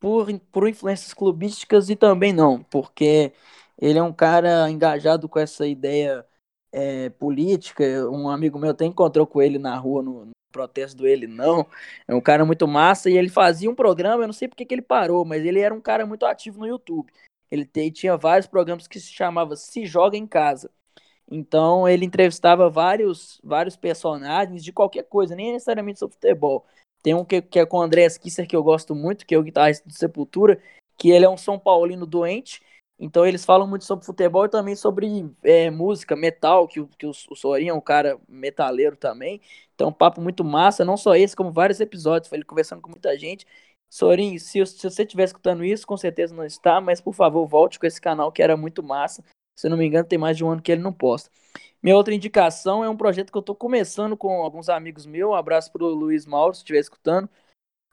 por, 0.00 0.26
por 0.50 0.66
influências 0.66 1.12
clubísticas 1.12 1.90
e 1.90 1.94
também 1.94 2.32
não, 2.32 2.62
porque 2.62 3.34
ele 3.76 3.98
é 3.98 4.02
um 4.02 4.14
cara 4.14 4.70
engajado 4.70 5.28
com 5.28 5.38
essa 5.38 5.66
ideia 5.66 6.26
é, 6.72 7.10
política. 7.10 7.84
Um 8.10 8.30
amigo 8.30 8.58
meu 8.58 8.70
até 8.70 8.86
encontrou 8.86 9.26
com 9.26 9.42
ele 9.42 9.58
na 9.58 9.76
rua 9.76 10.02
no, 10.02 10.30
protesto 10.56 10.96
do 10.96 11.06
Ele 11.06 11.26
Não. 11.26 11.66
É 12.08 12.14
um 12.14 12.20
cara 12.20 12.44
muito 12.44 12.66
massa 12.66 13.10
e 13.10 13.16
ele 13.16 13.28
fazia 13.28 13.70
um 13.70 13.74
programa, 13.74 14.22
eu 14.22 14.26
não 14.26 14.32
sei 14.32 14.48
porque 14.48 14.64
que 14.64 14.74
ele 14.74 14.82
parou, 14.82 15.24
mas 15.24 15.44
ele 15.44 15.60
era 15.60 15.74
um 15.74 15.80
cara 15.80 16.06
muito 16.06 16.24
ativo 16.24 16.58
no 16.58 16.66
YouTube. 16.66 17.12
Ele 17.50 17.66
te, 17.66 17.90
tinha 17.90 18.16
vários 18.16 18.46
programas 18.46 18.88
que 18.88 18.98
se 18.98 19.12
chamava 19.12 19.54
Se 19.54 19.84
Joga 19.84 20.16
em 20.16 20.26
Casa. 20.26 20.70
Então 21.30 21.86
ele 21.86 22.06
entrevistava 22.06 22.70
vários, 22.70 23.40
vários 23.44 23.76
personagens 23.76 24.64
de 24.64 24.72
qualquer 24.72 25.04
coisa, 25.04 25.34
nem 25.36 25.52
necessariamente 25.52 25.98
sobre 25.98 26.14
futebol. 26.14 26.64
Tem 27.02 27.14
um 27.14 27.24
que, 27.24 27.42
que 27.42 27.58
é 27.58 27.66
com 27.66 27.78
o 27.78 27.82
André 27.82 28.08
Kisser, 28.18 28.48
que 28.48 28.56
eu 28.56 28.62
gosto 28.62 28.94
muito, 28.94 29.26
que 29.26 29.34
é 29.34 29.38
o 29.38 29.42
guitarrista 29.42 29.86
do 29.86 29.94
Sepultura, 29.94 30.60
que 30.96 31.10
ele 31.10 31.24
é 31.24 31.28
um 31.28 31.36
São 31.36 31.58
Paulino 31.58 32.06
doente 32.06 32.62
então 32.98 33.26
eles 33.26 33.44
falam 33.44 33.66
muito 33.66 33.84
sobre 33.84 34.06
futebol 34.06 34.46
e 34.46 34.48
também 34.48 34.74
sobre 34.74 35.30
é, 35.42 35.70
música, 35.70 36.16
metal, 36.16 36.66
que, 36.66 36.84
que 36.98 37.06
o, 37.06 37.10
o 37.10 37.56
é 37.56 37.72
um 37.72 37.80
cara 37.80 38.18
metaleiro 38.26 38.96
também. 38.96 39.40
Então, 39.74 39.88
um 39.88 39.92
papo 39.92 40.20
muito 40.20 40.42
massa, 40.42 40.84
não 40.84 40.96
só 40.96 41.14
esse, 41.14 41.36
como 41.36 41.52
vários 41.52 41.80
episódios, 41.80 42.28
foi 42.28 42.38
ele 42.38 42.44
conversando 42.44 42.80
com 42.80 42.90
muita 42.90 43.16
gente. 43.18 43.46
Sorinho, 43.90 44.38
se, 44.40 44.64
se 44.66 44.90
você 44.90 45.02
estiver 45.02 45.24
escutando 45.24 45.64
isso, 45.64 45.86
com 45.86 45.96
certeza 45.96 46.34
não 46.34 46.44
está, 46.44 46.80
mas 46.80 47.00
por 47.00 47.14
favor, 47.14 47.46
volte 47.46 47.78
com 47.78 47.86
esse 47.86 48.00
canal 48.00 48.32
que 48.32 48.42
era 48.42 48.56
muito 48.56 48.82
massa. 48.82 49.22
Se 49.54 49.68
não 49.68 49.76
me 49.76 49.86
engano, 49.86 50.08
tem 50.08 50.18
mais 50.18 50.36
de 50.36 50.44
um 50.44 50.50
ano 50.50 50.62
que 50.62 50.72
ele 50.72 50.82
não 50.82 50.92
posta. 50.92 51.30
Minha 51.82 51.96
outra 51.96 52.14
indicação 52.14 52.84
é 52.84 52.88
um 52.90 52.96
projeto 52.96 53.30
que 53.30 53.38
eu 53.38 53.40
estou 53.40 53.54
começando 53.54 54.16
com 54.16 54.42
alguns 54.42 54.68
amigos 54.68 55.06
meus. 55.06 55.30
Um 55.30 55.34
abraço 55.34 55.72
para 55.72 55.84
o 55.84 55.88
Luiz 55.88 56.26
Mauro, 56.26 56.54
se 56.54 56.60
estiver 56.60 56.80
escutando 56.80 57.28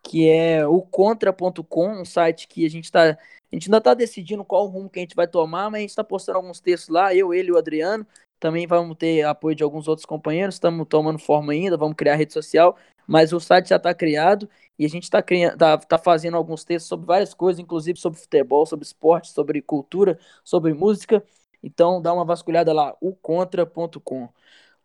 que 0.04 0.30
é 0.30 0.68
o 0.68 0.82
contra.com, 0.82 2.02
um 2.02 2.06
site 2.06 2.48
que 2.48 2.66
a 2.66 2.70
gente 2.70 2.86
está 2.86 3.18
a 3.54 3.56
gente 3.56 3.68
ainda 3.68 3.78
está 3.78 3.94
decidindo 3.94 4.44
qual 4.44 4.66
rumo 4.66 4.90
que 4.90 4.98
a 4.98 5.04
gente 5.04 5.16
vai 5.16 5.28
tomar, 5.28 5.70
mas 5.70 5.78
a 5.78 5.82
gente 5.82 5.90
está 5.92 6.04
postando 6.04 6.40
alguns 6.40 6.60
textos 6.60 6.90
lá, 6.90 7.14
eu, 7.14 7.32
ele 7.32 7.50
e 7.50 7.52
o 7.52 7.58
Adriano. 7.58 8.04
Também 8.40 8.66
vamos 8.66 8.98
ter 8.98 9.22
apoio 9.22 9.56
de 9.56 9.64
alguns 9.64 9.88
outros 9.88 10.08
companheiros, 10.08 10.56
estamos 10.56 10.88
tomando 10.90 11.20
forma 11.20 11.54
ainda, 11.54 11.78
vamos 11.78 11.96
criar 11.96 12.16
rede 12.16 12.34
social, 12.34 12.76
mas 13.06 13.32
o 13.32 13.40
site 13.40 13.70
já 13.70 13.76
está 13.76 13.94
criado 13.94 14.50
e 14.78 14.86
a 14.86 14.90
gente 14.90 15.04
está 15.04 15.24
tá, 15.56 15.78
tá 15.78 15.98
fazendo 16.00 16.36
alguns 16.36 16.64
textos 16.64 16.90
sobre 16.90 17.06
várias 17.06 17.36
coisas, 17.36 17.60
inclusive 17.60 18.00
sobre 18.00 18.20
futebol, 18.20 18.66
sobre 18.66 18.86
esporte, 18.86 19.30
sobre 19.30 19.62
cultura, 19.62 20.18
sobre 20.44 20.74
música. 20.74 21.24
Então 21.62 22.02
dá 22.02 22.12
uma 22.12 22.26
vasculhada 22.26 22.74
lá, 22.74 22.98
o 23.00 23.16
contra.com. 23.16 24.30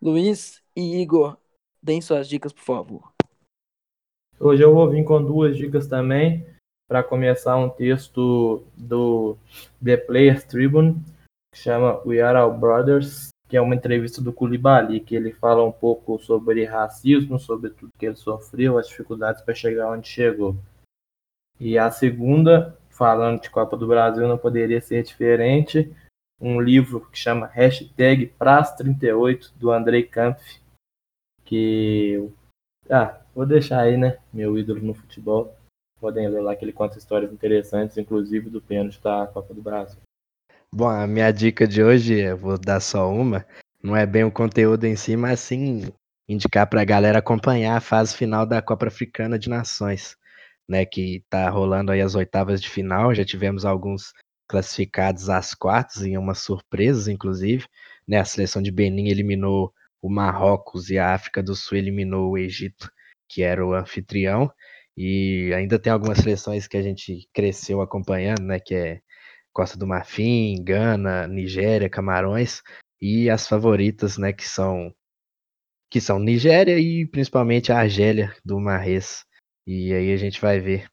Luiz 0.01 0.63
e 0.77 1.01
Igor, 1.01 1.39
deem 1.83 2.03
suas 2.03 2.29
dicas, 2.29 2.53
por 2.53 2.65
favor. 2.65 3.13
Hoje 4.39 4.63
eu 4.63 4.75
vou 4.75 4.91
vir 4.91 5.05
com 5.05 5.25
duas 5.25 5.57
dicas 5.57 5.87
também, 5.89 6.47
para 6.89 7.03
começar 7.03 7.57
um 7.57 7.69
texto 7.69 8.65
do 8.75 9.37
The 9.85 9.99
Players 9.99 10.45
Tribune, 10.45 10.95
que 11.53 11.61
chama 11.61 12.01
We 12.05 12.21
Are 12.21 12.39
All 12.39 12.57
Brothers, 12.57 13.29
que 13.47 13.57
é 13.57 13.61
uma 13.61 13.75
entrevista 13.75 14.23
do 14.23 14.33
Koulibaly, 14.33 15.01
que 15.01 15.15
ele 15.15 15.33
fala 15.33 15.63
um 15.63 15.71
pouco 15.73 16.19
sobre 16.19 16.65
racismo, 16.65 17.39
sobre 17.39 17.71
tudo 17.71 17.93
que 17.99 18.07
ele 18.07 18.17
sofreu, 18.17 18.79
as 18.79 18.89
dificuldades 18.89 19.43
para 19.43 19.55
chegar 19.55 19.91
onde 19.91 20.09
chegou. 20.09 20.57
E 21.61 21.79
a 21.79 21.91
segunda, 21.91 22.79
falando 22.89 23.43
de 23.43 23.51
Copa 23.51 23.77
do 23.77 23.87
Brasil, 23.87 24.27
não 24.27 24.39
poderia 24.39 24.81
ser 24.81 25.03
diferente, 25.03 25.95
um 26.41 26.61
livro 26.61 27.01
que 27.11 27.19
chama 27.19 27.47
Hashtag 27.47 28.33
Praz38, 28.41 29.53
do 29.57 29.71
Andrei 29.71 30.05
Kampf, 30.05 30.61
que 31.45 32.31
ah, 32.89 33.21
vou 33.35 33.45
deixar 33.45 33.81
aí, 33.81 33.97
né? 33.97 34.19
Meu 34.33 34.59
ídolo 34.59 34.81
no 34.81 34.95
futebol. 34.95 35.58
Podem 36.01 36.29
ler 36.29 36.41
lá 36.41 36.55
que 36.55 36.65
ele 36.65 36.73
conta 36.73 36.99
histórias 36.99 37.33
interessantes, 37.33 37.97
inclusive 37.97 38.49
do 38.51 38.61
pênalti 38.61 39.01
da 39.03 39.27
Copa 39.27 39.53
do 39.53 39.63
Brasil. 39.63 39.99
Bom, 40.73 40.89
a 40.89 41.07
minha 41.07 41.31
dica 41.33 41.67
de 41.67 41.83
hoje, 41.83 42.15
eu 42.21 42.37
vou 42.37 42.59
dar 42.59 42.81
só 42.81 43.11
uma. 43.11 43.45
Não 43.83 43.97
é 43.97 44.05
bem 44.07 44.25
o 44.25 44.31
conteúdo 44.31 44.85
em 44.85 44.97
si, 44.97 45.17
mas 45.17 45.41
sim 45.41 45.93
indicar 46.29 46.67
para 46.69 46.83
a 46.83 46.85
galera 46.85 47.19
acompanhar 47.19 47.77
a 47.77 47.81
fase 47.81 48.15
final 48.15 48.45
da 48.45 48.61
Copa 48.61 48.87
Africana 48.87 49.39
de 49.39 49.49
Nações, 49.49 50.17
né? 50.69 50.85
Que 50.85 51.25
tá 51.31 51.49
rolando 51.49 51.91
aí 51.91 52.01
as 52.01 52.15
oitavas 52.15 52.61
de 52.61 52.69
final. 52.69 53.15
Já 53.15 53.25
tivemos 53.25 53.65
alguns 53.65 54.13
classificados 54.49 55.29
às 55.29 55.55
quartas, 55.55 56.03
em 56.03 56.17
umas 56.17 56.39
surpresas, 56.39 57.09
inclusive. 57.09 57.67
Né, 58.07 58.19
a 58.19 58.25
seleção 58.25 58.63
de 58.63 58.71
Benin 58.71 59.09
eliminou 59.09 59.73
o 60.01 60.09
Marrocos 60.09 60.91
e 60.91 60.99
a 60.99 61.15
África 61.15 61.43
do 61.43 61.55
Sul 61.55 61.77
eliminou 61.77 62.31
o 62.31 62.39
Egito, 62.39 62.91
que 63.29 63.43
era 63.43 63.65
o 63.65 63.75
anfitrião. 63.75 64.51
E 65.01 65.55
ainda 65.55 65.79
tem 65.79 65.93
algumas 65.93 66.19
seleções 66.19 66.67
que 66.67 66.77
a 66.77 66.83
gente 66.83 67.29
cresceu 67.33 67.81
acompanhando, 67.81 68.43
né? 68.43 68.59
Que 68.59 68.75
é 68.75 69.03
Costa 69.53 69.79
do 69.79 69.87
Marfim, 69.87 70.57
Gana, 70.65 71.29
Nigéria, 71.29 71.89
Camarões 71.89 72.63
e 73.01 73.31
as 73.31 73.47
favoritas, 73.47 74.19
né? 74.19 74.33
Que 74.33 74.45
são 74.49 74.93
que 75.89 76.01
são 76.01 76.19
Nigéria 76.19 76.81
e 76.81 77.07
principalmente 77.07 77.71
a 77.71 77.79
Argélia 77.79 78.35
do 78.45 78.59
Marres. 78.59 79.25
E 79.65 79.93
aí 79.95 80.13
a 80.13 80.17
gente 80.17 80.41
vai 80.41 80.59
ver 80.59 80.91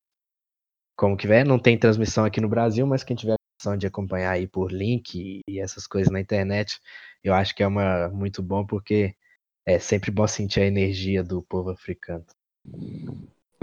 como 0.96 1.18
que 1.18 1.28
vai. 1.28 1.44
Não 1.44 1.58
tem 1.58 1.76
transmissão 1.76 2.26
aqui 2.26 2.40
no 2.40 2.48
Brasil, 2.48 2.86
mas 2.86 3.04
quem 3.04 3.16
tiver 3.16 3.34
a 3.34 3.36
opção 3.58 3.76
de 3.76 3.88
acompanhar 3.88 4.32
aí 4.32 4.48
por 4.48 4.72
link 4.72 5.42
e 5.50 5.60
essas 5.60 5.88
coisas 5.88 6.12
na 6.14 6.22
internet, 6.22 6.80
eu 7.24 7.34
acho 7.34 7.56
que 7.56 7.64
é 7.64 7.68
uma 7.68 8.08
muito 8.10 8.44
bom 8.44 8.66
porque 8.68 9.16
é 9.66 9.80
sempre 9.80 10.12
bom 10.12 10.28
sentir 10.28 10.62
a 10.62 10.68
energia 10.68 11.24
do 11.24 11.42
povo 11.42 11.72
africano. 11.72 12.26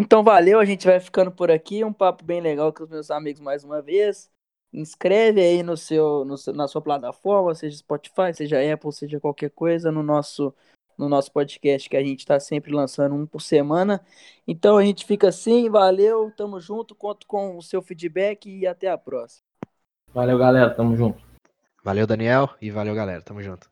Então 0.03 0.25
valeu, 0.25 0.59
a 0.59 0.65
gente 0.65 0.85
vai 0.85 0.99
ficando 0.99 1.31
por 1.31 1.49
aqui. 1.49 1.85
Um 1.85 1.93
papo 1.93 2.25
bem 2.25 2.41
legal 2.41 2.73
com 2.73 2.83
os 2.83 2.91
meus 2.91 3.09
amigos 3.09 3.41
mais 3.41 3.63
uma 3.63 3.81
vez. 3.81 4.29
Inscreve 4.73 5.41
aí 5.41 5.63
no 5.63 5.77
seu, 5.77 6.25
no 6.25 6.37
seu, 6.37 6.53
na 6.53 6.67
sua 6.67 6.83
plataforma, 6.83 7.55
seja 7.55 7.77
Spotify, 7.77 8.35
seja 8.35 8.59
Apple, 8.73 8.93
seja 8.93 9.21
qualquer 9.21 9.51
coisa, 9.51 9.93
no 9.93 10.03
nosso, 10.03 10.53
no 10.99 11.09
nosso 11.09 11.31
podcast 11.31 11.89
que 11.89 11.97
a 11.97 12.03
gente 12.03 12.19
está 12.19 12.41
sempre 12.41 12.73
lançando 12.73 13.15
um 13.15 13.25
por 13.25 13.41
semana. 13.41 14.05
Então 14.45 14.77
a 14.77 14.85
gente 14.85 15.07
fica 15.07 15.29
assim, 15.29 15.71
valeu, 15.71 16.33
tamo 16.37 16.59
junto, 16.59 16.97
conto 16.97 17.25
com 17.25 17.57
o 17.57 17.63
seu 17.63 17.81
feedback 17.81 18.51
e 18.51 18.67
até 18.67 18.91
a 18.91 18.99
próxima. 18.99 19.47
Valeu, 20.13 20.37
galera, 20.37 20.75
tamo 20.75 20.97
junto. 20.97 21.23
Valeu, 21.85 22.09
Daniel, 22.09 22.51
e 22.61 22.73
valeu, 22.73 22.95
galera. 22.95 23.23
Tamo 23.23 23.41
junto. 23.41 23.72